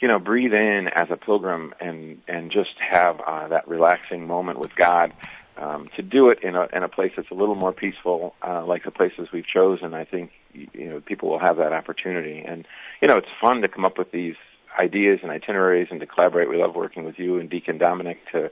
you 0.00 0.08
know 0.08 0.18
breathe 0.18 0.52
in 0.52 0.88
as 0.88 1.08
a 1.10 1.16
pilgrim 1.16 1.74
and 1.80 2.20
and 2.28 2.50
just 2.50 2.74
have 2.78 3.20
uh, 3.26 3.48
that 3.48 3.66
relaxing 3.68 4.26
moment 4.26 4.58
with 4.58 4.74
God 4.76 5.12
um, 5.56 5.88
to 5.96 6.02
do 6.02 6.28
it 6.30 6.42
in 6.42 6.54
a 6.56 6.68
in 6.72 6.82
a 6.82 6.88
place 6.88 7.12
that's 7.16 7.30
a 7.30 7.34
little 7.34 7.54
more 7.54 7.72
peaceful, 7.72 8.34
uh, 8.46 8.64
like 8.64 8.84
the 8.84 8.90
places 8.90 9.28
we've 9.32 9.46
chosen, 9.46 9.94
I 9.94 10.04
think 10.04 10.32
you 10.52 10.88
know 10.88 11.00
people 11.00 11.30
will 11.30 11.38
have 11.38 11.56
that 11.56 11.72
opportunity, 11.72 12.44
and 12.46 12.66
you 13.00 13.08
know 13.08 13.16
it's 13.16 13.28
fun 13.40 13.62
to 13.62 13.68
come 13.68 13.84
up 13.84 13.98
with 13.98 14.12
these 14.12 14.36
ideas 14.78 15.20
and 15.22 15.30
itineraries 15.30 15.88
and 15.90 16.00
to 16.00 16.06
collaborate. 16.06 16.48
We 16.48 16.56
love 16.56 16.74
working 16.74 17.04
with 17.04 17.18
you 17.18 17.38
and 17.38 17.48
Deacon 17.48 17.78
Dominic 17.78 18.18
to, 18.32 18.50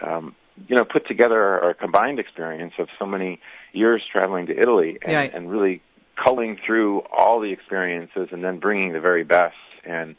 um, 0.00 0.34
you 0.68 0.76
know, 0.76 0.84
put 0.84 1.06
together 1.06 1.60
our, 1.60 1.74
combined 1.74 2.18
experience 2.18 2.74
of 2.78 2.88
so 2.98 3.06
many 3.06 3.40
years 3.72 4.02
traveling 4.10 4.46
to 4.46 4.58
Italy 4.58 4.98
and, 5.02 5.12
and 5.34 5.50
really 5.50 5.82
culling 6.22 6.58
through 6.64 7.00
all 7.16 7.40
the 7.40 7.52
experiences 7.52 8.28
and 8.30 8.42
then 8.42 8.58
bringing 8.58 8.92
the 8.92 9.00
very 9.00 9.24
best. 9.24 9.56
And, 9.84 10.16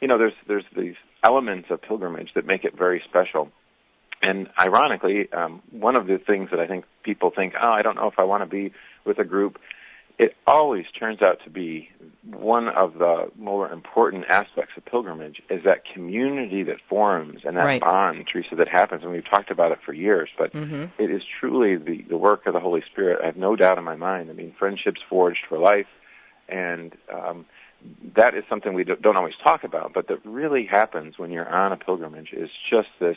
you 0.00 0.08
know, 0.08 0.18
there's, 0.18 0.32
there's 0.48 0.64
these 0.76 0.94
elements 1.22 1.68
of 1.70 1.82
pilgrimage 1.82 2.30
that 2.34 2.46
make 2.46 2.64
it 2.64 2.76
very 2.76 3.02
special. 3.08 3.50
And 4.22 4.48
ironically, 4.58 5.32
um, 5.32 5.62
one 5.70 5.96
of 5.96 6.06
the 6.06 6.18
things 6.18 6.50
that 6.50 6.60
I 6.60 6.66
think 6.66 6.84
people 7.02 7.30
think, 7.34 7.54
oh, 7.60 7.70
I 7.70 7.82
don't 7.82 7.96
know 7.96 8.08
if 8.08 8.18
I 8.18 8.24
want 8.24 8.42
to 8.42 8.46
be 8.46 8.72
with 9.04 9.18
a 9.18 9.24
group 9.24 9.58
it 10.20 10.36
always 10.46 10.84
turns 10.98 11.22
out 11.22 11.38
to 11.44 11.50
be 11.50 11.88
one 12.30 12.68
of 12.68 12.92
the 12.98 13.30
more 13.38 13.72
important 13.72 14.26
aspects 14.28 14.72
of 14.76 14.84
pilgrimage 14.84 15.40
is 15.48 15.64
that 15.64 15.82
community 15.94 16.62
that 16.62 16.76
forms 16.90 17.40
and 17.42 17.56
that 17.56 17.64
right. 17.64 17.80
bond, 17.80 18.28
Teresa, 18.30 18.54
that 18.56 18.68
happens. 18.68 19.02
And 19.02 19.12
we've 19.12 19.24
talked 19.24 19.50
about 19.50 19.72
it 19.72 19.78
for 19.82 19.94
years, 19.94 20.28
but 20.36 20.52
mm-hmm. 20.52 20.84
it 21.02 21.10
is 21.10 21.22
truly 21.40 21.76
the, 21.76 22.04
the 22.06 22.18
work 22.18 22.44
of 22.44 22.52
the 22.52 22.60
Holy 22.60 22.82
Spirit. 22.92 23.20
I 23.22 23.26
have 23.26 23.38
no 23.38 23.56
doubt 23.56 23.78
in 23.78 23.84
my 23.84 23.96
mind. 23.96 24.28
I 24.28 24.34
mean, 24.34 24.54
friendships 24.58 25.00
forged 25.08 25.46
for 25.48 25.58
life, 25.58 25.88
and 26.50 26.94
um, 27.10 27.46
that 28.16 28.34
is 28.34 28.44
something 28.48 28.74
we 28.74 28.84
don't 28.84 29.16
always 29.16 29.34
talk 29.42 29.64
about, 29.64 29.92
but 29.94 30.08
that 30.08 30.24
really 30.24 30.66
happens 30.66 31.18
when 31.18 31.30
you're 31.30 31.48
on 31.48 31.72
a 31.72 31.76
pilgrimage. 31.76 32.32
Is 32.32 32.50
just 32.70 32.88
this 32.98 33.16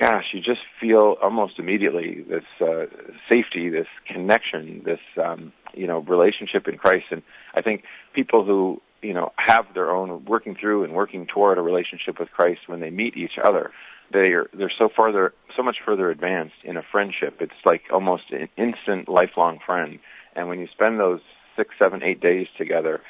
gosh, 0.00 0.24
you 0.32 0.40
just 0.40 0.62
feel 0.80 1.16
almost 1.22 1.58
immediately 1.58 2.24
this 2.28 2.44
uh, 2.60 2.86
safety, 3.28 3.68
this 3.68 3.86
connection, 4.06 4.82
this 4.84 5.00
um, 5.22 5.52
you 5.74 5.86
know 5.86 6.00
relationship 6.00 6.66
in 6.66 6.78
Christ. 6.78 7.06
And 7.10 7.22
I 7.54 7.60
think 7.60 7.84
people 8.14 8.44
who 8.44 8.80
you 9.02 9.14
know 9.14 9.32
have 9.36 9.66
their 9.74 9.90
own 9.90 10.24
working 10.24 10.56
through 10.58 10.84
and 10.84 10.94
working 10.94 11.26
toward 11.26 11.58
a 11.58 11.62
relationship 11.62 12.18
with 12.18 12.30
Christ 12.30 12.60
when 12.66 12.80
they 12.80 12.90
meet 12.90 13.16
each 13.16 13.38
other, 13.42 13.70
they 14.12 14.32
are 14.32 14.48
they're 14.52 14.72
so 14.76 14.88
farther, 14.94 15.34
so 15.56 15.62
much 15.62 15.76
further 15.84 16.10
advanced 16.10 16.56
in 16.64 16.76
a 16.76 16.82
friendship. 16.90 17.36
It's 17.40 17.52
like 17.64 17.82
almost 17.92 18.24
an 18.30 18.48
instant, 18.56 19.08
lifelong 19.08 19.58
friend. 19.64 19.98
And 20.34 20.48
when 20.48 20.60
you 20.60 20.68
spend 20.72 20.98
those 20.98 21.20
six, 21.56 21.74
seven, 21.78 22.02
eight 22.02 22.20
days 22.20 22.46
together, 22.56 23.00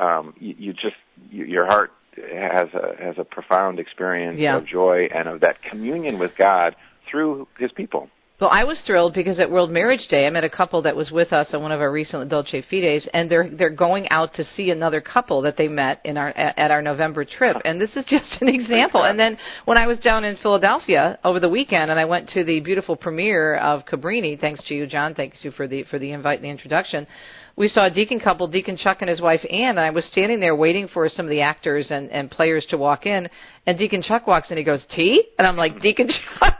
um, 0.00 0.34
you, 0.38 0.54
you 0.58 0.72
just 0.72 0.96
you, 1.30 1.44
your 1.44 1.66
heart 1.66 1.92
has 2.16 2.68
a 2.74 3.02
has 3.02 3.16
a 3.18 3.24
profound 3.24 3.78
experience 3.78 4.38
Yeah. 4.40 4.56
of 4.56 4.66
joy 4.66 5.08
and 5.14 5.28
of 5.28 5.40
that 5.40 5.62
communion 5.62 6.18
with 6.18 6.36
God 6.36 6.74
through 7.08 7.46
His 7.58 7.70
people. 7.72 8.08
Well, 8.40 8.48
I 8.50 8.64
was 8.64 8.80
thrilled 8.86 9.12
because 9.12 9.38
at 9.38 9.50
World 9.50 9.70
Marriage 9.70 10.08
Day, 10.08 10.26
I 10.26 10.30
met 10.30 10.44
a 10.44 10.48
couple 10.48 10.80
that 10.82 10.96
was 10.96 11.10
with 11.10 11.30
us 11.30 11.52
on 11.52 11.60
one 11.60 11.72
of 11.72 11.80
our 11.82 11.92
recent 11.92 12.30
Dolce 12.30 12.62
Fedes, 12.62 13.06
and 13.12 13.30
they're 13.30 13.50
they're 13.50 13.68
going 13.68 14.08
out 14.08 14.32
to 14.34 14.44
see 14.56 14.70
another 14.70 15.02
couple 15.02 15.42
that 15.42 15.58
they 15.58 15.68
met 15.68 16.00
in 16.06 16.16
our 16.16 16.28
at, 16.30 16.58
at 16.58 16.70
our 16.70 16.80
November 16.80 17.26
trip, 17.26 17.58
and 17.66 17.78
this 17.78 17.90
is 17.96 18.04
just 18.08 18.40
an 18.40 18.48
example. 18.48 19.04
And 19.04 19.18
then 19.18 19.36
when 19.66 19.76
I 19.76 19.86
was 19.86 19.98
down 19.98 20.24
in 20.24 20.36
Philadelphia 20.38 21.18
over 21.22 21.38
the 21.38 21.50
weekend, 21.50 21.90
and 21.90 22.00
I 22.00 22.06
went 22.06 22.30
to 22.30 22.42
the 22.42 22.60
beautiful 22.60 22.96
premiere 22.96 23.56
of 23.56 23.84
Cabrini, 23.84 24.40
thanks 24.40 24.64
to 24.64 24.74
you, 24.74 24.86
John, 24.86 25.14
thanks 25.14 25.38
to 25.42 25.48
you 25.48 25.50
for 25.50 25.68
the 25.68 25.82
for 25.84 25.98
the 25.98 26.12
invite 26.12 26.38
and 26.38 26.46
the 26.46 26.50
introduction. 26.50 27.06
We 27.56 27.68
saw 27.68 27.86
a 27.86 27.90
deacon 27.90 28.20
couple, 28.20 28.48
Deacon 28.48 28.76
Chuck 28.76 28.98
and 29.00 29.10
his 29.10 29.20
wife 29.20 29.44
Ann, 29.50 29.70
and 29.70 29.80
I 29.80 29.90
was 29.90 30.04
standing 30.06 30.40
there 30.40 30.56
waiting 30.56 30.88
for 30.88 31.08
some 31.08 31.26
of 31.26 31.30
the 31.30 31.40
actors 31.42 31.90
and, 31.90 32.10
and 32.10 32.30
players 32.30 32.66
to 32.70 32.78
walk 32.78 33.06
in, 33.06 33.28
and 33.66 33.78
Deacon 33.78 34.02
Chuck 34.02 34.26
walks 34.26 34.50
in, 34.50 34.56
he 34.56 34.64
goes, 34.64 34.84
"Tea?" 34.94 35.24
And 35.38 35.46
I'm 35.46 35.56
like, 35.56 35.80
"Deacon 35.80 36.08
Chuck." 36.38 36.58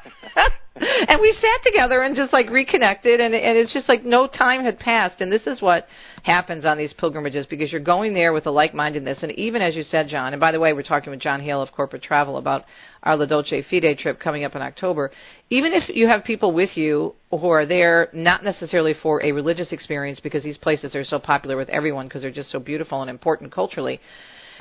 and 0.76 1.20
we 1.20 1.32
sat 1.32 1.62
together 1.64 2.02
and 2.02 2.16
just 2.16 2.32
like 2.32 2.48
reconnected 2.48 3.20
and 3.20 3.34
and 3.34 3.58
it's 3.58 3.72
just 3.72 3.88
like 3.88 4.04
no 4.04 4.26
time 4.26 4.62
had 4.62 4.78
passed 4.78 5.20
and 5.20 5.30
this 5.30 5.42
is 5.46 5.60
what 5.60 5.86
happens 6.22 6.64
on 6.64 6.78
these 6.78 6.92
pilgrimages 6.92 7.46
because 7.46 7.72
you're 7.72 7.80
going 7.80 8.14
there 8.14 8.32
with 8.32 8.46
a 8.46 8.50
like-mindedness. 8.50 9.22
And 9.22 9.32
even 9.32 9.62
as 9.62 9.74
you 9.74 9.82
said 9.82 10.08
John 10.08 10.32
and 10.32 10.40
by 10.40 10.52
the 10.52 10.60
way 10.60 10.72
we're 10.72 10.82
talking 10.82 11.10
with 11.10 11.20
John 11.20 11.40
Hale 11.40 11.62
of 11.62 11.72
Corporate 11.72 12.02
Travel 12.02 12.36
about 12.36 12.64
our 13.02 13.16
La 13.16 13.26
Dolce 13.26 13.62
Fede 13.62 13.98
trip 13.98 14.20
coming 14.20 14.44
up 14.44 14.54
in 14.54 14.62
October. 14.62 15.10
Even 15.48 15.72
if 15.72 15.88
you 15.94 16.06
have 16.06 16.24
people 16.24 16.52
with 16.52 16.76
you 16.76 17.14
who 17.30 17.48
are 17.48 17.66
there 17.66 18.08
not 18.12 18.44
necessarily 18.44 18.94
for 19.02 19.22
a 19.24 19.32
religious 19.32 19.72
experience 19.72 20.20
because 20.20 20.44
these 20.44 20.58
places 20.58 20.94
are 20.94 21.04
so 21.04 21.18
popular 21.18 21.56
with 21.56 21.68
everyone 21.70 22.06
because 22.06 22.22
they're 22.22 22.30
just 22.30 22.50
so 22.50 22.58
beautiful 22.58 23.00
and 23.00 23.10
important 23.10 23.52
culturally 23.52 24.00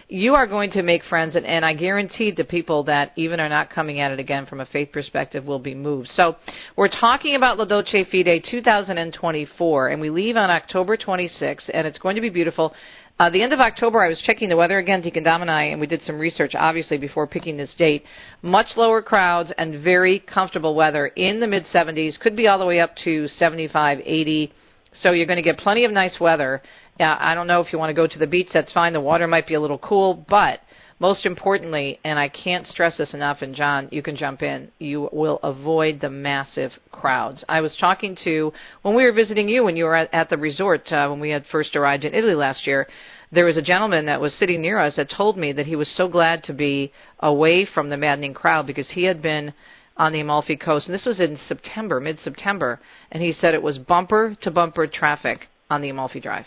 you 0.07 0.35
are 0.35 0.47
going 0.47 0.71
to 0.71 0.83
make 0.83 1.03
friends, 1.03 1.35
and, 1.35 1.45
and 1.45 1.65
I 1.65 1.73
guarantee 1.73 2.31
the 2.31 2.43
people 2.43 2.83
that 2.85 3.11
even 3.15 3.39
are 3.39 3.49
not 3.49 3.69
coming 3.69 3.99
at 3.99 4.11
it 4.11 4.19
again 4.19 4.45
from 4.45 4.61
a 4.61 4.65
faith 4.65 4.91
perspective 4.91 5.45
will 5.45 5.59
be 5.59 5.75
moved. 5.75 6.09
So 6.09 6.35
we're 6.75 6.89
talking 6.89 7.35
about 7.35 7.57
La 7.57 7.65
Dolce 7.65 8.03
Fede 8.05 8.43
2024, 8.49 9.89
and 9.89 10.01
we 10.01 10.09
leave 10.09 10.37
on 10.37 10.49
October 10.49 10.97
26th, 10.97 11.69
and 11.73 11.85
it's 11.85 11.99
going 11.99 12.15
to 12.15 12.21
be 12.21 12.29
beautiful. 12.29 12.73
Uh, 13.19 13.29
the 13.29 13.43
end 13.43 13.51
of 13.51 13.59
October, 13.59 14.01
I 14.01 14.07
was 14.07 14.21
checking 14.21 14.47
the 14.47 14.55
weather 14.55 14.77
again, 14.77 15.01
Deacon 15.01 15.23
Dom 15.23 15.41
and 15.41 15.51
I, 15.51 15.63
and 15.63 15.81
we 15.81 15.87
did 15.87 16.01
some 16.03 16.17
research, 16.17 16.53
obviously, 16.55 16.97
before 16.97 17.27
picking 17.27 17.57
this 17.57 17.75
date. 17.77 18.05
Much 18.41 18.67
lower 18.77 19.01
crowds 19.01 19.51
and 19.57 19.83
very 19.83 20.19
comfortable 20.19 20.73
weather 20.73 21.07
in 21.07 21.41
the 21.41 21.47
mid 21.47 21.65
70s, 21.65 22.17
could 22.17 22.37
be 22.37 22.47
all 22.47 22.57
the 22.57 22.65
way 22.65 22.79
up 22.79 22.95
to 23.03 23.27
75, 23.27 23.99
80. 24.05 24.53
So 24.93 25.11
you're 25.11 25.25
going 25.25 25.35
to 25.35 25.43
get 25.43 25.57
plenty 25.57 25.83
of 25.83 25.91
nice 25.91 26.17
weather. 26.19 26.61
Yeah, 26.99 27.17
I 27.17 27.33
don't 27.33 27.47
know 27.47 27.61
if 27.61 27.71
you 27.71 27.79
want 27.79 27.91
to 27.91 27.93
go 27.93 28.07
to 28.07 28.19
the 28.19 28.27
beach, 28.27 28.49
that's 28.53 28.73
fine. 28.73 28.91
The 28.91 28.99
water 28.99 29.25
might 29.25 29.47
be 29.47 29.53
a 29.53 29.61
little 29.61 29.77
cool, 29.77 30.25
but 30.27 30.59
most 30.99 31.25
importantly, 31.25 31.97
and 32.03 32.19
I 32.19 32.27
can't 32.27 32.67
stress 32.67 32.97
this 32.97 33.13
enough, 33.13 33.41
and 33.41 33.55
John, 33.55 33.87
you 33.89 34.03
can 34.03 34.17
jump 34.17 34.41
in, 34.41 34.69
you 34.79 35.07
will 35.13 35.39
avoid 35.41 36.01
the 36.01 36.09
massive 36.09 36.73
crowds. 36.91 37.41
I 37.47 37.61
was 37.61 37.77
talking 37.79 38.17
to, 38.25 38.51
when 38.81 38.95
we 38.95 39.05
were 39.05 39.13
visiting 39.13 39.47
you 39.47 39.63
when 39.63 39.77
you 39.77 39.85
were 39.85 39.95
at, 39.95 40.13
at 40.13 40.29
the 40.29 40.37
resort, 40.37 40.91
uh, 40.91 41.07
when 41.07 41.21
we 41.21 41.29
had 41.29 41.45
first 41.49 41.73
arrived 41.73 42.03
in 42.03 42.13
Italy 42.13 42.35
last 42.35 42.67
year, 42.67 42.85
there 43.31 43.45
was 43.45 43.55
a 43.55 43.61
gentleman 43.61 44.05
that 44.07 44.19
was 44.19 44.33
sitting 44.33 44.61
near 44.61 44.77
us 44.77 44.97
that 44.97 45.09
told 45.09 45.37
me 45.37 45.53
that 45.53 45.67
he 45.67 45.77
was 45.77 45.87
so 45.95 46.09
glad 46.09 46.43
to 46.43 46.53
be 46.53 46.91
away 47.21 47.65
from 47.65 47.89
the 47.89 47.95
maddening 47.95 48.33
crowd 48.33 48.67
because 48.67 48.91
he 48.91 49.05
had 49.05 49.21
been 49.21 49.53
on 49.95 50.11
the 50.11 50.19
Amalfi 50.19 50.57
Coast, 50.57 50.87
and 50.87 50.93
this 50.93 51.05
was 51.05 51.21
in 51.21 51.39
September, 51.47 52.01
mid 52.01 52.19
September, 52.19 52.81
and 53.09 53.23
he 53.23 53.31
said 53.31 53.53
it 53.53 53.63
was 53.63 53.77
bumper 53.77 54.35
to 54.41 54.51
bumper 54.51 54.85
traffic 54.85 55.47
on 55.69 55.81
the 55.81 55.89
Amalfi 55.89 56.19
Drive. 56.19 56.45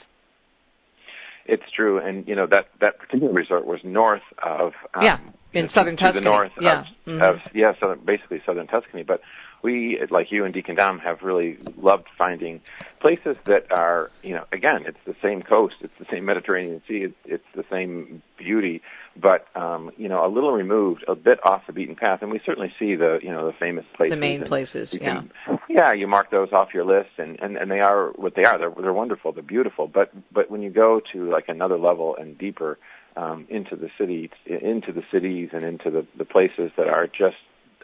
It's 1.47 1.65
true, 1.75 1.99
and 1.99 2.27
you 2.29 2.35
know 2.37 2.47
that 2.47 2.67
that 2.81 2.99
particular 2.99 3.33
resort 3.33 3.67
was 3.67 3.81
north 3.83 4.23
of 4.43 4.73
um, 4.95 5.03
Yeah, 5.03 5.19
in 5.53 5.69
southern 5.69 5.97
to 5.97 6.05
Tuscany. 6.05 6.25
the 6.25 6.31
north 6.31 6.53
Yeah. 6.61 6.81
of, 6.81 6.87
Mhm. 7.07 7.23
of 7.23 7.41
yeah, 7.55 7.73
southern, 7.81 7.99
basically 8.05 8.41
southern 8.47 8.67
Tuscany. 8.69 9.03
But 9.03 9.21
we, 9.63 9.99
like 10.11 10.33
you 10.33 10.45
and 10.45 10.53
Deacon 10.53 10.77
Dom, 10.77 10.99
have 10.99 11.23
really 11.23 11.59
loved 11.77 12.07
finding 12.19 12.61
places 13.01 13.37
that 13.47 13.71
are, 13.71 14.11
you 14.23 14.35
know, 14.35 14.45
again, 14.53 14.85
it's 14.87 14.99
the 15.07 15.15
same 15.23 15.43
coast, 15.43 15.77
it's 15.81 15.97
the 15.99 16.07
same 16.11 16.25
Mediterranean 16.25 16.83
Sea, 16.87 17.05
it's, 17.05 17.15
it's 17.25 17.45
the 17.55 17.65
same 17.71 18.23
beauty, 18.37 18.83
but 19.17 19.47
um, 19.55 19.91
you 19.97 20.09
know, 20.09 20.25
a 20.25 20.29
little 20.29 20.53
removed, 20.53 21.05
a 21.07 21.15
bit 21.15 21.39
off 21.45 21.63
the 21.67 21.73
beaten 21.73 21.95
path. 21.95 22.21
And 22.23 22.31
we 22.31 22.41
certainly 22.45 22.73
see 22.79 22.95
the, 22.95 23.19
you 23.23 23.31
know, 23.31 23.47
the 23.47 23.53
famous 23.53 23.85
places, 23.97 24.15
The 24.15 24.21
main 24.21 24.45
places, 24.45 24.93
you 24.93 25.01
yeah. 25.03 25.23
yeah, 25.69 25.93
you 25.93 26.07
mark 26.07 26.31
those 26.31 26.53
off 26.53 26.75
your 26.75 26.85
list, 26.85 27.11
and 27.19 27.39
and 27.41 27.57
and 27.57 27.71
they 27.71 27.81
are 27.81 28.11
what 28.13 28.35
they 28.35 28.45
are. 28.45 28.59
They're 28.59 28.73
they're 28.81 28.93
wonderful, 28.93 29.33
they're 29.33 29.43
beautiful. 29.43 29.87
But 29.87 30.13
but 30.33 30.51
when 30.51 30.63
you 30.63 30.71
go 30.71 31.01
to 31.13 31.31
like 31.31 31.49
another 31.49 31.79
level 31.79 32.17
and 32.17 32.39
deeper 32.39 32.79
um, 33.17 33.47
into 33.51 33.77
the 33.77 33.91
city, 33.99 34.31
into 34.47 34.93
the 34.93 35.03
cities, 35.13 35.51
and 35.53 35.63
into 35.63 35.91
the 35.91 36.07
the 36.17 36.25
places 36.25 36.71
that 36.77 36.89
are 36.89 37.07
just 37.07 37.37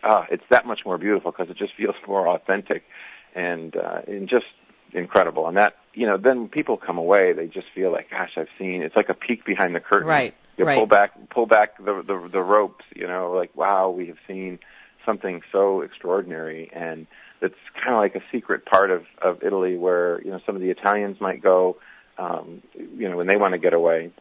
ah, 0.03 0.27
it's 0.31 0.45
that 0.51 0.67
much 0.67 0.81
more 0.85 0.99
beautiful 0.99 1.33
because 1.33 1.51
it 1.51 1.57
just 1.57 1.75
feels 1.77 1.97
more 2.07 2.29
authentic 2.29 2.85
and 3.35 3.77
uh, 3.77 4.01
and 4.07 4.29
just 4.29 4.47
incredible. 4.93 5.47
And 5.47 5.57
that 5.57 5.75
you 5.95 6.07
know, 6.07 6.17
then 6.17 6.49
people 6.49 6.77
come 6.77 6.97
away, 6.97 7.33
they 7.33 7.47
just 7.47 7.67
feel 7.75 7.91
like, 7.91 8.11
gosh, 8.11 8.31
I've 8.37 8.49
seen. 8.59 8.83
It's 8.83 8.95
like 8.95 9.09
a 9.09 9.15
peek 9.15 9.45
behind 9.45 9.75
the 9.75 9.81
curtain. 9.81 10.09
Right, 10.09 10.35
You 10.57 10.65
right. 10.65 10.79
pull 10.79 10.87
back, 10.87 11.31
pull 11.31 11.47
back 11.47 11.77
the, 11.79 12.03
the 12.07 12.29
the 12.31 12.41
ropes. 12.41 12.85
You 12.95 13.07
know, 13.09 13.33
like 13.33 13.55
wow, 13.57 13.91
we 13.91 14.07
have 14.07 14.19
seen 14.27 14.61
something 15.05 15.43
so 15.51 15.81
extraordinary, 15.81 16.71
and 16.73 17.07
it's 17.41 17.57
kind 17.75 17.95
of 17.95 18.01
like 18.01 18.15
a 18.15 18.23
secret 18.31 18.65
part 18.65 18.91
of 18.91 19.05
of 19.21 19.43
Italy 19.43 19.77
where 19.77 20.23
you 20.23 20.31
know 20.31 20.41
some 20.47 20.55
of 20.55 20.63
the 20.63 20.71
Italians 20.71 21.21
might 21.21 21.43
go, 21.43 21.79
um, 22.17 22.63
you 22.75 23.09
know, 23.09 23.17
when 23.17 23.27
they 23.27 23.37
want 23.37 23.55
to 23.55 23.59
get 23.59 23.73
away, 23.73 24.13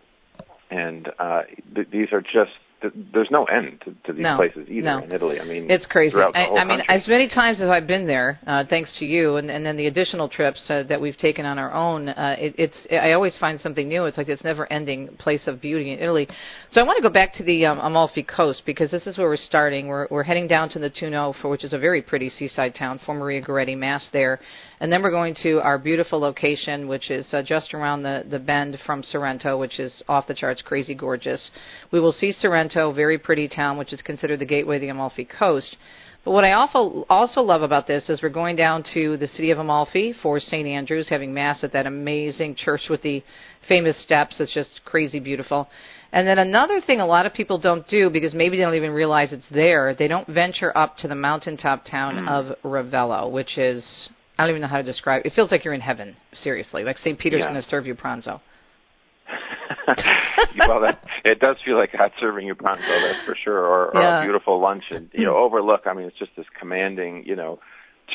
and 0.71 1.11
uh, 1.19 1.43
th- 1.75 1.89
these 1.91 2.11
are 2.11 2.21
just. 2.21 2.51
Th- 2.81 2.93
There's 3.13 3.29
no 3.31 3.45
end 3.45 3.81
to, 3.85 3.91
to 4.05 4.13
these 4.13 4.21
No, 4.23 4.35
places 4.37 4.67
either 4.69 4.81
no. 4.85 4.97
in 5.03 5.11
Italy. 5.11 5.39
I 5.39 5.45
mean, 5.45 5.69
It's 5.69 5.85
crazy. 5.85 6.15
I, 6.17 6.45
I 6.45 6.63
mean, 6.63 6.79
country. 6.79 6.85
as 6.89 7.07
many 7.07 7.27
times 7.29 7.59
as 7.61 7.69
I've 7.69 7.87
been 7.87 8.07
there, 8.07 8.39
uh, 8.47 8.63
thanks 8.69 8.91
to 8.99 9.05
you, 9.05 9.37
and, 9.37 9.49
and 9.49 9.65
then 9.65 9.77
the 9.77 9.87
additional 9.87 10.29
trips 10.29 10.63
uh, 10.69 10.83
that 10.89 10.99
we've 11.01 11.17
taken 11.17 11.45
on 11.45 11.57
our 11.59 11.73
own, 11.73 12.09
uh, 12.09 12.35
it, 12.37 12.55
it's 12.57 12.77
I 12.91 13.11
always 13.13 13.37
find 13.37 13.59
something 13.59 13.87
new. 13.87 14.05
It's 14.05 14.17
like 14.17 14.27
this 14.27 14.43
never-ending 14.43 15.17
place 15.17 15.47
of 15.47 15.59
beauty 15.61 15.91
in 15.93 15.99
Italy. 15.99 16.27
So 16.71 16.81
I 16.81 16.83
want 16.83 16.97
to 16.97 17.03
go 17.03 17.11
back 17.13 17.33
to 17.35 17.43
the 17.43 17.65
um, 17.65 17.79
Amalfi 17.79 18.23
Coast 18.23 18.63
because 18.65 18.91
this 18.91 19.07
is 19.07 19.17
where 19.17 19.27
we're 19.27 19.37
starting. 19.37 19.87
We're 19.87 20.07
we're 20.09 20.23
heading 20.23 20.47
down 20.47 20.69
to 20.69 20.79
Nettuno, 20.79 21.33
for 21.41 21.49
which 21.49 21.63
is 21.63 21.73
a 21.73 21.79
very 21.79 22.01
pretty 22.01 22.29
seaside 22.29 22.75
town. 22.75 22.99
For 23.05 23.13
Maria 23.15 23.41
Goretti 23.41 23.77
Mass 23.77 24.07
there, 24.13 24.39
and 24.79 24.91
then 24.91 25.01
we're 25.01 25.11
going 25.11 25.35
to 25.43 25.59
our 25.61 25.77
beautiful 25.77 26.19
location, 26.19 26.87
which 26.87 27.09
is 27.09 27.25
uh, 27.33 27.41
just 27.41 27.73
around 27.73 28.03
the 28.03 28.23
the 28.29 28.39
bend 28.39 28.77
from 28.85 29.03
Sorrento, 29.03 29.57
which 29.57 29.79
is 29.79 30.03
off 30.07 30.27
the 30.27 30.33
charts, 30.33 30.61
crazy 30.61 30.93
gorgeous. 30.93 31.49
We 31.91 31.99
will 31.99 32.11
see 32.11 32.31
Sorrento, 32.31 32.91
very 32.93 33.17
pretty 33.17 33.47
town, 33.47 33.77
which 33.77 33.93
is 33.93 34.01
considered 34.01 34.39
the 34.39 34.45
gateway 34.45 34.75
of 34.75 34.81
the 34.81 34.89
Amalfi 34.89 35.25
Coast. 35.25 35.75
But 36.23 36.31
what 36.31 36.43
I 36.43 36.51
also 36.51 37.05
also 37.09 37.41
love 37.41 37.61
about 37.61 37.87
this 37.87 38.09
is 38.09 38.21
we're 38.21 38.29
going 38.29 38.57
down 38.57 38.83
to 38.93 39.17
the 39.17 39.27
city 39.27 39.49
of 39.51 39.59
Amalfi 39.59 40.13
for 40.21 40.39
St. 40.39 40.67
Andrews, 40.67 41.07
having 41.09 41.33
mass 41.33 41.63
at 41.63 41.71
that 41.73 41.87
amazing 41.87 42.55
church 42.55 42.81
with 42.89 43.01
the 43.01 43.23
famous 43.67 43.97
steps. 44.03 44.39
It's 44.39 44.53
just 44.53 44.81
crazy 44.85 45.19
beautiful. 45.19 45.69
And 46.11 46.27
then 46.27 46.37
another 46.37 46.81
thing 46.81 46.99
a 46.99 47.05
lot 47.05 47.25
of 47.25 47.33
people 47.33 47.59
don't 47.59 47.87
do 47.87 48.09
because 48.09 48.33
maybe 48.33 48.57
they 48.57 48.63
don't 48.63 48.75
even 48.75 48.91
realize 48.91 49.31
it's 49.31 49.47
there. 49.51 49.93
They 49.93 50.07
don't 50.07 50.27
venture 50.27 50.77
up 50.77 50.97
to 50.97 51.07
the 51.07 51.15
mountaintop 51.15 51.85
town 51.85 52.27
of 52.27 52.55
Ravello, 52.63 53.31
which 53.31 53.57
is 53.57 53.83
I 54.37 54.43
don't 54.43 54.51
even 54.51 54.61
know 54.61 54.67
how 54.67 54.77
to 54.77 54.83
describe. 54.83 55.25
It 55.25 55.33
feels 55.33 55.51
like 55.51 55.65
you're 55.65 55.73
in 55.73 55.81
heaven. 55.81 56.15
Seriously, 56.33 56.83
like 56.83 56.97
St. 56.99 57.17
Peter's 57.17 57.39
Yeah. 57.39 57.49
going 57.49 57.61
to 57.61 57.67
serve 57.67 57.87
you 57.87 57.95
pranzo. 57.95 58.39
well, 60.67 60.81
that, 60.81 61.01
it 61.25 61.39
does 61.39 61.57
feel 61.65 61.77
like 61.77 61.91
God 61.97 62.11
serving 62.19 62.45
you 62.45 62.55
pronto, 62.55 62.83
that's 63.01 63.23
for 63.25 63.35
sure, 63.35 63.57
or, 63.59 63.95
or 63.95 64.01
Yeah. 64.01 64.19
a 64.19 64.23
beautiful 64.23 64.59
lunch, 64.59 64.83
and 64.91 65.09
you 65.13 65.25
know, 65.25 65.37
overlook. 65.43 65.87
I 65.87 65.93
mean, 65.93 66.05
it's 66.07 66.17
just 66.17 66.31
this 66.35 66.45
commanding, 66.59 67.23
you 67.25 67.35
know, 67.35 67.59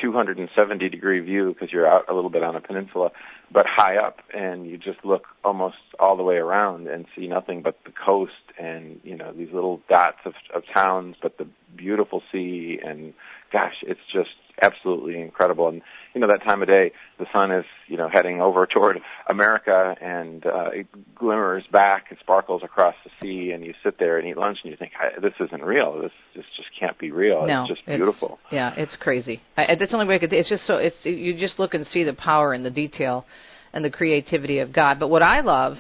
270 0.00 0.88
degree 0.88 1.20
view 1.20 1.52
because 1.52 1.72
you're 1.72 1.86
out 1.86 2.08
a 2.08 2.14
little 2.14 2.30
bit 2.30 2.42
on 2.42 2.56
a 2.56 2.60
peninsula, 2.60 3.10
but 3.50 3.66
high 3.66 3.96
up, 3.96 4.20
and 4.34 4.66
you 4.66 4.78
just 4.78 5.04
look 5.04 5.26
almost 5.44 5.76
all 5.98 6.16
the 6.16 6.22
way 6.22 6.36
around 6.36 6.88
and 6.88 7.06
see 7.16 7.26
nothing 7.26 7.62
but 7.62 7.78
the 7.84 7.92
coast 7.92 8.32
and 8.58 9.00
you 9.04 9.16
know 9.16 9.32
these 9.32 9.52
little 9.52 9.80
dots 9.88 10.18
of, 10.24 10.34
of 10.54 10.62
towns, 10.72 11.16
but 11.20 11.36
the 11.38 11.46
beautiful 11.76 12.22
sea, 12.30 12.78
and 12.84 13.12
gosh, 13.52 13.74
it's 13.82 14.00
just 14.12 14.30
absolutely 14.60 15.20
incredible. 15.20 15.68
And 15.68 15.82
you 16.14 16.20
know 16.20 16.26
that 16.28 16.42
time 16.42 16.62
of 16.62 16.68
day 16.68 16.92
the 17.18 17.26
sun 17.32 17.50
is 17.52 17.64
you 17.88 17.96
know 17.96 18.08
heading 18.08 18.40
over 18.40 18.66
toward 18.72 19.00
America 19.28 19.94
and 20.00 20.44
uh, 20.44 20.70
it 20.72 20.86
glimmers 21.14 21.64
back 21.72 22.06
and 22.10 22.18
sparkles 22.18 22.62
across 22.64 22.94
the 23.04 23.10
sea 23.20 23.52
and 23.52 23.64
you 23.64 23.74
sit 23.82 23.98
there 23.98 24.18
and 24.18 24.28
eat 24.28 24.36
lunch 24.36 24.58
and 24.62 24.70
you 24.70 24.76
think 24.76 24.92
this 25.20 25.34
isn't 25.40 25.62
real. 25.62 26.00
This 26.00 26.12
this 26.34 26.44
just 26.56 26.68
can't 26.78 26.98
be 26.98 27.10
real. 27.10 27.46
No, 27.46 27.62
it's 27.62 27.70
just 27.70 27.86
beautiful. 27.86 28.38
It's, 28.44 28.52
yeah 28.52 28.74
it's 28.76 28.96
crazy. 28.96 29.42
I, 29.56 29.74
that's 29.78 29.90
the 29.90 29.96
only 29.96 30.08
way 30.08 30.16
I 30.16 30.18
could 30.18 30.32
it's 30.32 30.48
just 30.48 30.66
so 30.66 30.76
it's 30.76 30.96
you 31.04 31.38
just 31.38 31.58
look 31.58 31.74
and 31.74 31.86
see 31.86 32.04
the 32.04 32.14
power 32.14 32.52
and 32.52 32.64
the 32.64 32.70
detail 32.70 33.26
and 33.72 33.84
the 33.84 33.90
creativity 33.90 34.58
of 34.58 34.72
God. 34.72 35.00
But 35.00 35.08
what 35.08 35.22
I 35.22 35.40
love 35.40 35.78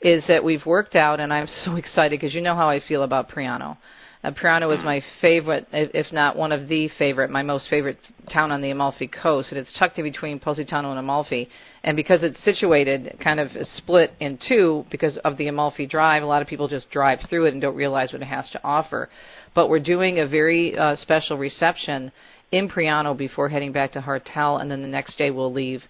is 0.00 0.24
that 0.28 0.42
we've 0.44 0.64
worked 0.64 0.94
out 0.94 1.20
and 1.20 1.32
I'm 1.32 1.48
so 1.64 1.76
excited 1.76 2.18
because 2.18 2.34
you 2.34 2.40
know 2.40 2.56
how 2.56 2.68
I 2.68 2.80
feel 2.80 3.02
about 3.02 3.28
Praiano 3.28 3.76
uh, 4.22 4.30
Praiano 4.32 4.76
is 4.76 4.84
my 4.84 5.02
favorite, 5.20 5.66
if 5.72 6.12
not 6.12 6.36
one 6.36 6.52
of 6.52 6.68
the 6.68 6.88
favorite, 6.98 7.30
my 7.30 7.42
most 7.42 7.70
favorite 7.70 7.98
town 8.30 8.50
on 8.50 8.60
the 8.60 8.70
Amalfi 8.70 9.08
Coast. 9.08 9.50
And 9.50 9.58
it's 9.58 9.72
tucked 9.78 9.98
in 9.98 10.04
between 10.04 10.38
Positano 10.38 10.90
and 10.90 10.98
Amalfi. 10.98 11.48
And 11.84 11.96
because 11.96 12.22
it's 12.22 12.42
situated, 12.44 13.16
kind 13.22 13.40
of 13.40 13.48
split 13.76 14.12
in 14.20 14.38
two 14.46 14.84
because 14.90 15.16
of 15.18 15.38
the 15.38 15.48
Amalfi 15.48 15.86
Drive, 15.86 16.22
a 16.22 16.26
lot 16.26 16.42
of 16.42 16.48
people 16.48 16.68
just 16.68 16.90
drive 16.90 17.20
through 17.30 17.46
it 17.46 17.54
and 17.54 17.62
don't 17.62 17.74
realize 17.74 18.12
what 18.12 18.20
it 18.20 18.26
has 18.26 18.48
to 18.50 18.62
offer. 18.62 19.08
But 19.54 19.70
we're 19.70 19.80
doing 19.80 20.18
a 20.18 20.28
very 20.28 20.76
uh, 20.76 20.96
special 20.96 21.38
reception 21.38 22.12
in 22.52 22.68
Praiano 22.68 23.16
before 23.16 23.48
heading 23.48 23.72
back 23.72 23.92
to 23.92 24.00
Hartel, 24.00 24.60
and 24.60 24.70
then 24.70 24.82
the 24.82 24.88
next 24.88 25.16
day 25.16 25.30
we'll 25.30 25.52
leave 25.52 25.82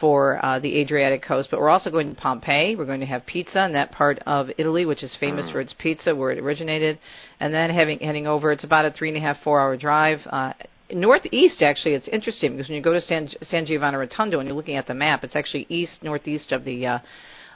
for 0.00 0.44
uh, 0.44 0.58
the 0.58 0.78
Adriatic 0.78 1.22
coast. 1.22 1.48
But 1.50 1.60
we're 1.60 1.68
also 1.68 1.90
going 1.90 2.14
to 2.14 2.20
Pompeii. 2.20 2.76
We're 2.76 2.86
going 2.86 3.00
to 3.00 3.06
have 3.06 3.26
pizza 3.26 3.64
in 3.64 3.72
that 3.72 3.92
part 3.92 4.18
of 4.26 4.48
Italy, 4.58 4.84
which 4.84 5.02
is 5.02 5.16
famous 5.18 5.46
mm. 5.46 5.52
for 5.52 5.60
its 5.60 5.74
pizza, 5.78 6.14
where 6.14 6.30
it 6.30 6.38
originated. 6.38 6.98
And 7.40 7.52
then 7.52 7.70
having, 7.70 7.98
heading 8.00 8.26
over, 8.26 8.52
it's 8.52 8.64
about 8.64 8.84
a 8.84 8.90
three 8.90 9.08
and 9.08 9.18
a 9.18 9.20
half, 9.20 9.36
four 9.42 9.60
hour 9.60 9.76
drive. 9.76 10.20
Uh, 10.26 10.52
northeast, 10.90 11.62
actually, 11.62 11.94
it's 11.94 12.08
interesting 12.08 12.52
because 12.52 12.68
when 12.68 12.76
you 12.76 12.82
go 12.82 12.92
to 12.92 13.00
San, 13.00 13.28
San 13.42 13.66
Giovanni 13.66 13.96
Rotondo 13.96 14.38
and 14.38 14.46
you're 14.46 14.56
looking 14.56 14.76
at 14.76 14.86
the 14.86 14.94
map, 14.94 15.24
it's 15.24 15.36
actually 15.36 15.66
east 15.68 16.02
northeast 16.02 16.52
of 16.52 16.64
the 16.64 16.86
uh, 16.86 16.98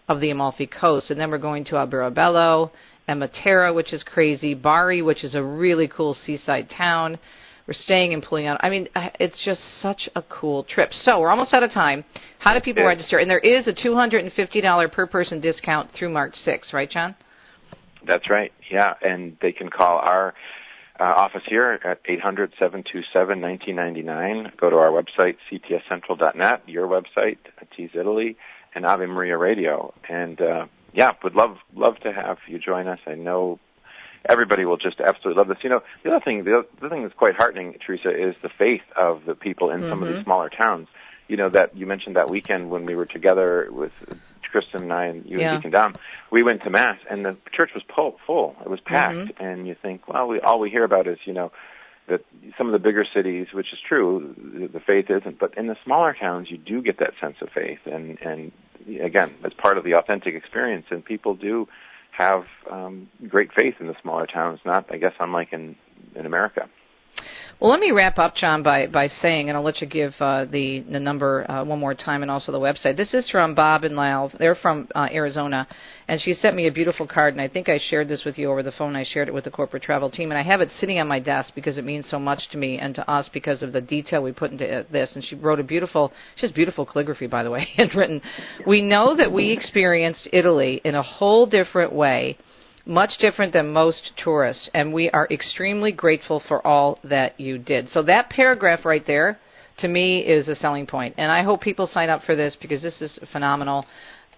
of 0.08 0.20
the 0.20 0.30
Amalfi 0.30 0.66
Coast. 0.66 1.10
And 1.10 1.20
then 1.20 1.30
we're 1.30 1.38
going 1.38 1.64
to 1.66 1.72
Alberobello 1.72 2.70
and 3.08 3.20
Matera, 3.20 3.74
which 3.74 3.92
is 3.92 4.02
crazy. 4.02 4.54
Bari, 4.54 5.02
which 5.02 5.24
is 5.24 5.34
a 5.34 5.42
really 5.42 5.88
cool 5.88 6.14
seaside 6.14 6.70
town. 6.70 7.18
We're 7.66 7.74
staying 7.74 8.12
in 8.12 8.22
Polignano. 8.22 8.58
I 8.60 8.70
mean, 8.70 8.88
uh, 8.94 9.08
it's 9.18 9.44
just 9.44 9.60
such 9.82 10.08
a 10.14 10.22
cool 10.22 10.62
trip. 10.64 10.92
So 10.92 11.20
we're 11.20 11.30
almost 11.30 11.52
out 11.52 11.64
of 11.64 11.72
time. 11.72 12.04
How 12.38 12.54
do 12.54 12.60
people 12.60 12.82
yeah. 12.82 12.88
register? 12.88 13.18
And 13.18 13.28
there 13.28 13.40
is 13.40 13.66
a 13.66 13.72
$250 13.72 14.92
per 14.92 15.06
person 15.08 15.40
discount 15.40 15.90
through 15.92 16.10
March 16.10 16.34
6th, 16.46 16.72
right, 16.72 16.88
John? 16.88 17.16
That's 18.06 18.30
right. 18.30 18.52
Yeah, 18.70 18.94
and 19.02 19.36
they 19.42 19.50
can 19.50 19.68
call 19.68 19.98
our 19.98 20.32
uh, 21.00 21.04
office 21.04 21.42
here 21.48 21.80
at 21.84 22.04
800-727-1999. 22.04 24.56
Go 24.56 24.70
to 24.70 24.76
our 24.76 24.90
website, 24.90 25.36
ctscentral.net, 25.50 26.68
your 26.68 26.86
website, 26.86 27.38
T's 27.76 27.90
Italy, 27.94 28.36
and 28.74 28.86
Ave 28.86 29.06
Maria 29.06 29.36
Radio. 29.36 29.92
And 30.08 30.40
uh, 30.40 30.66
yeah, 30.94 31.12
would 31.22 31.34
love 31.34 31.58
love 31.74 31.96
to 32.04 32.12
have 32.12 32.38
you 32.48 32.58
join 32.58 32.88
us. 32.88 33.00
I 33.06 33.14
know 33.14 33.60
everybody 34.24 34.64
will 34.64 34.76
just 34.76 35.00
absolutely 35.00 35.38
love 35.38 35.48
this. 35.48 35.58
You 35.62 35.70
know, 35.70 35.82
the 36.02 36.10
other 36.10 36.24
thing, 36.24 36.44
the 36.44 36.58
other 36.58 36.88
thing 36.88 37.02
that's 37.02 37.14
quite 37.14 37.34
heartening, 37.34 37.76
Teresa, 37.84 38.10
is 38.10 38.34
the 38.42 38.48
faith 38.48 38.82
of 38.96 39.24
the 39.24 39.34
people 39.34 39.70
in 39.70 39.80
mm-hmm. 39.80 39.90
some 39.90 40.02
of 40.02 40.08
these 40.08 40.16
mm-hmm. 40.18 40.24
smaller 40.24 40.48
towns. 40.48 40.88
You 41.28 41.36
know 41.36 41.48
that 41.50 41.76
you 41.76 41.86
mentioned 41.86 42.16
that 42.16 42.30
weekend 42.30 42.70
when 42.70 42.86
we 42.86 42.94
were 42.94 43.06
together 43.06 43.68
with 43.70 43.92
Kristen 44.56 44.84
and 44.84 44.92
I 44.92 45.06
and 45.06 45.26
you 45.26 45.38
yeah. 45.38 45.52
and 45.52 45.58
Deacon 45.58 45.72
Dom. 45.72 45.96
We 46.30 46.42
went 46.42 46.62
to 46.62 46.70
mass 46.70 46.98
and 47.10 47.24
the 47.24 47.36
church 47.52 47.70
was 47.74 47.82
full. 47.94 48.16
full. 48.26 48.56
It 48.64 48.70
was 48.70 48.80
packed, 48.80 49.16
mm-hmm. 49.16 49.44
and 49.44 49.66
you 49.66 49.74
think, 49.74 50.08
well, 50.08 50.28
we 50.28 50.40
all 50.40 50.58
we 50.58 50.70
hear 50.70 50.84
about 50.84 51.06
is 51.06 51.18
you 51.24 51.32
know 51.32 51.52
that 52.08 52.24
some 52.56 52.66
of 52.68 52.72
the 52.72 52.78
bigger 52.78 53.04
cities, 53.12 53.48
which 53.52 53.72
is 53.72 53.78
true, 53.86 54.34
the 54.72 54.80
faith 54.80 55.10
isn't. 55.10 55.38
But 55.38 55.58
in 55.58 55.66
the 55.66 55.76
smaller 55.84 56.14
towns, 56.18 56.50
you 56.50 56.56
do 56.56 56.80
get 56.80 56.98
that 57.00 57.14
sense 57.20 57.36
of 57.40 57.50
faith, 57.50 57.80
and 57.86 58.18
and 58.20 58.52
again, 59.00 59.34
as 59.44 59.52
part 59.52 59.78
of 59.78 59.84
the 59.84 59.94
authentic 59.94 60.34
experience, 60.34 60.86
and 60.90 61.04
people 61.04 61.34
do 61.34 61.68
have 62.16 62.44
um, 62.70 63.08
great 63.28 63.52
faith 63.52 63.74
in 63.80 63.86
the 63.86 63.96
smaller 64.00 64.26
towns. 64.26 64.60
Not, 64.64 64.86
I 64.90 64.96
guess, 64.96 65.12
unlike 65.20 65.52
in 65.52 65.76
in 66.14 66.26
America. 66.26 66.68
Well, 67.58 67.70
let 67.70 67.80
me 67.80 67.90
wrap 67.90 68.18
up, 68.18 68.34
John, 68.34 68.62
by, 68.62 68.86
by 68.86 69.08
saying, 69.08 69.48
and 69.48 69.56
I'll 69.56 69.64
let 69.64 69.80
you 69.80 69.86
give 69.86 70.12
uh, 70.20 70.44
the, 70.44 70.80
the 70.80 71.00
number 71.00 71.50
uh, 71.50 71.64
one 71.64 71.78
more 71.78 71.94
time 71.94 72.20
and 72.20 72.30
also 72.30 72.52
the 72.52 72.60
website. 72.60 72.98
This 72.98 73.14
is 73.14 73.30
from 73.30 73.54
Bob 73.54 73.82
and 73.82 73.96
Lal. 73.96 74.30
They're 74.38 74.56
from 74.56 74.88
uh, 74.94 75.08
Arizona, 75.10 75.66
and 76.06 76.20
she 76.20 76.34
sent 76.34 76.54
me 76.54 76.66
a 76.66 76.70
beautiful 76.70 77.06
card, 77.06 77.32
and 77.32 77.40
I 77.40 77.48
think 77.48 77.70
I 77.70 77.80
shared 77.88 78.08
this 78.08 78.24
with 78.26 78.36
you 78.36 78.50
over 78.50 78.62
the 78.62 78.72
phone. 78.72 78.94
I 78.94 79.04
shared 79.04 79.28
it 79.28 79.34
with 79.34 79.44
the 79.44 79.50
corporate 79.50 79.82
travel 79.84 80.10
team, 80.10 80.30
and 80.30 80.38
I 80.38 80.42
have 80.42 80.60
it 80.60 80.68
sitting 80.78 80.98
on 80.98 81.08
my 81.08 81.18
desk 81.18 81.54
because 81.54 81.78
it 81.78 81.84
means 81.86 82.04
so 82.10 82.18
much 82.18 82.46
to 82.50 82.58
me 82.58 82.76
and 82.78 82.94
to 82.94 83.10
us 83.10 83.30
because 83.32 83.62
of 83.62 83.72
the 83.72 83.80
detail 83.80 84.22
we 84.22 84.32
put 84.32 84.50
into 84.50 84.84
this. 84.92 85.12
And 85.14 85.24
she 85.24 85.34
wrote 85.34 85.58
a 85.58 85.64
beautiful, 85.64 86.12
she 86.34 86.46
has 86.46 86.52
beautiful 86.52 86.84
calligraphy, 86.84 87.26
by 87.26 87.42
the 87.42 87.50
way, 87.50 87.66
handwritten. 87.76 88.20
We 88.66 88.82
know 88.82 89.16
that 89.16 89.32
we 89.32 89.50
experienced 89.50 90.28
Italy 90.30 90.82
in 90.84 90.94
a 90.94 91.02
whole 91.02 91.46
different 91.46 91.94
way 91.94 92.36
much 92.86 93.18
different 93.18 93.52
than 93.52 93.72
most 93.72 94.12
tourists, 94.16 94.70
and 94.72 94.94
we 94.94 95.10
are 95.10 95.26
extremely 95.30 95.90
grateful 95.90 96.40
for 96.46 96.64
all 96.66 96.98
that 97.04 97.38
you 97.38 97.58
did. 97.58 97.90
So 97.90 98.02
that 98.04 98.30
paragraph 98.30 98.84
right 98.84 99.04
there, 99.06 99.38
to 99.78 99.88
me, 99.88 100.20
is 100.20 100.48
a 100.48 100.54
selling 100.56 100.86
point, 100.86 101.14
and 101.18 101.30
I 101.30 101.42
hope 101.42 101.60
people 101.60 101.88
sign 101.88 102.08
up 102.08 102.22
for 102.22 102.36
this 102.36 102.56
because 102.60 102.82
this 102.82 103.02
is 103.02 103.18
phenomenal. 103.32 103.84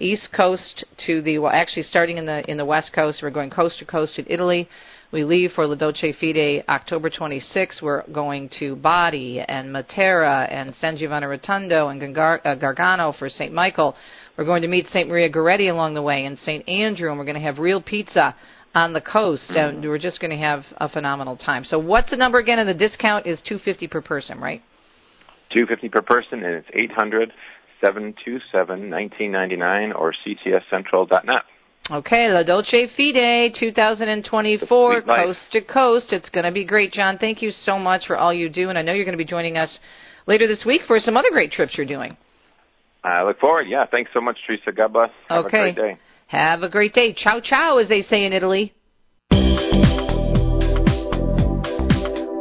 East 0.00 0.28
Coast 0.34 0.84
to 1.06 1.20
the 1.22 1.38
well, 1.38 1.52
actually 1.52 1.82
starting 1.82 2.18
in 2.18 2.26
the 2.26 2.48
in 2.50 2.56
the 2.56 2.64
West 2.64 2.92
Coast, 2.92 3.20
we're 3.22 3.30
going 3.30 3.50
coast 3.50 3.78
to 3.80 3.84
coast 3.84 4.14
to 4.16 4.32
Italy. 4.32 4.68
We 5.10 5.24
leave 5.24 5.52
for 5.52 5.66
La 5.66 5.74
Dolce 5.74 6.12
Fede 6.12 6.64
October 6.68 7.08
26th. 7.08 7.80
We're 7.80 8.02
going 8.12 8.50
to 8.58 8.76
Bari 8.76 9.40
and 9.40 9.74
Matera 9.74 10.46
and 10.52 10.74
San 10.80 10.98
Giovanni 10.98 11.26
Rotondo 11.26 11.88
and 11.88 12.02
uh, 12.16 12.54
Gargano 12.56 13.14
for 13.18 13.30
St. 13.30 13.52
Michael. 13.52 13.96
We're 14.38 14.44
going 14.44 14.62
to 14.62 14.68
meet 14.68 14.86
St. 14.92 15.08
Maria 15.08 15.28
Goretti 15.28 15.68
along 15.68 15.94
the 15.94 16.02
way 16.02 16.24
and 16.24 16.38
St. 16.38 16.66
Andrew, 16.68 17.10
and 17.10 17.18
we're 17.18 17.24
going 17.24 17.34
to 17.34 17.42
have 17.42 17.58
real 17.58 17.82
pizza 17.82 18.36
on 18.72 18.92
the 18.92 19.00
coast, 19.00 19.50
and 19.50 19.78
mm-hmm. 19.78 19.88
we're 19.88 19.98
just 19.98 20.20
going 20.20 20.30
to 20.30 20.36
have 20.36 20.62
a 20.76 20.88
phenomenal 20.88 21.36
time. 21.36 21.64
So, 21.64 21.80
what's 21.80 22.10
the 22.10 22.16
number 22.16 22.38
again? 22.38 22.60
And 22.60 22.68
the 22.68 22.74
discount 22.74 23.26
is 23.26 23.40
two 23.44 23.58
fifty 23.58 23.88
per 23.88 24.00
person, 24.00 24.38
right? 24.38 24.62
Two 25.52 25.66
fifty 25.66 25.88
per 25.88 26.02
person, 26.02 26.44
and 26.44 26.54
it's 26.54 26.68
eight 26.72 26.92
hundred 26.92 27.32
seven 27.80 28.14
two 28.24 28.38
seven 28.52 28.88
nineteen 28.88 29.32
ninety 29.32 29.56
nine 29.56 29.90
or 29.90 30.14
ctscentral.net. 30.24 31.42
Okay, 31.90 32.30
La 32.30 32.42
Dolce 32.42 32.86
Fede 32.96 33.54
2024, 33.58 35.02
coast 35.02 35.40
to 35.52 35.62
coast. 35.62 36.12
It's 36.12 36.28
going 36.28 36.44
to 36.44 36.52
be 36.52 36.64
great, 36.64 36.92
John. 36.92 37.18
Thank 37.18 37.40
you 37.40 37.50
so 37.50 37.78
much 37.78 38.06
for 38.06 38.16
all 38.16 38.32
you 38.32 38.48
do, 38.48 38.68
and 38.68 38.78
I 38.78 38.82
know 38.82 38.92
you're 38.92 39.06
going 39.06 39.18
to 39.18 39.24
be 39.24 39.28
joining 39.28 39.56
us 39.56 39.78
later 40.26 40.46
this 40.46 40.64
week 40.64 40.82
for 40.86 41.00
some 41.00 41.16
other 41.16 41.30
great 41.30 41.50
trips 41.50 41.76
you're 41.76 41.86
doing. 41.86 42.16
I 43.04 43.22
look 43.22 43.38
forward. 43.38 43.66
Yeah, 43.68 43.86
thanks 43.90 44.10
so 44.12 44.20
much, 44.20 44.36
Teresa. 44.46 44.72
God 44.72 44.92
bless. 44.92 45.10
Have 45.28 45.46
okay. 45.46 45.70
a 45.70 45.72
great 45.72 45.76
day. 45.76 45.98
Have 46.26 46.62
a 46.62 46.68
great 46.68 46.92
day. 46.92 47.14
Ciao, 47.14 47.40
ciao, 47.40 47.78
as 47.78 47.88
they 47.88 48.02
say 48.02 48.24
in 48.24 48.32
Italy. 48.32 48.74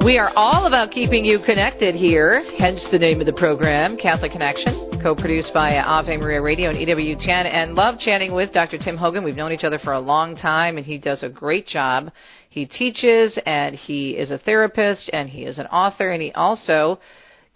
We 0.07 0.17
are 0.19 0.31
all 0.37 0.67
about 0.67 0.91
keeping 0.91 1.25
you 1.25 1.39
connected 1.45 1.93
here, 1.93 2.41
hence 2.57 2.79
the 2.93 2.97
name 2.97 3.19
of 3.19 3.25
the 3.25 3.33
program, 3.33 3.97
Catholic 3.97 4.31
Connection, 4.31 5.01
co 5.03 5.13
produced 5.13 5.53
by 5.53 5.77
Ave 5.79 6.15
Maria 6.15 6.41
Radio 6.41 6.69
and 6.69 6.79
EWTN. 6.79 7.53
And 7.53 7.75
love 7.75 7.99
chatting 7.99 8.33
with 8.33 8.53
Dr. 8.53 8.77
Tim 8.77 8.95
Hogan. 8.95 9.25
We've 9.25 9.35
known 9.35 9.51
each 9.51 9.65
other 9.65 9.79
for 9.79 9.91
a 9.91 9.99
long 9.99 10.37
time, 10.37 10.77
and 10.77 10.85
he 10.85 10.97
does 10.97 11.23
a 11.23 11.29
great 11.29 11.67
job. 11.67 12.11
He 12.49 12.65
teaches, 12.65 13.37
and 13.45 13.75
he 13.75 14.11
is 14.11 14.31
a 14.31 14.37
therapist, 14.37 15.09
and 15.11 15.29
he 15.29 15.43
is 15.43 15.57
an 15.57 15.65
author, 15.67 16.11
and 16.11 16.21
he 16.21 16.31
also 16.31 16.99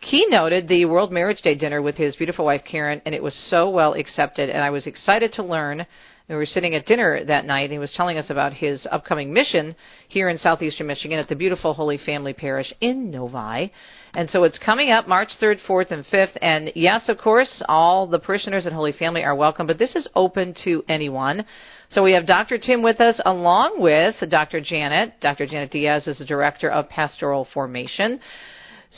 keynoted 0.02 0.68
the 0.68 0.86
World 0.86 1.12
Marriage 1.12 1.42
Day 1.42 1.56
dinner 1.56 1.82
with 1.82 1.96
his 1.96 2.16
beautiful 2.16 2.46
wife 2.46 2.64
Karen, 2.70 3.02
and 3.06 3.14
it 3.14 3.24
was 3.24 3.36
so 3.50 3.70
well 3.70 3.94
accepted. 3.94 4.50
And 4.50 4.64
I 4.64 4.70
was 4.70 4.88
excited 4.88 5.34
to 5.34 5.44
learn. 5.44 5.86
We 6.28 6.36
were 6.36 6.46
sitting 6.46 6.76
at 6.76 6.86
dinner 6.86 7.26
that 7.26 7.46
night, 7.46 7.64
and 7.64 7.74
he 7.74 7.78
was 7.78 7.92
telling 7.92 8.18
us 8.18 8.30
about 8.30 8.54
his 8.54 8.88
upcoming 8.90 9.34
mission 9.34 9.76
here 10.08 10.30
in 10.30 10.38
southeastern 10.38 10.88
Michigan 10.88 11.20
at 11.20 11.28
the 11.28 11.36
beautiful 11.36 11.74
Holy 11.74 11.98
Family 11.98 12.32
Parish 12.32 12.74
in 12.80 13.12
Novi. 13.12 13.72
And 14.14 14.30
so 14.30 14.46
it's 14.46 14.58
coming 14.58 14.92
up 14.92 15.10
March 15.10 15.30
3rd, 15.42 15.58
4th, 15.68 15.92
and 15.92 16.06
5th. 16.06 16.38
And 16.42 16.72
yes, 16.74 17.10
of 17.10 17.18
course, 17.18 17.62
all 17.68 18.08
the 18.08 18.20
parishioners 18.20 18.66
at 18.66 18.72
Holy 18.72 18.94
Family 18.94 19.24
are 19.24 19.36
welcome, 19.36 19.68
but 19.68 19.78
this 19.78 19.96
is 19.96 20.08
open 20.16 20.56
to 20.64 20.84
anyone. 20.88 21.46
So 21.90 22.02
we 22.02 22.14
have 22.14 22.26
Dr. 22.26 22.58
Tim 22.58 22.82
with 22.82 23.02
us 23.02 23.20
along 23.26 23.82
with 23.82 24.16
Dr. 24.30 24.62
Janet. 24.62 25.20
Dr. 25.20 25.46
Janet 25.46 25.72
Diaz 25.72 26.08
is 26.08 26.20
the 26.20 26.26
Director 26.26 26.72
of 26.72 26.88
Pastoral 26.88 27.46
Formation. 27.54 28.22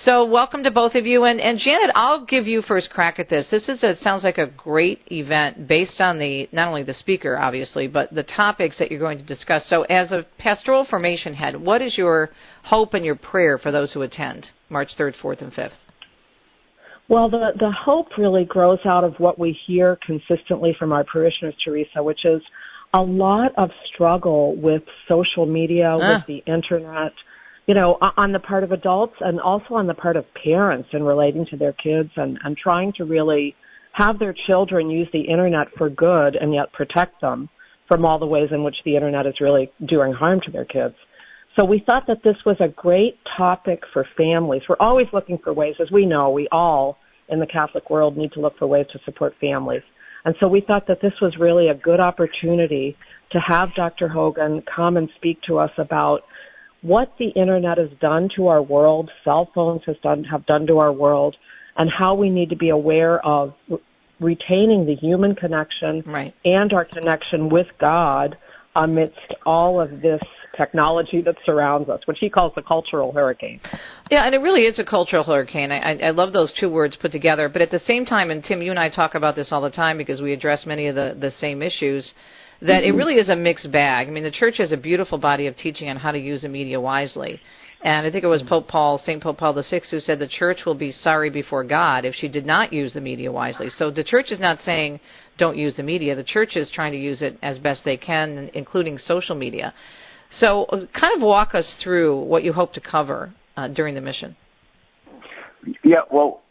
So 0.01 0.25
welcome 0.25 0.63
to 0.63 0.71
both 0.71 0.95
of 0.95 1.05
you. 1.05 1.23
And, 1.25 1.39
and 1.39 1.59
Janet, 1.59 1.91
I'll 1.93 2.25
give 2.25 2.47
you 2.47 2.63
first 2.63 2.89
crack 2.89 3.19
at 3.19 3.29
this. 3.29 3.45
This 3.51 3.69
is 3.69 3.83
a, 3.83 3.95
sounds 4.01 4.23
like 4.23 4.39
a 4.39 4.47
great 4.47 5.01
event 5.11 5.67
based 5.67 6.01
on 6.01 6.17
the 6.17 6.49
not 6.51 6.67
only 6.67 6.81
the 6.81 6.95
speaker, 6.95 7.37
obviously, 7.37 7.87
but 7.87 8.11
the 8.11 8.23
topics 8.23 8.79
that 8.79 8.89
you're 8.89 8.99
going 8.99 9.19
to 9.19 9.23
discuss. 9.23 9.69
So 9.69 9.83
as 9.83 10.11
a 10.11 10.25
pastoral 10.39 10.85
formation 10.85 11.35
head, 11.35 11.55
what 11.55 11.83
is 11.83 11.95
your 11.95 12.31
hope 12.63 12.95
and 12.95 13.05
your 13.05 13.15
prayer 13.15 13.59
for 13.59 13.71
those 13.71 13.93
who 13.93 14.01
attend 14.01 14.47
March 14.67 14.89
3rd, 14.97 15.13
4th, 15.21 15.41
and 15.43 15.53
5th? 15.53 15.73
Well, 17.07 17.29
the, 17.29 17.51
the 17.59 17.71
hope 17.71 18.17
really 18.17 18.45
grows 18.45 18.79
out 18.85 19.03
of 19.03 19.13
what 19.19 19.37
we 19.37 19.55
hear 19.67 19.99
consistently 20.03 20.75
from 20.79 20.91
our 20.91 21.03
parishioners, 21.03 21.53
Teresa, 21.63 22.01
which 22.01 22.25
is 22.25 22.41
a 22.95 23.01
lot 23.01 23.51
of 23.57 23.69
struggle 23.93 24.55
with 24.55 24.81
social 25.07 25.45
media, 25.45 25.89
ah. 25.89 26.15
with 26.15 26.25
the 26.25 26.51
internet, 26.51 27.11
you 27.65 27.73
know, 27.73 27.97
on 28.17 28.33
the 28.33 28.39
part 28.39 28.63
of 28.63 28.71
adults 28.71 29.15
and 29.21 29.39
also 29.39 29.75
on 29.75 29.87
the 29.87 29.93
part 29.93 30.17
of 30.17 30.25
parents 30.43 30.89
in 30.91 31.03
relating 31.03 31.45
to 31.49 31.57
their 31.57 31.73
kids 31.73 32.09
and, 32.17 32.37
and 32.43 32.57
trying 32.57 32.91
to 32.97 33.05
really 33.05 33.55
have 33.93 34.19
their 34.19 34.35
children 34.47 34.89
use 34.89 35.07
the 35.13 35.21
internet 35.21 35.67
for 35.77 35.89
good 35.89 36.35
and 36.35 36.53
yet 36.53 36.73
protect 36.73 37.21
them 37.21 37.47
from 37.87 38.05
all 38.05 38.19
the 38.19 38.25
ways 38.25 38.49
in 38.51 38.63
which 38.63 38.75
the 38.83 38.95
internet 38.95 39.25
is 39.25 39.35
really 39.39 39.71
doing 39.87 40.11
harm 40.11 40.41
to 40.43 40.51
their 40.51 40.65
kids. 40.65 40.95
So 41.55 41.63
we 41.63 41.83
thought 41.85 42.07
that 42.07 42.23
this 42.23 42.35
was 42.45 42.57
a 42.59 42.67
great 42.67 43.19
topic 43.37 43.81
for 43.93 44.05
families. 44.17 44.63
We're 44.67 44.75
always 44.79 45.07
looking 45.13 45.37
for 45.37 45.53
ways, 45.53 45.75
as 45.79 45.91
we 45.91 46.05
know, 46.05 46.31
we 46.31 46.47
all 46.51 46.97
in 47.29 47.39
the 47.39 47.45
Catholic 47.45 47.89
world 47.89 48.17
need 48.17 48.31
to 48.33 48.41
look 48.41 48.57
for 48.57 48.67
ways 48.67 48.87
to 48.91 48.99
support 49.05 49.35
families. 49.39 49.83
And 50.25 50.35
so 50.39 50.47
we 50.47 50.61
thought 50.61 50.87
that 50.87 51.01
this 51.01 51.13
was 51.21 51.35
really 51.39 51.69
a 51.69 51.75
good 51.75 51.99
opportunity 51.99 52.97
to 53.31 53.39
have 53.39 53.73
Dr. 53.75 54.07
Hogan 54.07 54.63
come 54.73 54.97
and 54.97 55.09
speak 55.15 55.41
to 55.47 55.59
us 55.59 55.71
about 55.77 56.21
what 56.83 57.13
the 57.17 57.29
internet 57.29 57.77
has 57.77 57.89
done 57.99 58.29
to 58.35 58.47
our 58.47 58.61
world, 58.61 59.09
cell 59.23 59.49
phones 59.55 59.81
has 59.85 59.95
done, 60.03 60.23
have 60.25 60.45
done 60.45 60.67
to 60.67 60.77
our 60.77 60.91
world, 60.91 61.35
and 61.77 61.89
how 61.89 62.13
we 62.13 62.29
need 62.29 62.49
to 62.49 62.55
be 62.55 62.69
aware 62.69 63.25
of 63.25 63.53
retaining 64.19 64.85
the 64.85 64.95
human 64.95 65.33
connection 65.33 66.03
right. 66.05 66.35
and 66.45 66.71
our 66.71 66.85
connection 66.85 67.49
with 67.49 67.67
God 67.79 68.37
amidst 68.75 69.17
all 69.45 69.81
of 69.81 70.01
this 70.01 70.21
technology 70.57 71.21
that 71.21 71.35
surrounds 71.45 71.89
us, 71.89 71.99
which 72.05 72.17
he 72.19 72.29
calls 72.29 72.51
the 72.55 72.61
cultural 72.61 73.11
hurricane. 73.11 73.59
Yeah, 74.11 74.25
and 74.25 74.35
it 74.35 74.39
really 74.39 74.63
is 74.63 74.77
a 74.77 74.83
cultural 74.83 75.23
hurricane. 75.23 75.71
I, 75.71 75.97
I 75.99 76.09
love 76.11 76.33
those 76.33 76.53
two 76.59 76.69
words 76.69 76.95
put 76.99 77.11
together. 77.11 77.49
But 77.49 77.61
at 77.61 77.71
the 77.71 77.81
same 77.87 78.05
time, 78.05 78.29
and 78.29 78.43
Tim, 78.43 78.61
you 78.61 78.69
and 78.71 78.79
I 78.79 78.89
talk 78.89 79.15
about 79.15 79.35
this 79.35 79.47
all 79.51 79.61
the 79.61 79.71
time 79.71 79.97
because 79.97 80.21
we 80.21 80.33
address 80.33 80.65
many 80.65 80.87
of 80.87 80.95
the, 80.95 81.17
the 81.19 81.31
same 81.39 81.61
issues, 81.61 82.13
that 82.63 82.83
mm-hmm. 82.83 82.93
it 82.93 82.97
really 82.97 83.15
is 83.15 83.29
a 83.29 83.35
mixed 83.35 83.71
bag. 83.71 84.07
I 84.07 84.11
mean, 84.11 84.23
the 84.23 84.31
church 84.31 84.57
has 84.57 84.71
a 84.71 84.77
beautiful 84.77 85.17
body 85.17 85.47
of 85.47 85.55
teaching 85.55 85.89
on 85.89 85.97
how 85.97 86.11
to 86.11 86.19
use 86.19 86.41
the 86.41 86.49
media 86.49 86.79
wisely. 86.79 87.41
And 87.81 88.07
I 88.07 88.11
think 88.11 88.23
it 88.23 88.27
was 88.27 88.41
Pope 88.43 88.69
Paul, 88.69 88.97
St. 88.97 89.21
Pope 89.21 89.37
Paul 89.37 89.53
VI, 89.53 89.81
who 89.91 89.99
said 89.99 90.17
the 90.17 90.27
church 90.27 90.59
will 90.65 90.75
be 90.75 90.93
sorry 90.93 91.29
before 91.29 91.65
God 91.65 92.05
if 92.05 92.15
she 92.15 92.29
did 92.29 92.45
not 92.45 92.71
use 92.71 92.93
the 92.93 93.01
media 93.01 93.29
wisely. 93.29 93.69
So 93.77 93.91
the 93.91 94.05
church 94.05 94.31
is 94.31 94.39
not 94.39 94.59
saying 94.63 95.01
don't 95.37 95.57
use 95.57 95.75
the 95.75 95.83
media. 95.83 96.15
The 96.15 96.23
church 96.23 96.55
is 96.55 96.71
trying 96.71 96.93
to 96.93 96.97
use 96.97 97.21
it 97.21 97.37
as 97.41 97.59
best 97.59 97.83
they 97.83 97.97
can, 97.97 98.49
including 98.53 98.97
social 98.97 99.35
media. 99.35 99.73
So, 100.39 100.63
uh, 100.65 100.85
kind 100.99 101.15
of 101.15 101.21
walk 101.21 101.53
us 101.53 101.75
through 101.83 102.23
what 102.23 102.43
you 102.43 102.53
hope 102.53 102.73
to 102.73 102.81
cover 102.81 103.33
uh, 103.57 103.67
during 103.67 103.95
the 103.95 104.01
mission. 104.01 104.35
Yeah, 105.83 106.01
well, 106.11 106.41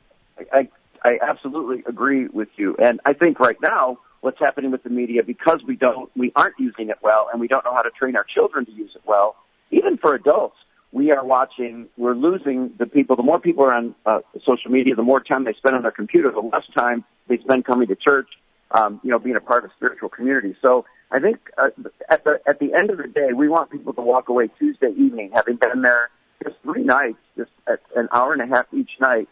I 0.52 0.68
I 1.02 1.18
absolutely 1.26 1.82
agree 1.88 2.28
with 2.28 2.48
you, 2.56 2.76
and 2.80 3.00
I 3.04 3.12
think 3.12 3.40
right 3.40 3.60
now 3.60 3.98
what's 4.22 4.38
happening 4.38 4.70
with 4.70 4.82
the 4.82 4.90
media 4.90 5.22
because 5.22 5.60
we 5.66 5.76
don't 5.76 6.10
we 6.16 6.32
aren't 6.34 6.58
using 6.58 6.88
it 6.88 6.96
well, 7.02 7.28
and 7.30 7.40
we 7.40 7.48
don't 7.48 7.64
know 7.64 7.74
how 7.74 7.82
to 7.82 7.90
train 7.90 8.16
our 8.16 8.24
children 8.24 8.64
to 8.64 8.72
use 8.72 8.92
it 8.94 9.02
well. 9.04 9.36
Even 9.70 9.98
for 9.98 10.14
adults, 10.14 10.56
we 10.92 11.10
are 11.10 11.24
watching. 11.24 11.88
We're 11.98 12.14
losing 12.14 12.72
the 12.78 12.86
people. 12.86 13.16
The 13.16 13.22
more 13.22 13.38
people 13.38 13.64
are 13.64 13.74
on 13.74 13.94
uh, 14.06 14.20
social 14.44 14.70
media, 14.70 14.94
the 14.94 15.02
more 15.02 15.20
time 15.20 15.44
they 15.44 15.52
spend 15.54 15.76
on 15.76 15.82
their 15.82 15.92
computer, 15.92 16.30
the 16.30 16.40
less 16.40 16.64
time 16.74 17.04
they 17.28 17.38
spend 17.38 17.66
coming 17.66 17.88
to 17.88 17.96
church. 17.96 18.28
Um, 18.70 19.00
you 19.02 19.10
know, 19.10 19.18
being 19.18 19.36
a 19.36 19.40
part 19.40 19.66
of 19.66 19.70
spiritual 19.76 20.08
community. 20.08 20.56
So 20.62 20.86
I 21.10 21.20
think 21.20 21.50
uh, 21.58 21.68
at 22.08 22.24
the 22.24 22.40
at 22.46 22.58
the 22.58 22.72
end 22.72 22.88
of 22.88 22.96
the 22.96 23.06
day, 23.06 23.34
we 23.36 23.46
want 23.48 23.70
people 23.70 23.92
to 23.92 24.00
walk 24.00 24.30
away 24.30 24.48
Tuesday 24.58 24.92
evening, 24.96 25.30
having 25.34 25.56
been 25.56 25.82
there 25.82 26.08
just 26.42 26.56
three 26.62 26.82
nights, 26.82 27.18
just 27.36 27.50
an 27.94 28.08
hour 28.12 28.32
and 28.32 28.40
a 28.40 28.46
half 28.46 28.66
each 28.72 28.90
night. 29.00 29.28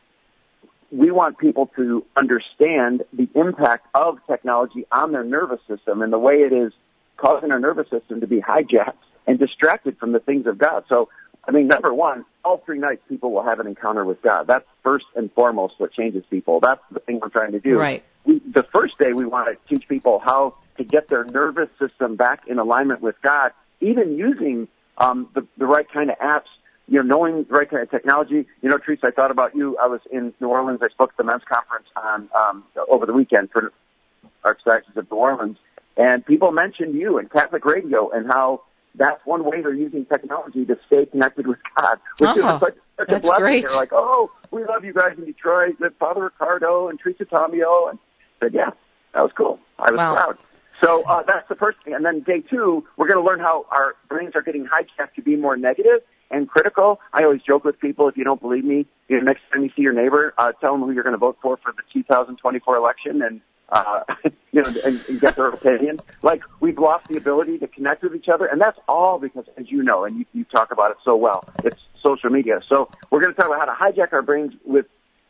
We 0.91 1.11
want 1.11 1.39
people 1.39 1.71
to 1.77 2.05
understand 2.17 3.05
the 3.13 3.29
impact 3.35 3.87
of 3.95 4.19
technology 4.27 4.87
on 4.91 5.13
their 5.13 5.25
nervous 5.25 5.61
system 5.69 6.03
and 6.03 6.13
the 6.13 6.19
way 6.19 6.37
it 6.37 6.53
is 6.53 6.73
causing 7.17 7.53
our 7.53 7.61
nervous 7.61 7.89
system 7.91 8.21
to 8.21 8.27
be 8.27 8.41
hijacked 8.41 8.95
and 9.27 9.39
distracted 9.39 9.99
from 9.99 10.13
the 10.13 10.19
things 10.19 10.47
of 10.47 10.59
God. 10.59 10.85
So, 10.89 11.09
I 11.47 11.53
mean, 11.53 11.69
number 11.69 11.93
one, 11.95 12.25
all 12.45 12.63
three 12.65 12.79
nights 12.79 13.03
people 13.09 13.33
will 13.33 13.45
have 13.45 13.61
an 13.61 13.67
encounter 13.67 14.05
with 14.05 14.21
God. 14.23 14.47
That's 14.47 14.65
first 14.83 15.07
and 15.15 15.33
foremost 15.33 15.75
what 15.79 15.93
changes 15.93 16.25
people. 16.31 16.61
That's 16.61 16.83
the 16.91 17.01
thing 17.01 17.21
we're 17.21 17.29
trying 17.29 17.53
to 17.53 17.61
do. 17.61 17.79
Right. 17.79 18.03
We, 18.25 18.41
the 18.41 18.65
first 18.73 18.99
day 18.99 19.13
we 19.13 19.27
want 19.27 19.49
to 19.49 19.75
teach 19.75 19.89
people 19.89 20.19
how 20.19 20.57
to 20.79 20.85
get 20.85 21.09
their 21.09 21.25
nervous 21.25 21.69
system 21.79 22.17
back 22.17 22.49
in 22.49 22.59
alignment 22.59 23.01
with 23.01 23.17
God, 23.23 23.53
even 23.81 24.17
using 24.17 24.69
um, 24.99 25.29
the, 25.35 25.47
the 25.57 25.67
right 25.67 25.91
kind 25.91 26.11
of 26.11 26.19
apps, 26.19 26.49
you 26.91 26.97
know, 26.97 27.03
knowing 27.03 27.45
the 27.45 27.55
right 27.55 27.71
kind 27.71 27.83
of 27.83 27.91
technology. 27.91 28.47
You 28.61 28.69
know, 28.69 28.77
Teresa, 28.77 29.07
I 29.07 29.11
thought 29.13 29.31
about 29.31 29.55
you. 29.55 29.79
I 29.79 29.87
was 29.87 30.01
in 30.11 30.35
New 30.41 30.49
Orleans. 30.49 30.81
I 30.83 30.89
spoke 30.89 31.11
at 31.11 31.17
the 31.17 31.25
men's 31.25 31.45
conference 31.49 31.87
on 31.97 32.29
um, 32.39 32.65
over 32.91 33.07
the 33.07 33.13
weekend 33.13 33.51
for 33.51 33.73
Archdiocese 34.45 34.97
of 34.97 35.11
New 35.11 35.17
Orleans, 35.17 35.57
and 35.97 36.27
people 36.27 36.51
mentioned 36.51 36.95
you 36.95 37.17
and 37.17 37.31
Catholic 37.31 37.65
radio 37.65 38.11
and 38.11 38.27
how 38.27 38.63
that's 38.97 39.25
one 39.25 39.45
way 39.45 39.63
they're 39.63 39.73
using 39.73 40.05
technology 40.05 40.65
to 40.65 40.77
stay 40.89 41.07
connected 41.07 41.47
with 41.47 41.59
God, 41.77 41.99
which 42.19 42.31
oh, 42.35 42.57
is 42.57 42.61
such, 42.61 42.75
such 42.99 43.09
a 43.09 43.21
blessing. 43.21 43.43
Great. 43.45 43.63
They're 43.63 43.77
like, 43.77 43.93
oh, 43.93 44.33
we 44.51 44.65
love 44.65 44.85
you 44.85 44.93
guys 44.93 45.13
in 45.17 45.25
Detroit, 45.25 45.77
with 45.79 45.93
Father 46.01 46.25
Riccardo 46.25 46.89
and 46.89 46.99
Teresa 46.99 47.25
Tomeo, 47.25 47.89
and 47.91 48.01
said, 48.43 48.53
yeah, 48.53 48.71
that 49.15 49.23
was 49.23 49.31
cool. 49.37 49.61
I 49.79 49.93
was 49.93 49.99
wow. 49.99 50.15
proud. 50.15 50.39
So 50.81 51.05
uh, 51.05 51.23
that's 51.25 51.49
the 51.49 51.55
first 51.55 51.79
thing. 51.85 51.95
And 51.95 52.05
then 52.05 52.21
day 52.21 52.41
two, 52.41 52.85
we're 52.97 53.07
going 53.07 53.23
to 53.23 53.25
learn 53.25 53.39
how 53.39 53.67
our 53.71 53.95
brains 54.09 54.33
are 54.35 54.43
getting 54.43 54.67
hijacked 54.67 55.15
to 55.15 55.23
be 55.23 55.37
more 55.37 55.57
negative 55.57 56.01
and 56.31 56.49
critical. 56.49 57.01
I 57.13 57.25
always 57.25 57.43
joke 57.43 57.65
with 57.65 57.79
people, 57.81 58.09
if 58.09 58.17
you 58.17 58.25
don't 58.25 58.41
believe 58.41 58.65
me, 58.65 58.87
you 59.09 59.19
know, 59.19 59.23
next 59.23 59.43
time 59.53 59.63
you 59.63 59.71
see 59.75 59.83
your 59.83 59.93
neighbor, 59.93 60.35
uh, 60.39 60.53
tell 60.53 60.73
them 60.73 60.83
who 60.83 60.93
you're 60.93 61.03
going 61.03 61.15
to 61.15 61.19
vote 61.19 61.39
for 61.43 61.57
for 61.57 61.73
the 61.73 61.83
2024 61.93 62.77
election 62.77 63.23
and, 63.23 63.41
uh, 63.71 64.01
you 64.53 64.63
know, 64.63 64.69
and, 64.85 65.01
and 65.09 65.21
get 65.21 65.37
their 65.37 65.49
opinion. 65.49 66.01
Like, 66.23 66.43
we've 66.61 66.79
lost 66.79 67.09
the 67.09 67.17
ability 67.17 67.59
to 67.59 67.69
connect 67.69 68.03
with 68.03 68.15
each 68.15 68.29
other, 68.29 68.47
and 68.47 68.61
that's 68.61 68.79
all 68.89 69.19
because, 69.19 69.47
as 69.57 69.71
you 69.71 69.83
know, 69.83 70.05
and 70.05 70.19
you, 70.19 70.25
you 70.33 70.45
talk 70.45 70.71
about 70.71 70.93
it 70.93 70.99
so 71.05 71.17
well, 71.17 71.45
it's 71.65 71.81
social 72.03 72.31
media. 72.31 72.61
So 72.69 72.91
we're 73.11 73.21
going 73.21 73.35
to 73.35 73.41
talk 73.41 73.47
about 73.47 73.69
how 73.69 73.75
to 73.75 73.93
hijack 73.93 74.13
our 74.13 74.23
brains 74.23 74.53
with, 74.65 74.87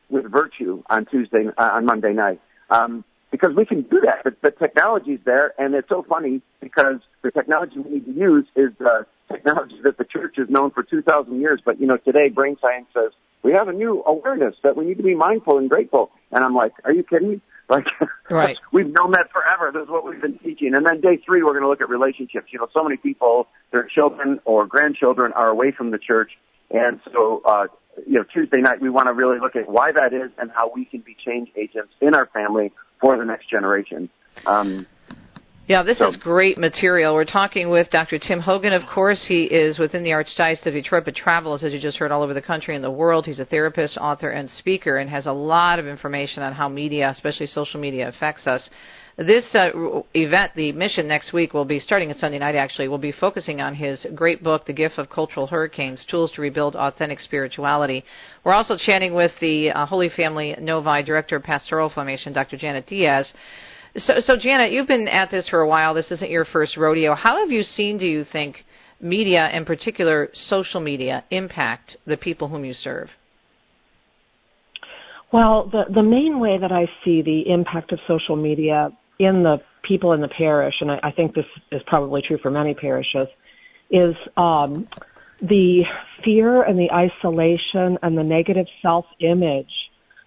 with 0.09 0.31
virtue 0.31 0.83
on 0.89 1.07
Tuesday, 1.07 1.47
uh, 1.57 1.63
on 1.73 1.87
Monday 1.87 2.13
night. 2.13 2.41
Um, 2.69 3.05
because 3.31 3.55
we 3.57 3.65
can 3.65 3.83
do 3.83 4.01
that. 4.01 4.25
But 4.25 4.41
the 4.43 4.51
technology's 4.51 5.21
there, 5.25 5.55
and 5.59 5.75
it's 5.75 5.89
so 5.89 6.05
funny 6.09 6.43
because 6.61 6.97
the 7.23 7.31
technology 7.31 7.79
we 7.79 7.91
need 7.91 8.07
to 8.07 8.13
use 8.13 8.47
is 8.57 8.71
the 8.79 9.07
technology 9.31 9.77
that 9.85 9.99
the 9.99 10.05
church 10.05 10.35
has 10.37 10.49
known 10.49 10.71
for 10.71 10.83
2,000 10.83 11.41
years. 11.41 11.61
But, 11.65 11.81
you 11.81 11.87
know, 11.87 11.97
today 11.97 12.29
brain 12.29 12.57
science 12.61 12.87
says 12.93 13.13
we 13.43 13.53
have 13.53 13.69
a 13.69 13.73
new 13.73 14.03
awareness 14.07 14.55
that 14.63 14.77
we 14.77 14.85
need 14.85 14.99
to 14.99 15.03
be 15.03 15.15
mindful 15.15 15.59
and 15.59 15.69
grateful. 15.69 16.11
And 16.31 16.45
I'm 16.45 16.55
like, 16.55 16.73
are 16.85 16.93
you 16.93 17.05
kidding 17.05 17.31
me? 17.31 17.41
Like, 17.71 17.85
right. 18.29 18.57
we've 18.73 18.93
known 18.93 19.13
that 19.13 19.31
forever. 19.31 19.71
This 19.73 19.85
is 19.85 19.89
what 19.89 20.05
we've 20.05 20.21
been 20.21 20.41
teaching. 20.41 20.75
And 20.75 20.85
then 20.85 21.01
day 21.01 21.23
three, 21.25 21.45
we're 21.45 21.53
going 21.53 21.63
to 21.63 21.69
look 21.69 21.81
at 21.81 21.89
relationships. 21.89 22.49
You 22.51 22.59
know, 22.59 22.67
so 22.75 22.83
many 22.83 22.97
people, 22.97 23.47
their 23.71 23.85
children 23.85 24.41
or 24.45 24.67
grandchildren 24.67 25.33
are 25.35 25.49
away 25.49 25.71
from 25.71 25.93
the 25.93 25.99
church. 25.99 26.33
And 26.73 26.99
so, 27.13 27.43
uh, 27.45 27.69
you 28.09 28.15
know, 28.15 28.25
Tuesday 28.25 28.61
night, 28.61 28.81
we 28.81 28.91
want 28.91 29.07
to 29.07 29.13
really 29.13 29.39
look 29.39 29.55
at 29.55 29.69
why 29.69 29.93
that 29.93 30.13
is 30.13 30.33
and 30.39 30.51
how 30.51 30.73
we 30.75 30.85
can 30.85 30.99
be 30.99 31.17
change 31.25 31.51
agents 31.57 31.93
in 32.01 32.13
our 32.13 32.27
family 32.27 32.73
for 33.01 33.17
the 33.17 33.25
next 33.25 33.49
generation. 33.49 34.11
Um, 34.47 34.89
yeah, 35.71 35.85
this 35.85 35.99
so. 35.99 36.09
is 36.09 36.17
great 36.17 36.59
material. 36.59 37.15
We're 37.15 37.25
talking 37.25 37.71
with 37.71 37.89
Dr. 37.91 38.19
Tim 38.19 38.41
Hogan. 38.41 38.73
Of 38.73 38.83
course, 38.93 39.25
he 39.29 39.45
is 39.45 39.79
within 39.79 40.03
the 40.03 40.11
Archdiocese 40.11 40.67
of 40.67 40.75
Detroit, 40.75 41.05
but 41.05 41.15
travels, 41.15 41.63
as 41.63 41.73
you 41.73 41.79
just 41.79 41.97
heard, 41.97 42.11
all 42.11 42.25
over 42.25 42.35
the 42.35 42.43
country 42.43 42.75
and 42.75 42.83
the 42.83 42.91
world. 42.91 43.25
He's 43.25 43.39
a 43.39 43.45
therapist, 43.45 43.97
author, 43.97 44.31
and 44.31 44.51
speaker, 44.59 44.99
and 44.99 45.09
has 45.09 45.27
a 45.27 45.33
lot 45.33 45.79
of 45.79 45.87
information 45.87 46.43
on 46.43 46.55
how 46.55 46.69
media, 46.69 47.09
especially 47.11 47.47
social 47.47 47.79
media, 47.79 48.09
affects 48.09 48.49
us. 48.49 48.69
This 49.17 49.45
uh, 49.55 49.69
event, 50.15 50.53
the 50.57 50.73
mission 50.73 51.07
next 51.07 51.33
week, 51.33 51.55
will 51.55 51.65
be 51.65 51.79
starting 51.79 52.11
on 52.11 52.19
Sunday 52.19 52.41
night. 52.41 52.57
Actually, 52.57 52.89
will 52.89 52.99
be 52.99 53.13
focusing 53.13 53.61
on 53.61 53.77
his 53.77 54.05
great 54.13 54.43
book, 54.43 54.67
"The 54.67 54.73
Gift 54.73 54.99
of 54.99 55.09
Cultural 55.09 55.47
Hurricanes: 55.47 56.05
Tools 56.11 56.33
to 56.33 56.43
Rebuild 56.43 56.75
Authentic 56.75 57.21
Spirituality." 57.21 58.05
We're 58.43 58.55
also 58.55 58.77
chatting 58.77 59.15
with 59.15 59.31
the 59.41 59.71
uh, 59.71 59.87
Holy 59.87 60.09
Family 60.09 60.57
Novi 60.59 61.05
Director 61.05 61.37
of 61.37 61.45
Pastoral 61.45 61.91
Formation, 61.91 62.33
Dr. 62.33 62.57
Janet 62.57 62.89
Diaz. 62.89 63.33
So, 63.97 64.15
so 64.21 64.37
Janet, 64.37 64.73
you've 64.73 64.87
been 64.87 65.09
at 65.09 65.31
this 65.31 65.49
for 65.49 65.61
a 65.61 65.69
while. 65.69 65.95
This 65.95 66.11
isn't 66.11 66.31
your 66.31 66.45
first 66.45 66.77
rodeo. 66.77 67.15
How 67.15 67.41
have 67.41 67.51
you 67.51 67.63
seen, 67.63 67.99
do 67.99 68.07
you 68.07 68.25
think, 68.25 68.65
media, 69.01 69.51
in 69.53 69.65
particular 69.65 70.29
social 70.33 70.81
media, 70.81 71.25
impact 71.31 71.97
the 72.07 72.17
people 72.17 72.49
whom 72.49 72.65
you 72.65 72.73
serve? 72.73 73.09
Well, 75.33 75.69
the 75.71 75.85
the 75.93 76.03
main 76.03 76.41
way 76.41 76.59
that 76.59 76.73
I 76.73 76.87
see 77.05 77.23
the 77.23 77.53
impact 77.53 77.93
of 77.93 78.01
social 78.09 78.37
media 78.37 78.91
in 79.19 79.43
the 79.43 79.59
people 79.83 80.13
in 80.13 80.21
the 80.21 80.29
parish, 80.29 80.75
and 80.81 80.91
I, 80.91 81.01
I 81.05 81.11
think 81.13 81.35
this 81.35 81.45
is 81.71 81.81
probably 81.87 82.23
true 82.23 82.39
for 82.43 82.51
many 82.51 82.75
parishes, 82.75 83.29
is 83.91 84.15
um, 84.37 84.89
the 85.41 85.83
fear 86.25 86.63
and 86.63 86.79
the 86.79 86.91
isolation 86.93 87.99
and 88.03 88.19
the 88.19 88.23
negative 88.23 88.67
self-image 88.83 89.71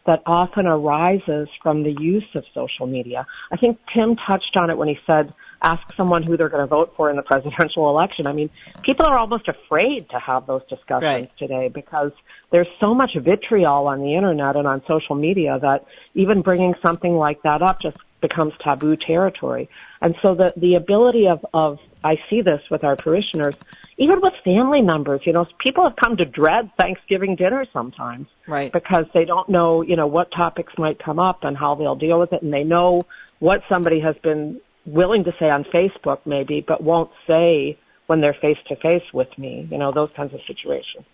that 0.05 0.21
often 0.25 0.67
arises 0.67 1.47
from 1.61 1.83
the 1.83 1.95
use 1.99 2.27
of 2.35 2.43
social 2.53 2.87
media. 2.87 3.25
I 3.51 3.57
think 3.57 3.79
Tim 3.93 4.15
touched 4.15 4.55
on 4.55 4.69
it 4.69 4.77
when 4.77 4.87
he 4.87 4.97
said, 5.07 5.33
ask 5.61 5.81
someone 5.95 6.23
who 6.23 6.35
they're 6.35 6.49
going 6.49 6.63
to 6.63 6.67
vote 6.67 6.93
for 6.97 7.09
in 7.09 7.15
the 7.15 7.21
presidential 7.31 7.89
election. 7.89 8.27
I 8.27 8.33
mean, 8.33 8.49
people 8.83 9.05
are 9.05 9.17
almost 9.17 9.47
afraid 9.47 10.09
to 10.09 10.19
have 10.19 10.45
those 10.45 10.61
discussions 10.69 11.03
right. 11.03 11.31
today 11.37 11.69
because 11.69 12.11
there's 12.51 12.67
so 12.79 12.93
much 12.93 13.11
vitriol 13.15 13.87
on 13.87 14.01
the 14.01 14.15
internet 14.15 14.55
and 14.55 14.67
on 14.67 14.81
social 14.87 15.15
media 15.15 15.57
that 15.61 15.85
even 16.13 16.41
bringing 16.41 16.73
something 16.81 17.15
like 17.15 17.41
that 17.43 17.61
up 17.61 17.81
just 17.81 17.97
becomes 18.21 18.53
taboo 18.63 18.95
territory. 18.95 19.69
And 20.01 20.15
so 20.21 20.35
the, 20.35 20.53
the 20.57 20.75
ability 20.75 21.27
of, 21.27 21.45
of, 21.53 21.79
I 22.03 22.15
see 22.29 22.41
this 22.41 22.61
with 22.69 22.83
our 22.83 22.95
parishioners, 22.95 23.55
even 23.97 24.19
with 24.21 24.33
family 24.43 24.81
members, 24.81 25.21
you 25.25 25.33
know, 25.33 25.45
people 25.59 25.87
have 25.87 25.95
come 25.97 26.17
to 26.17 26.25
dread 26.25 26.71
Thanksgiving 26.77 27.35
dinner 27.35 27.65
sometimes. 27.71 28.27
Right. 28.47 28.71
Because 28.71 29.05
they 29.13 29.25
don't 29.25 29.49
know, 29.49 29.81
you 29.81 29.95
know, 29.95 30.07
what 30.07 30.29
topics 30.35 30.73
might 30.77 31.03
come 31.03 31.19
up 31.19 31.43
and 31.43 31.55
how 31.57 31.75
they'll 31.75 31.95
deal 31.95 32.19
with 32.19 32.33
it 32.33 32.41
and 32.41 32.51
they 32.51 32.63
know 32.63 33.03
what 33.39 33.61
somebody 33.69 33.99
has 33.99 34.15
been 34.23 34.59
willing 34.85 35.23
to 35.25 35.31
say 35.39 35.49
on 35.49 35.63
Facebook 35.65 36.19
maybe, 36.25 36.63
but 36.65 36.83
won't 36.83 37.11
say 37.27 37.77
when 38.07 38.19
they're 38.19 38.35
face 38.41 38.57
to 38.67 38.75
face 38.77 39.03
with 39.13 39.29
me, 39.37 39.67
you 39.71 39.77
know, 39.77 39.91
those 39.93 40.09
kinds 40.15 40.33
of 40.33 40.39
situations. 40.47 41.05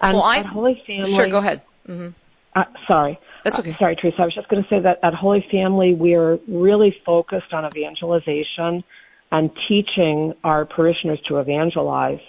And 0.00 0.14
well, 0.14 0.24
I, 0.24 0.38
at 0.38 0.46
Holy 0.46 0.82
Family 0.86 1.14
Sure, 1.14 1.28
go 1.30 1.38
ahead. 1.38 1.62
Mm-hmm. 1.88 2.08
Uh, 2.54 2.64
sorry. 2.86 3.18
That's 3.44 3.58
okay. 3.58 3.72
Uh, 3.72 3.78
sorry, 3.78 3.96
Teresa. 3.96 4.16
I 4.20 4.24
was 4.24 4.34
just 4.34 4.48
going 4.48 4.62
to 4.62 4.68
say 4.68 4.80
that 4.80 4.98
at 5.02 5.14
Holy 5.14 5.44
Family, 5.50 5.94
we're 5.94 6.38
really 6.46 6.94
focused 7.04 7.52
on 7.52 7.64
evangelization 7.64 8.84
and 9.34 9.50
teaching 9.66 10.32
our 10.44 10.64
parishioners 10.64 11.18
to 11.26 11.38
evangelize. 11.38 12.20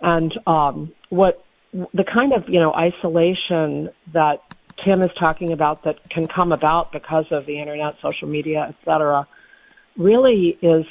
And 0.00 0.32
um, 0.46 0.94
what 1.10 1.44
the 1.72 2.04
kind 2.04 2.32
of 2.32 2.44
you 2.48 2.58
know 2.58 2.72
isolation 2.72 3.90
that 4.14 4.38
Tim 4.82 5.02
is 5.02 5.10
talking 5.20 5.52
about 5.52 5.84
that 5.84 5.96
can 6.08 6.26
come 6.26 6.52
about 6.52 6.90
because 6.90 7.26
of 7.32 7.44
the 7.44 7.60
internet, 7.60 7.96
social 8.00 8.28
media, 8.28 8.66
etc., 8.70 9.28
really 9.98 10.56
is 10.62 10.86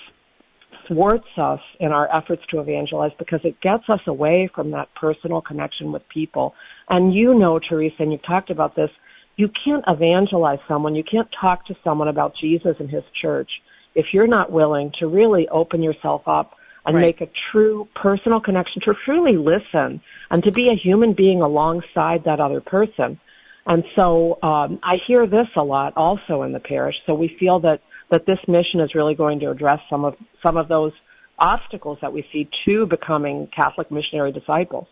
thwarts 0.87 1.27
us 1.37 1.59
in 1.79 1.91
our 1.91 2.07
efforts 2.15 2.43
to 2.51 2.59
evangelize 2.59 3.11
because 3.17 3.39
it 3.43 3.59
gets 3.59 3.83
us 3.89 4.01
away 4.05 4.49
from 4.53 4.71
that 4.71 4.89
personal 4.93 5.41
connection 5.41 5.91
with 5.91 6.07
people. 6.09 6.53
And 6.87 7.15
you 7.15 7.33
know, 7.33 7.59
Teresa, 7.59 7.95
and 7.99 8.11
you've 8.11 8.25
talked 8.25 8.51
about 8.51 8.75
this, 8.75 8.91
you 9.37 9.49
can't 9.65 9.83
evangelize 9.87 10.59
someone, 10.67 10.93
you 10.93 11.03
can't 11.03 11.27
talk 11.41 11.65
to 11.65 11.75
someone 11.83 12.09
about 12.09 12.33
Jesus 12.39 12.75
and 12.79 12.89
his 12.89 13.03
church 13.19 13.49
if 13.97 14.13
you're 14.13 14.27
not 14.27 14.51
willing 14.51 14.91
to 14.99 15.07
really 15.07 15.49
open 15.49 15.81
yourself 15.83 16.21
up 16.27 16.53
and 16.85 16.95
Right. 16.95 17.01
make 17.01 17.21
a 17.21 17.27
true 17.51 17.85
personal 17.95 18.39
connection, 18.39 18.81
to 18.83 18.93
truly 19.03 19.35
listen 19.35 19.99
and 20.31 20.43
to 20.43 20.51
be 20.51 20.69
a 20.69 20.75
human 20.75 21.11
being 21.11 21.41
alongside 21.41 22.23
that 22.23 22.39
other 22.39 22.61
person. 22.61 23.19
And 23.65 23.83
so 23.95 24.39
um, 24.41 24.79
I 24.83 24.95
hear 25.05 25.27
this 25.27 25.47
a 25.57 25.63
lot 25.63 25.91
also 25.97 26.43
in 26.43 26.53
the 26.53 26.61
parish. 26.61 26.95
So 27.05 27.13
we 27.13 27.27
feel 27.39 27.59
that 27.61 27.81
that 28.09 28.25
this 28.25 28.39
mission 28.47 28.79
is 28.79 28.95
really 28.95 29.15
going 29.15 29.37
to 29.41 29.51
address 29.51 29.81
some 29.89 30.05
of 30.05 30.15
some 30.41 30.55
of 30.55 30.69
those 30.69 30.93
obstacles 31.39 31.97
that 32.01 32.13
we 32.13 32.25
see 32.31 32.47
to 32.65 32.85
becoming 32.85 33.47
Catholic 33.53 33.91
missionary 33.91 34.31
disciples. 34.31 34.87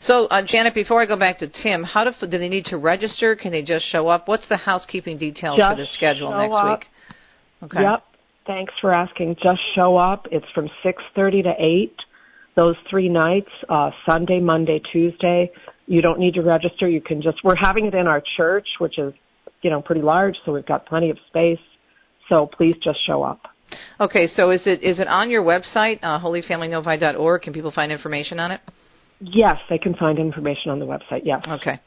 So, 0.00 0.26
uh, 0.26 0.42
Janet, 0.46 0.74
before 0.74 1.02
I 1.02 1.06
go 1.06 1.18
back 1.18 1.38
to 1.40 1.48
Tim, 1.48 1.82
how 1.82 2.04
do, 2.04 2.12
do 2.26 2.38
they 2.38 2.48
need 2.48 2.66
to 2.66 2.78
register? 2.78 3.34
Can 3.34 3.50
they 3.50 3.62
just 3.62 3.84
show 3.86 4.08
up? 4.08 4.28
What's 4.28 4.46
the 4.48 4.56
housekeeping 4.56 5.18
details 5.18 5.56
for 5.56 5.74
Just 5.74 5.76
the 5.76 5.86
schedule 5.86 6.30
next 6.30 6.54
up. 6.54 6.78
week? 6.78 6.88
Okay. 7.64 7.82
Yep. 7.82 8.04
Thanks 8.46 8.72
for 8.80 8.92
asking. 8.92 9.36
Just 9.42 9.60
show 9.74 9.96
up. 9.96 10.26
It's 10.30 10.46
from 10.54 10.68
6:30 10.84 11.42
to 11.42 11.54
8. 11.58 11.96
Those 12.54 12.76
three 12.88 13.08
nights, 13.08 13.50
uh, 13.68 13.90
Sunday, 14.06 14.40
Monday, 14.40 14.80
Tuesday. 14.92 15.50
You 15.86 16.00
don't 16.00 16.18
need 16.18 16.34
to 16.34 16.42
register. 16.42 16.88
You 16.88 17.00
can 17.00 17.20
just. 17.20 17.42
We're 17.44 17.56
having 17.56 17.86
it 17.86 17.94
in 17.94 18.06
our 18.06 18.22
church, 18.36 18.66
which 18.78 18.98
is, 18.98 19.12
you 19.62 19.70
know, 19.70 19.82
pretty 19.82 20.02
large, 20.02 20.36
so 20.44 20.52
we've 20.52 20.66
got 20.66 20.86
plenty 20.86 21.10
of 21.10 21.18
space. 21.28 21.60
So 22.28 22.46
please 22.46 22.76
just 22.82 22.98
show 23.06 23.22
up. 23.22 23.40
Okay, 24.00 24.28
so 24.28 24.50
is 24.50 24.62
it 24.66 24.82
is 24.82 25.00
it 25.00 25.08
on 25.08 25.28
your 25.28 25.42
website, 25.42 25.98
uh, 26.02 26.20
holyfamilynovi.org? 26.20 27.42
Can 27.42 27.52
people 27.52 27.72
find 27.72 27.90
information 27.90 28.38
on 28.38 28.52
it? 28.52 28.60
Yes, 29.18 29.58
they 29.70 29.78
can 29.78 29.94
find 29.94 30.18
information 30.18 30.70
on 30.70 30.78
the 30.78 30.84
website. 30.84 31.22
Yes. 31.24 31.42
Okay. 31.48 31.80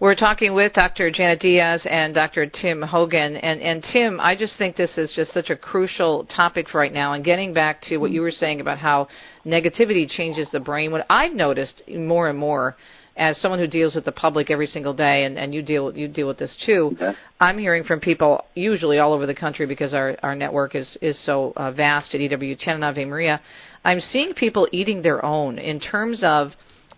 We're 0.00 0.16
talking 0.16 0.52
with 0.52 0.72
Dr. 0.72 1.12
Janet 1.12 1.38
Diaz 1.40 1.86
and 1.88 2.12
Dr. 2.12 2.46
Tim 2.46 2.82
Hogan. 2.82 3.36
And, 3.36 3.60
and 3.60 3.84
Tim, 3.92 4.18
I 4.20 4.34
just 4.34 4.58
think 4.58 4.76
this 4.76 4.90
is 4.96 5.12
just 5.14 5.32
such 5.32 5.50
a 5.50 5.56
crucial 5.56 6.24
topic 6.34 6.68
for 6.68 6.78
right 6.78 6.92
now. 6.92 7.12
And 7.12 7.24
getting 7.24 7.54
back 7.54 7.82
to 7.82 7.98
what 7.98 8.10
you 8.10 8.20
were 8.20 8.32
saying 8.32 8.60
about 8.60 8.78
how 8.78 9.06
negativity 9.46 10.10
changes 10.10 10.48
the 10.50 10.58
brain, 10.58 10.90
what 10.90 11.06
I've 11.08 11.34
noticed 11.34 11.82
more 11.88 12.28
and 12.28 12.38
more 12.38 12.76
as 13.16 13.36
someone 13.38 13.60
who 13.60 13.66
deals 13.66 13.94
with 13.94 14.04
the 14.04 14.12
public 14.12 14.50
every 14.50 14.66
single 14.66 14.94
day, 14.94 15.24
and, 15.24 15.38
and 15.38 15.54
you 15.54 15.62
deal 15.62 15.94
you 15.96 16.08
deal 16.08 16.26
with 16.26 16.38
this 16.38 16.56
too. 16.64 16.96
I'm 17.40 17.58
hearing 17.58 17.84
from 17.84 18.00
people 18.00 18.46
usually 18.54 18.98
all 18.98 19.12
over 19.12 19.26
the 19.26 19.34
country 19.34 19.66
because 19.66 19.92
our 19.92 20.16
our 20.22 20.34
network 20.34 20.74
is 20.74 20.96
is 21.02 21.22
so 21.24 21.52
uh, 21.56 21.70
vast 21.72 22.14
at 22.14 22.20
EWTN 22.20 22.68
and 22.68 22.84
Ave 22.84 23.04
Maria. 23.04 23.40
I'm 23.84 24.00
seeing 24.00 24.32
people 24.32 24.66
eating 24.72 25.02
their 25.02 25.24
own 25.24 25.58
in 25.58 25.78
terms 25.78 26.20
of 26.22 26.52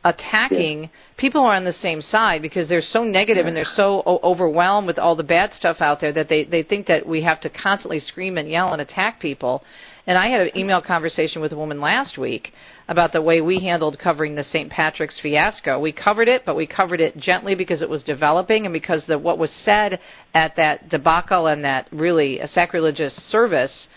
attacking 0.04 0.90
people 1.16 1.40
who 1.40 1.48
are 1.48 1.54
on 1.54 1.64
the 1.64 1.72
same 1.72 2.02
side 2.02 2.42
because 2.42 2.68
they're 2.68 2.82
so 2.82 3.02
negative 3.02 3.46
and 3.46 3.56
they're 3.56 3.64
so 3.64 4.02
o- 4.04 4.20
overwhelmed 4.22 4.86
with 4.86 4.98
all 4.98 5.16
the 5.16 5.24
bad 5.24 5.52
stuff 5.54 5.78
out 5.80 6.00
there 6.00 6.12
that 6.12 6.28
they 6.28 6.44
they 6.44 6.62
think 6.62 6.86
that 6.86 7.06
we 7.06 7.22
have 7.22 7.40
to 7.40 7.48
constantly 7.48 7.98
scream 7.98 8.36
and 8.36 8.48
yell 8.48 8.72
and 8.72 8.82
attack 8.82 9.18
people. 9.20 9.64
And 10.06 10.18
I 10.18 10.28
had 10.28 10.42
an 10.42 10.58
email 10.58 10.82
conversation 10.82 11.40
with 11.40 11.52
a 11.52 11.56
woman 11.56 11.80
last 11.80 12.18
week 12.18 12.52
about 12.88 13.12
the 13.12 13.22
way 13.22 13.40
we 13.40 13.60
handled 13.60 13.98
covering 13.98 14.34
the 14.34 14.44
St. 14.44 14.70
Patrick's 14.70 15.18
fiasco. 15.18 15.80
We 15.80 15.92
covered 15.92 16.28
it, 16.28 16.42
but 16.44 16.56
we 16.56 16.66
covered 16.66 17.00
it 17.00 17.16
gently 17.16 17.54
because 17.54 17.80
it 17.80 17.88
was 17.88 18.02
developing 18.02 18.66
and 18.66 18.72
because 18.74 19.02
the 19.06 19.18
what 19.18 19.38
was 19.38 19.50
said 19.64 19.98
at 20.34 20.56
that 20.56 20.90
debacle 20.90 21.46
and 21.46 21.64
that 21.64 21.88
really 21.90 22.40
a 22.40 22.48
sacrilegious 22.48 23.14
service 23.30 23.88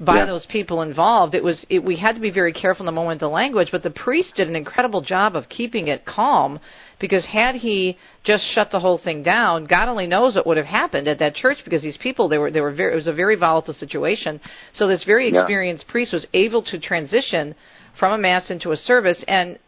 by 0.00 0.18
Yeah. 0.18 0.26
those 0.26 0.46
people 0.46 0.82
involved. 0.82 1.34
It 1.34 1.42
was 1.42 1.66
it, 1.68 1.82
we 1.82 1.96
had 1.96 2.14
to 2.14 2.20
be 2.20 2.30
very 2.30 2.52
careful 2.52 2.84
in 2.84 2.86
the 2.86 2.92
moment 2.92 3.16
of 3.16 3.28
the 3.28 3.34
language, 3.34 3.70
but 3.72 3.82
the 3.82 3.90
priest 3.90 4.36
did 4.36 4.48
an 4.48 4.54
incredible 4.54 5.00
job 5.00 5.34
of 5.34 5.48
keeping 5.48 5.88
it 5.88 6.04
calm 6.04 6.60
because 7.00 7.26
had 7.26 7.56
he 7.56 7.96
just 8.22 8.44
shut 8.54 8.70
the 8.70 8.80
whole 8.80 8.98
thing 8.98 9.22
down, 9.22 9.64
God 9.64 9.88
only 9.88 10.06
knows 10.06 10.36
what 10.36 10.46
would 10.46 10.56
have 10.56 10.66
happened 10.66 11.08
at 11.08 11.18
that 11.18 11.34
church 11.34 11.58
because 11.64 11.82
these 11.82 11.96
people 11.96 12.28
they 12.28 12.38
were 12.38 12.50
they 12.50 12.60
were 12.60 12.72
very 12.72 12.92
it 12.92 12.96
was 12.96 13.08
a 13.08 13.12
very 13.12 13.34
volatile 13.34 13.74
situation. 13.74 14.40
So 14.72 14.86
this 14.86 15.02
very 15.04 15.32
Yeah. 15.32 15.40
experienced 15.40 15.88
priest 15.88 16.12
was 16.12 16.26
able 16.32 16.62
to 16.62 16.78
transition 16.78 17.54
from 17.98 18.12
a 18.12 18.18
mass 18.18 18.50
into 18.50 18.70
a 18.70 18.76
service 18.76 19.24
and 19.26 19.58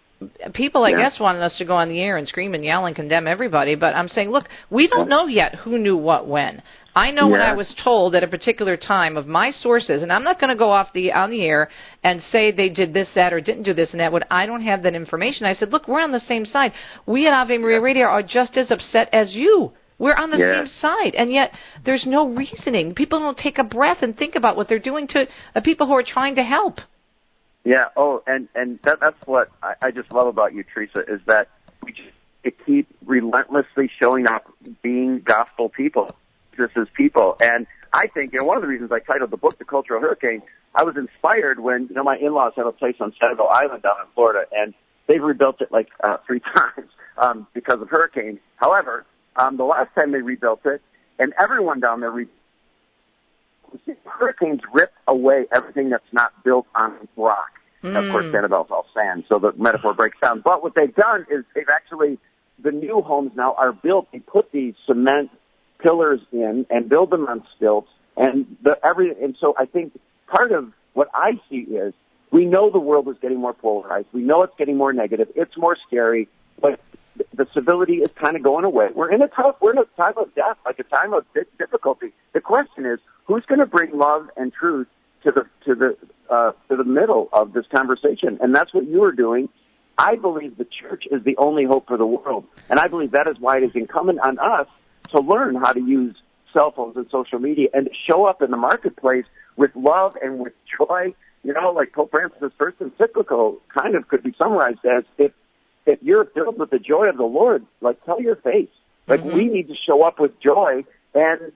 people 0.52 0.84
I 0.84 0.90
Yeah. 0.90 0.98
guess 0.98 1.18
wanted 1.18 1.40
us 1.42 1.56
to 1.58 1.64
go 1.64 1.74
on 1.74 1.88
the 1.88 2.00
air 2.02 2.16
and 2.18 2.28
scream 2.28 2.54
and 2.54 2.64
yell 2.64 2.84
and 2.86 2.94
condemn 2.94 3.26
everybody, 3.26 3.74
but 3.74 3.96
I'm 3.96 4.08
saying, 4.08 4.30
look, 4.30 4.48
we 4.68 4.86
don't 4.86 5.08
know 5.08 5.26
yet 5.26 5.54
who 5.54 5.78
knew 5.78 5.96
what 5.96 6.26
when. 6.26 6.62
I 6.94 7.12
know 7.12 7.28
when 7.28 7.40
I 7.40 7.52
was 7.52 7.72
told 7.84 8.14
at 8.16 8.24
a 8.24 8.28
particular 8.28 8.76
time 8.76 9.16
of 9.16 9.26
my 9.26 9.52
sources, 9.52 10.02
and 10.02 10.12
I'm 10.12 10.24
not 10.24 10.40
going 10.40 10.50
to 10.50 10.56
go 10.56 10.70
off 10.70 10.92
the 10.92 11.12
on 11.12 11.30
the 11.30 11.42
air 11.42 11.68
and 12.02 12.20
say 12.32 12.50
they 12.50 12.68
did 12.68 12.92
this, 12.92 13.08
that, 13.14 13.32
or 13.32 13.40
didn't 13.40 13.62
do 13.62 13.72
this 13.72 13.90
and 13.92 14.00
that. 14.00 14.12
When 14.12 14.24
I 14.30 14.46
don't 14.46 14.62
have 14.62 14.82
that 14.82 14.94
information, 14.94 15.46
I 15.46 15.54
said, 15.54 15.70
look, 15.70 15.86
we're 15.86 16.00
on 16.00 16.10
the 16.10 16.20
same 16.20 16.44
side. 16.44 16.72
We 17.06 17.26
at 17.28 17.32
Ave 17.32 17.58
Maria 17.58 17.80
Radio 17.80 18.06
are 18.06 18.22
just 18.22 18.56
as 18.56 18.70
upset 18.70 19.08
as 19.12 19.32
you. 19.34 19.72
We're 19.98 20.16
on 20.16 20.30
the 20.30 20.38
Yeah. 20.38 20.64
same 20.64 20.66
side, 20.80 21.14
and 21.14 21.30
yet 21.30 21.52
there's 21.84 22.06
no 22.06 22.26
reasoning. 22.28 22.94
People 22.94 23.20
don't 23.20 23.38
take 23.38 23.58
a 23.58 23.64
breath 23.64 24.02
and 24.02 24.16
think 24.16 24.34
about 24.34 24.56
what 24.56 24.68
they're 24.68 24.78
doing 24.78 25.06
to 25.08 25.28
uh, 25.54 25.60
people 25.60 25.86
who 25.86 25.92
are 25.92 26.02
trying 26.02 26.34
to 26.36 26.42
help. 26.42 26.80
Yeah. 27.64 27.84
Oh, 27.96 28.22
and 28.26 28.48
and 28.54 28.80
that, 28.84 28.98
that's 29.00 29.26
what 29.26 29.50
I, 29.62 29.74
I 29.82 29.90
just 29.90 30.10
love 30.10 30.26
about 30.26 30.54
you, 30.54 30.64
Teresa, 30.64 31.04
is 31.06 31.20
that 31.26 31.48
we 31.84 31.92
just 31.92 32.08
to 32.44 32.50
keep 32.50 32.88
relentlessly 33.04 33.90
showing 34.00 34.26
up, 34.26 34.50
being 34.82 35.20
gospel 35.20 35.68
people. 35.68 36.10
This 36.60 36.70
is 36.76 36.88
people, 36.94 37.36
and 37.40 37.66
I 37.92 38.06
think 38.06 38.32
you 38.32 38.38
know 38.38 38.44
one 38.44 38.56
of 38.56 38.62
the 38.62 38.68
reasons 38.68 38.92
I 38.92 39.00
titled 39.00 39.30
the 39.30 39.36
book 39.38 39.58
"The 39.58 39.64
Cultural 39.64 40.00
Hurricane." 40.00 40.42
I 40.74 40.84
was 40.84 40.96
inspired 40.96 41.60
when 41.60 41.86
you 41.88 41.94
know 41.94 42.04
my 42.04 42.16
in-laws 42.16 42.52
have 42.56 42.66
a 42.66 42.72
place 42.72 42.96
on 43.00 43.12
Sanibel 43.20 43.50
Island 43.50 43.82
down 43.82 43.94
in 44.02 44.06
Florida, 44.14 44.46
and 44.52 44.74
they've 45.08 45.22
rebuilt 45.22 45.60
it 45.60 45.72
like 45.72 45.88
uh, 46.04 46.18
three 46.26 46.40
times 46.40 46.90
um, 47.18 47.46
because 47.54 47.80
of 47.80 47.88
hurricanes. 47.88 48.38
However, 48.56 49.06
um, 49.36 49.56
the 49.56 49.64
last 49.64 49.94
time 49.94 50.12
they 50.12 50.22
rebuilt 50.22 50.60
it, 50.66 50.82
and 51.18 51.32
everyone 51.40 51.80
down 51.80 52.00
there 52.00 52.10
re- 52.10 52.28
hurricanes 54.04 54.60
rip 54.72 54.92
away 55.06 55.46
everything 55.52 55.90
that's 55.90 56.12
not 56.12 56.32
built 56.44 56.66
on 56.74 57.08
rock. 57.16 57.50
And 57.82 57.96
Of 57.96 58.12
course, 58.12 58.26
Mm. 58.26 58.32
Sanibel's 58.32 58.70
all 58.70 58.86
sand, 58.92 59.24
so 59.28 59.38
the 59.38 59.52
metaphor 59.56 59.94
breaks 59.94 60.18
down. 60.20 60.42
But 60.42 60.62
what 60.62 60.74
they've 60.74 60.94
done 60.94 61.24
is 61.30 61.44
they've 61.54 61.68
actually, 61.68 62.18
the 62.58 62.72
new 62.72 63.00
homes 63.00 63.32
now 63.34 63.54
are 63.54 63.72
built. 63.72 64.08
They 64.12 64.18
put 64.18 64.52
these 64.52 64.74
cement 64.86 65.30
pillars 65.82 66.20
in 66.32 66.66
and 66.70 66.88
build 66.88 67.10
them 67.10 67.26
on 67.26 67.44
stilts, 67.56 67.90
and 68.16 68.56
the 68.62 68.76
every. 68.84 69.10
And 69.22 69.36
so 69.40 69.54
I 69.58 69.66
think 69.66 69.98
part 70.26 70.52
of 70.52 70.72
what 70.94 71.08
I 71.14 71.32
see 71.48 71.56
is 71.56 71.94
we 72.30 72.44
know 72.44 72.70
the 72.70 72.78
world 72.78 73.08
is 73.08 73.16
getting 73.20 73.38
more 73.38 73.54
polarized. 73.54 74.08
We 74.12 74.22
know 74.22 74.42
it's 74.42 74.54
getting 74.56 74.76
more 74.76 74.92
negative. 74.92 75.28
It's 75.34 75.56
more 75.56 75.76
scary, 75.86 76.28
but 76.60 76.80
the 77.34 77.46
civility 77.52 77.96
is 77.96 78.10
kind 78.14 78.36
of 78.36 78.42
going 78.42 78.64
away. 78.64 78.88
We're 78.94 79.12
in 79.12 79.22
a 79.22 79.28
tough, 79.28 79.56
we're 79.60 79.72
in 79.72 79.78
a 79.78 79.84
time 79.96 80.14
of 80.16 80.34
death, 80.34 80.56
like 80.64 80.78
a 80.78 80.84
time 80.84 81.12
of 81.12 81.24
difficulty. 81.58 82.12
The 82.32 82.40
question 82.40 82.86
is, 82.86 82.98
who's 83.24 83.44
going 83.46 83.60
to 83.60 83.66
bring 83.66 83.96
love 83.96 84.28
and 84.36 84.52
truth 84.52 84.86
to 85.24 85.32
the 85.32 85.46
to 85.66 85.74
the 85.74 85.96
uh, 86.32 86.52
to 86.68 86.76
the 86.76 86.84
middle 86.84 87.28
of 87.32 87.52
this 87.52 87.66
conversation? 87.70 88.38
And 88.40 88.54
that's 88.54 88.72
what 88.72 88.86
you 88.86 89.02
are 89.04 89.12
doing. 89.12 89.48
I 89.98 90.16
believe 90.16 90.56
the 90.56 90.66
church 90.66 91.04
is 91.10 91.22
the 91.24 91.36
only 91.36 91.64
hope 91.64 91.88
for 91.88 91.98
the 91.98 92.06
world, 92.06 92.44
and 92.70 92.78
I 92.78 92.88
believe 92.88 93.10
that 93.10 93.26
is 93.26 93.36
why 93.38 93.58
it 93.58 93.64
is 93.64 93.72
incumbent 93.74 94.20
on 94.20 94.38
us 94.38 94.66
to 95.12 95.20
learn 95.20 95.54
how 95.54 95.72
to 95.72 95.80
use 95.80 96.16
cell 96.52 96.72
phones 96.72 96.96
and 96.96 97.06
social 97.10 97.38
media 97.38 97.68
and 97.72 97.86
to 97.86 97.92
show 98.08 98.24
up 98.24 98.42
in 98.42 98.50
the 98.50 98.56
marketplace 98.56 99.24
with 99.56 99.70
love 99.74 100.16
and 100.22 100.38
with 100.40 100.52
joy. 100.78 101.14
You 101.42 101.54
know, 101.54 101.72
like 101.72 101.92
Pope 101.92 102.10
Francis' 102.10 102.52
first 102.58 102.80
encyclical 102.80 103.58
kind 103.72 103.94
of 103.94 104.08
could 104.08 104.22
be 104.22 104.34
summarized 104.36 104.84
as 104.84 105.04
if 105.18 105.32
if 105.86 105.98
you're 106.02 106.26
filled 106.26 106.58
with 106.58 106.70
the 106.70 106.78
joy 106.78 107.08
of 107.08 107.16
the 107.16 107.24
Lord, 107.24 107.64
like 107.80 108.04
tell 108.04 108.20
your 108.20 108.36
face. 108.36 108.68
Like 109.06 109.20
mm-hmm. 109.20 109.36
we 109.36 109.44
need 109.46 109.68
to 109.68 109.74
show 109.74 110.02
up 110.02 110.20
with 110.20 110.38
joy 110.40 110.84
and 111.14 111.52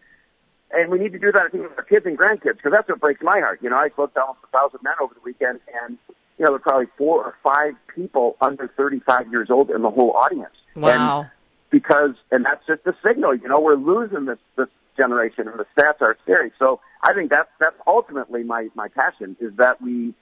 and 0.71 0.91
we 0.91 0.99
need 0.99 1.13
to 1.13 1.19
do 1.19 1.31
that 1.33 1.43
I 1.43 1.49
think 1.51 1.65
with 1.65 1.79
our 1.79 1.85
kids 1.85 2.07
and 2.07 2.19
grandkids 2.19 2.57
because 2.57 2.73
that's 2.73 2.89
what 2.89 3.01
breaks 3.01 3.23
my 3.23 3.41
heart. 3.41 3.61
You 3.63 3.71
know, 3.71 3.77
I 3.77 3.91
spoke 3.91 4.15
to 4.15 4.21
almost 4.21 4.41
a 4.45 4.57
thousand 4.57 4.81
men 4.83 4.95
over 5.01 5.15
the 5.15 5.21
weekend 5.23 5.61
and 5.85 5.99
you 6.39 6.45
know, 6.45 6.51
there 6.51 6.55
are 6.57 6.59
probably 6.59 6.89
four 6.99 7.25
or 7.25 7.35
five 7.43 7.75
people 7.95 8.37
under 8.41 8.69
35 8.77 9.31
years 9.31 9.51
old 9.51 9.71
in 9.71 9.83
the 9.83 9.91
whole 9.91 10.13
audience. 10.13 10.55
Wow. 10.75 11.21
And 11.21 11.31
because, 11.75 12.15
and 12.31 12.45
that's 12.45 12.65
just 12.69 12.87
a 12.87 12.95
signal, 13.05 13.35
you 13.35 13.49
know, 13.49 13.59
we're 13.59 13.75
losing 13.75 14.27
this, 14.27 14.39
this 14.57 14.69
generation 14.97 15.49
and 15.49 15.59
the 15.59 15.67
stats 15.77 16.01
are 16.01 16.17
scary. 16.23 16.53
So 16.57 16.79
I 17.03 17.13
think 17.15 17.31
that's, 17.31 17.49
that's 17.59 17.75
ultimately 17.85 18.45
my, 18.45 18.69
my 18.77 18.87
passion 18.87 19.37
is 19.41 19.53
that 19.57 19.83
we 19.83 20.15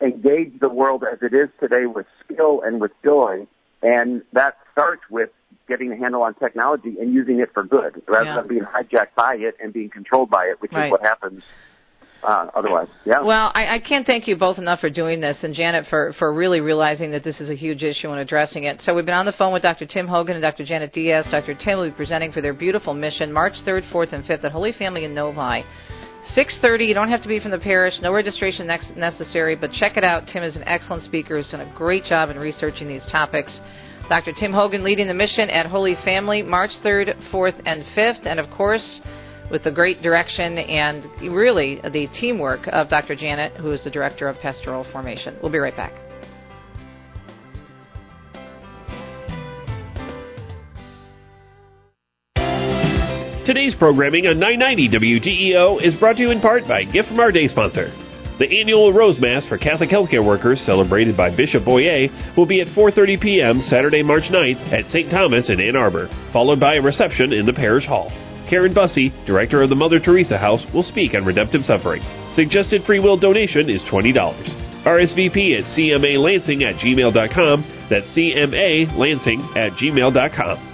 engage 0.00 0.58
the 0.58 0.68
world 0.68 1.04
as 1.04 1.18
it 1.22 1.32
is 1.32 1.48
today 1.60 1.86
with 1.86 2.06
skill 2.24 2.60
and 2.60 2.80
with 2.80 2.90
joy. 3.04 3.46
And 3.84 4.22
that 4.32 4.56
starts 4.72 5.02
with 5.08 5.30
getting 5.68 5.92
a 5.92 5.96
handle 5.96 6.22
on 6.22 6.34
technology 6.34 6.96
and 7.00 7.14
using 7.14 7.38
it 7.38 7.54
for 7.54 7.62
good 7.62 8.02
rather 8.08 8.24
Yeah. 8.24 8.34
than 8.40 8.48
being 8.48 8.64
hijacked 8.64 9.14
by 9.14 9.36
it 9.36 9.54
and 9.62 9.72
being 9.72 9.90
controlled 9.90 10.28
by 10.28 10.46
it, 10.46 10.60
which 10.60 10.72
Right. 10.72 10.86
is 10.86 10.90
what 10.90 11.02
happens 11.02 11.44
uh, 12.22 12.46
otherwise. 12.54 12.88
Yeah. 13.04 13.22
Well, 13.22 13.50
I, 13.54 13.76
I 13.76 13.78
can't 13.78 14.06
thank 14.06 14.26
you 14.26 14.36
both 14.36 14.58
enough 14.58 14.80
for 14.80 14.90
doing 14.90 15.20
this, 15.20 15.36
and 15.42 15.54
Janet 15.54 15.86
for, 15.88 16.14
for 16.18 16.34
really 16.34 16.60
realizing 16.60 17.10
that 17.12 17.24
this 17.24 17.40
is 17.40 17.50
a 17.50 17.54
huge 17.54 17.82
issue 17.82 18.10
and 18.10 18.20
addressing 18.20 18.64
it. 18.64 18.80
So 18.82 18.94
we've 18.94 19.06
been 19.06 19.14
on 19.14 19.26
the 19.26 19.32
phone 19.32 19.52
with 19.52 19.62
Dr. 19.62 19.86
Tim 19.86 20.06
Hogan 20.08 20.34
and 20.34 20.42
Dr. 20.42 20.64
Janet 20.64 20.92
Diaz. 20.92 21.26
Dr. 21.30 21.54
Tim 21.54 21.78
will 21.78 21.90
be 21.90 21.96
presenting 21.96 22.32
for 22.32 22.40
their 22.40 22.54
beautiful 22.54 22.94
mission 22.94 23.32
March 23.32 23.54
3rd, 23.66 23.90
4th, 23.92 24.12
and 24.12 24.24
5th 24.24 24.44
at 24.44 24.52
Holy 24.52 24.72
Family 24.72 25.04
in 25.04 25.14
Novi. 25.14 25.64
6:30. 26.34 26.86
You 26.86 26.94
don't 26.94 27.08
have 27.08 27.22
to 27.22 27.28
be 27.28 27.38
from 27.38 27.52
the 27.52 27.58
parish. 27.58 27.94
No 28.02 28.12
registration 28.12 28.66
necessary. 28.66 29.54
But 29.54 29.72
check 29.72 29.96
it 29.96 30.04
out. 30.04 30.26
Tim 30.26 30.42
is 30.42 30.56
an 30.56 30.64
excellent 30.66 31.04
speaker. 31.04 31.36
He's 31.36 31.46
done 31.48 31.60
a 31.60 31.74
great 31.76 32.04
job 32.04 32.30
in 32.30 32.38
researching 32.38 32.88
these 32.88 33.06
topics. 33.12 33.60
Dr. 34.08 34.32
Tim 34.32 34.52
Hogan 34.52 34.84
leading 34.84 35.08
the 35.08 35.14
mission 35.14 35.50
at 35.50 35.66
Holy 35.66 35.96
Family 36.04 36.42
March 36.42 36.70
3rd, 36.84 37.16
4th, 37.32 37.60
and 37.66 37.84
5th, 37.96 38.24
and 38.24 38.38
of 38.38 38.48
course 38.50 39.00
with 39.50 39.64
the 39.64 39.70
great 39.70 40.02
direction 40.02 40.58
and 40.58 41.04
really 41.22 41.80
the 41.82 42.08
teamwork 42.20 42.66
of 42.68 42.88
Dr. 42.88 43.14
Janet, 43.14 43.52
who 43.54 43.72
is 43.72 43.82
the 43.84 43.90
director 43.90 44.28
of 44.28 44.36
pastoral 44.40 44.84
formation. 44.92 45.36
We'll 45.42 45.52
be 45.52 45.58
right 45.58 45.76
back. 45.76 45.92
Today's 53.46 53.76
programming 53.78 54.26
on 54.26 54.40
990 54.40 54.88
WDEO 54.88 55.80
is 55.80 55.94
brought 56.00 56.16
to 56.16 56.22
you 56.22 56.32
in 56.32 56.40
part 56.40 56.66
by 56.66 56.82
gift 56.82 57.06
from 57.06 57.20
our 57.20 57.30
day 57.30 57.46
sponsor. 57.46 57.92
The 58.40 58.60
annual 58.60 58.92
Rose 58.92 59.16
Mass 59.20 59.46
for 59.46 59.56
Catholic 59.56 59.88
healthcare 59.88 60.26
workers, 60.26 60.60
celebrated 60.66 61.16
by 61.16 61.34
Bishop 61.34 61.62
Boyea, 61.62 62.36
will 62.36 62.44
be 62.44 62.60
at 62.60 62.66
4:30 62.74 63.20
p.m. 63.22 63.60
Saturday, 63.70 64.02
March 64.02 64.24
9th 64.24 64.72
at 64.72 64.90
St. 64.90 65.12
Thomas 65.12 65.48
in 65.48 65.60
Ann 65.60 65.76
Arbor, 65.76 66.10
followed 66.32 66.58
by 66.58 66.74
a 66.74 66.82
reception 66.82 67.32
in 67.32 67.46
the 67.46 67.52
parish 67.52 67.86
hall. 67.86 68.10
Karen 68.48 68.74
Bussey, 68.74 69.12
director 69.26 69.62
of 69.62 69.70
the 69.70 69.76
Mother 69.76 69.98
Teresa 69.98 70.38
House, 70.38 70.62
will 70.72 70.84
speak 70.84 71.14
on 71.14 71.24
redemptive 71.24 71.64
suffering. 71.64 72.02
Suggested 72.34 72.84
free 72.84 73.00
will 73.00 73.16
donation 73.16 73.68
is 73.68 73.82
$20. 73.90 74.14
RSVP 74.84 75.58
at 75.58 75.64
cmalansing 75.76 76.62
at 76.62 76.76
gmail.com. 76.80 77.86
That's 77.90 78.06
cmalansing 78.16 79.56
at 79.56 79.72
gmail.com. 79.72 80.72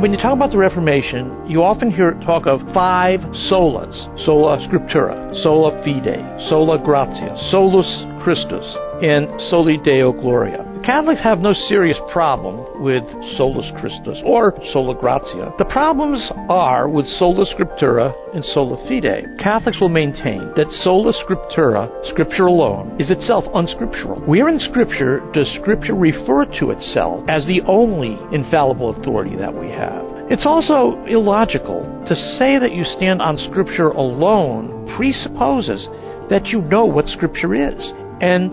When 0.00 0.12
you 0.12 0.18
talk 0.18 0.34
about 0.34 0.50
the 0.50 0.58
Reformation, 0.58 1.48
you 1.48 1.62
often 1.62 1.90
hear 1.90 2.12
talk 2.26 2.46
of 2.46 2.60
five 2.74 3.20
solas 3.48 3.94
sola 4.26 4.58
scriptura, 4.68 5.42
sola 5.42 5.82
fide, 5.82 6.48
sola 6.50 6.78
gratia, 6.78 7.34
solus 7.50 7.88
Christus, 8.24 8.64
in 9.02 9.28
soli 9.50 9.78
Deo 9.84 10.12
gloria. 10.12 10.64
Catholics 10.84 11.20
have 11.22 11.38
no 11.38 11.52
serious 11.68 11.98
problem 12.12 12.82
with 12.82 13.04
solus 13.36 13.70
Christus 13.80 14.20
or 14.24 14.52
sola 14.72 14.94
gratia. 14.94 15.52
The 15.58 15.64
problems 15.64 16.20
are 16.48 16.88
with 16.88 17.06
sola 17.18 17.46
scriptura 17.54 18.12
and 18.34 18.44
sola 18.46 18.76
fide. 18.88 19.38
Catholics 19.38 19.80
will 19.80 19.88
maintain 19.88 20.52
that 20.56 20.70
sola 20.82 21.12
scriptura, 21.24 21.88
scripture 22.10 22.46
alone, 22.46 22.96
is 23.00 23.10
itself 23.10 23.44
unscriptural. 23.54 24.20
Where 24.26 24.48
in 24.48 24.58
scripture 24.58 25.20
does 25.32 25.48
scripture 25.60 25.94
refer 25.94 26.44
to 26.60 26.70
itself 26.70 27.24
as 27.28 27.46
the 27.46 27.62
only 27.66 28.18
infallible 28.34 28.90
authority 28.96 29.36
that 29.36 29.54
we 29.54 29.68
have? 29.68 30.04
It's 30.30 30.46
also 30.46 31.04
illogical 31.04 31.84
to 32.08 32.16
say 32.38 32.58
that 32.58 32.72
you 32.72 32.84
stand 32.96 33.20
on 33.20 33.36
Scripture 33.50 33.88
alone 33.88 34.94
presupposes 34.96 35.86
that 36.30 36.46
you 36.46 36.62
know 36.62 36.86
what 36.86 37.06
Scripture 37.08 37.54
is. 37.54 37.76
And 38.20 38.50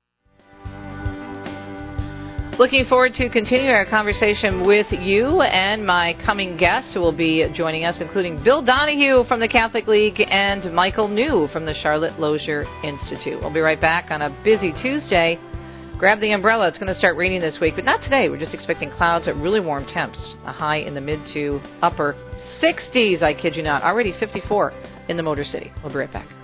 Looking 2.58 2.86
forward 2.86 3.14
to 3.18 3.30
continuing 3.30 3.76
our 3.76 3.86
conversation 3.86 4.66
with 4.66 4.88
you 4.90 5.42
and 5.42 5.86
my 5.86 6.16
coming 6.26 6.58
guests 6.58 6.96
who 6.96 7.02
will 7.02 7.16
be 7.16 7.48
joining 7.54 7.86
us, 7.86 7.98
including 8.02 8.44
Bill 8.44 8.64
Donohue 8.64 9.26
from 9.28 9.40
the 9.40 9.48
Catholic 9.48 9.86
League 9.86 10.20
and 10.28 10.74
Michael 10.74 11.08
New 11.08 11.50
from 11.54 11.68
the 11.68 11.76
Charlotte 11.84 12.20
Lozier 12.20 12.66
Institute. 12.84 13.40
We'll 13.42 13.54
be 13.54 13.60
right 13.60 13.80
back 13.80 14.10
on 14.10 14.24
a 14.24 14.32
busy 14.44 14.74
Tuesday. 14.82 15.38
Grab 15.98 16.20
the 16.20 16.34
umbrella. 16.34 16.68
It's 16.68 16.78
going 16.78 16.94
to 16.94 17.00
start 17.00 17.16
raining 17.16 17.40
this 17.40 17.58
week, 17.62 17.76
but 17.76 17.86
not 17.86 18.02
today. 18.04 18.28
We're 18.28 18.40
just 18.40 18.54
expecting 18.54 18.92
clouds 18.92 19.30
at 19.30 19.36
really 19.38 19.62
warm 19.62 19.86
temps, 19.86 20.36
a 20.46 20.52
high 20.52 20.78
in 20.78 20.94
the 20.94 21.00
mid 21.00 21.20
to 21.34 21.62
upper 21.82 22.16
60s, 22.62 23.24
I 23.24 23.34
kid 23.34 23.56
you 23.56 23.64
not. 23.64 23.82
Already 23.82 24.14
54 24.20 24.74
in 25.08 25.16
the 25.16 25.24
Motor 25.24 25.46
City. 25.46 25.72
We'll 25.82 25.94
be 25.94 26.00
right 26.00 26.12
back. 26.12 26.35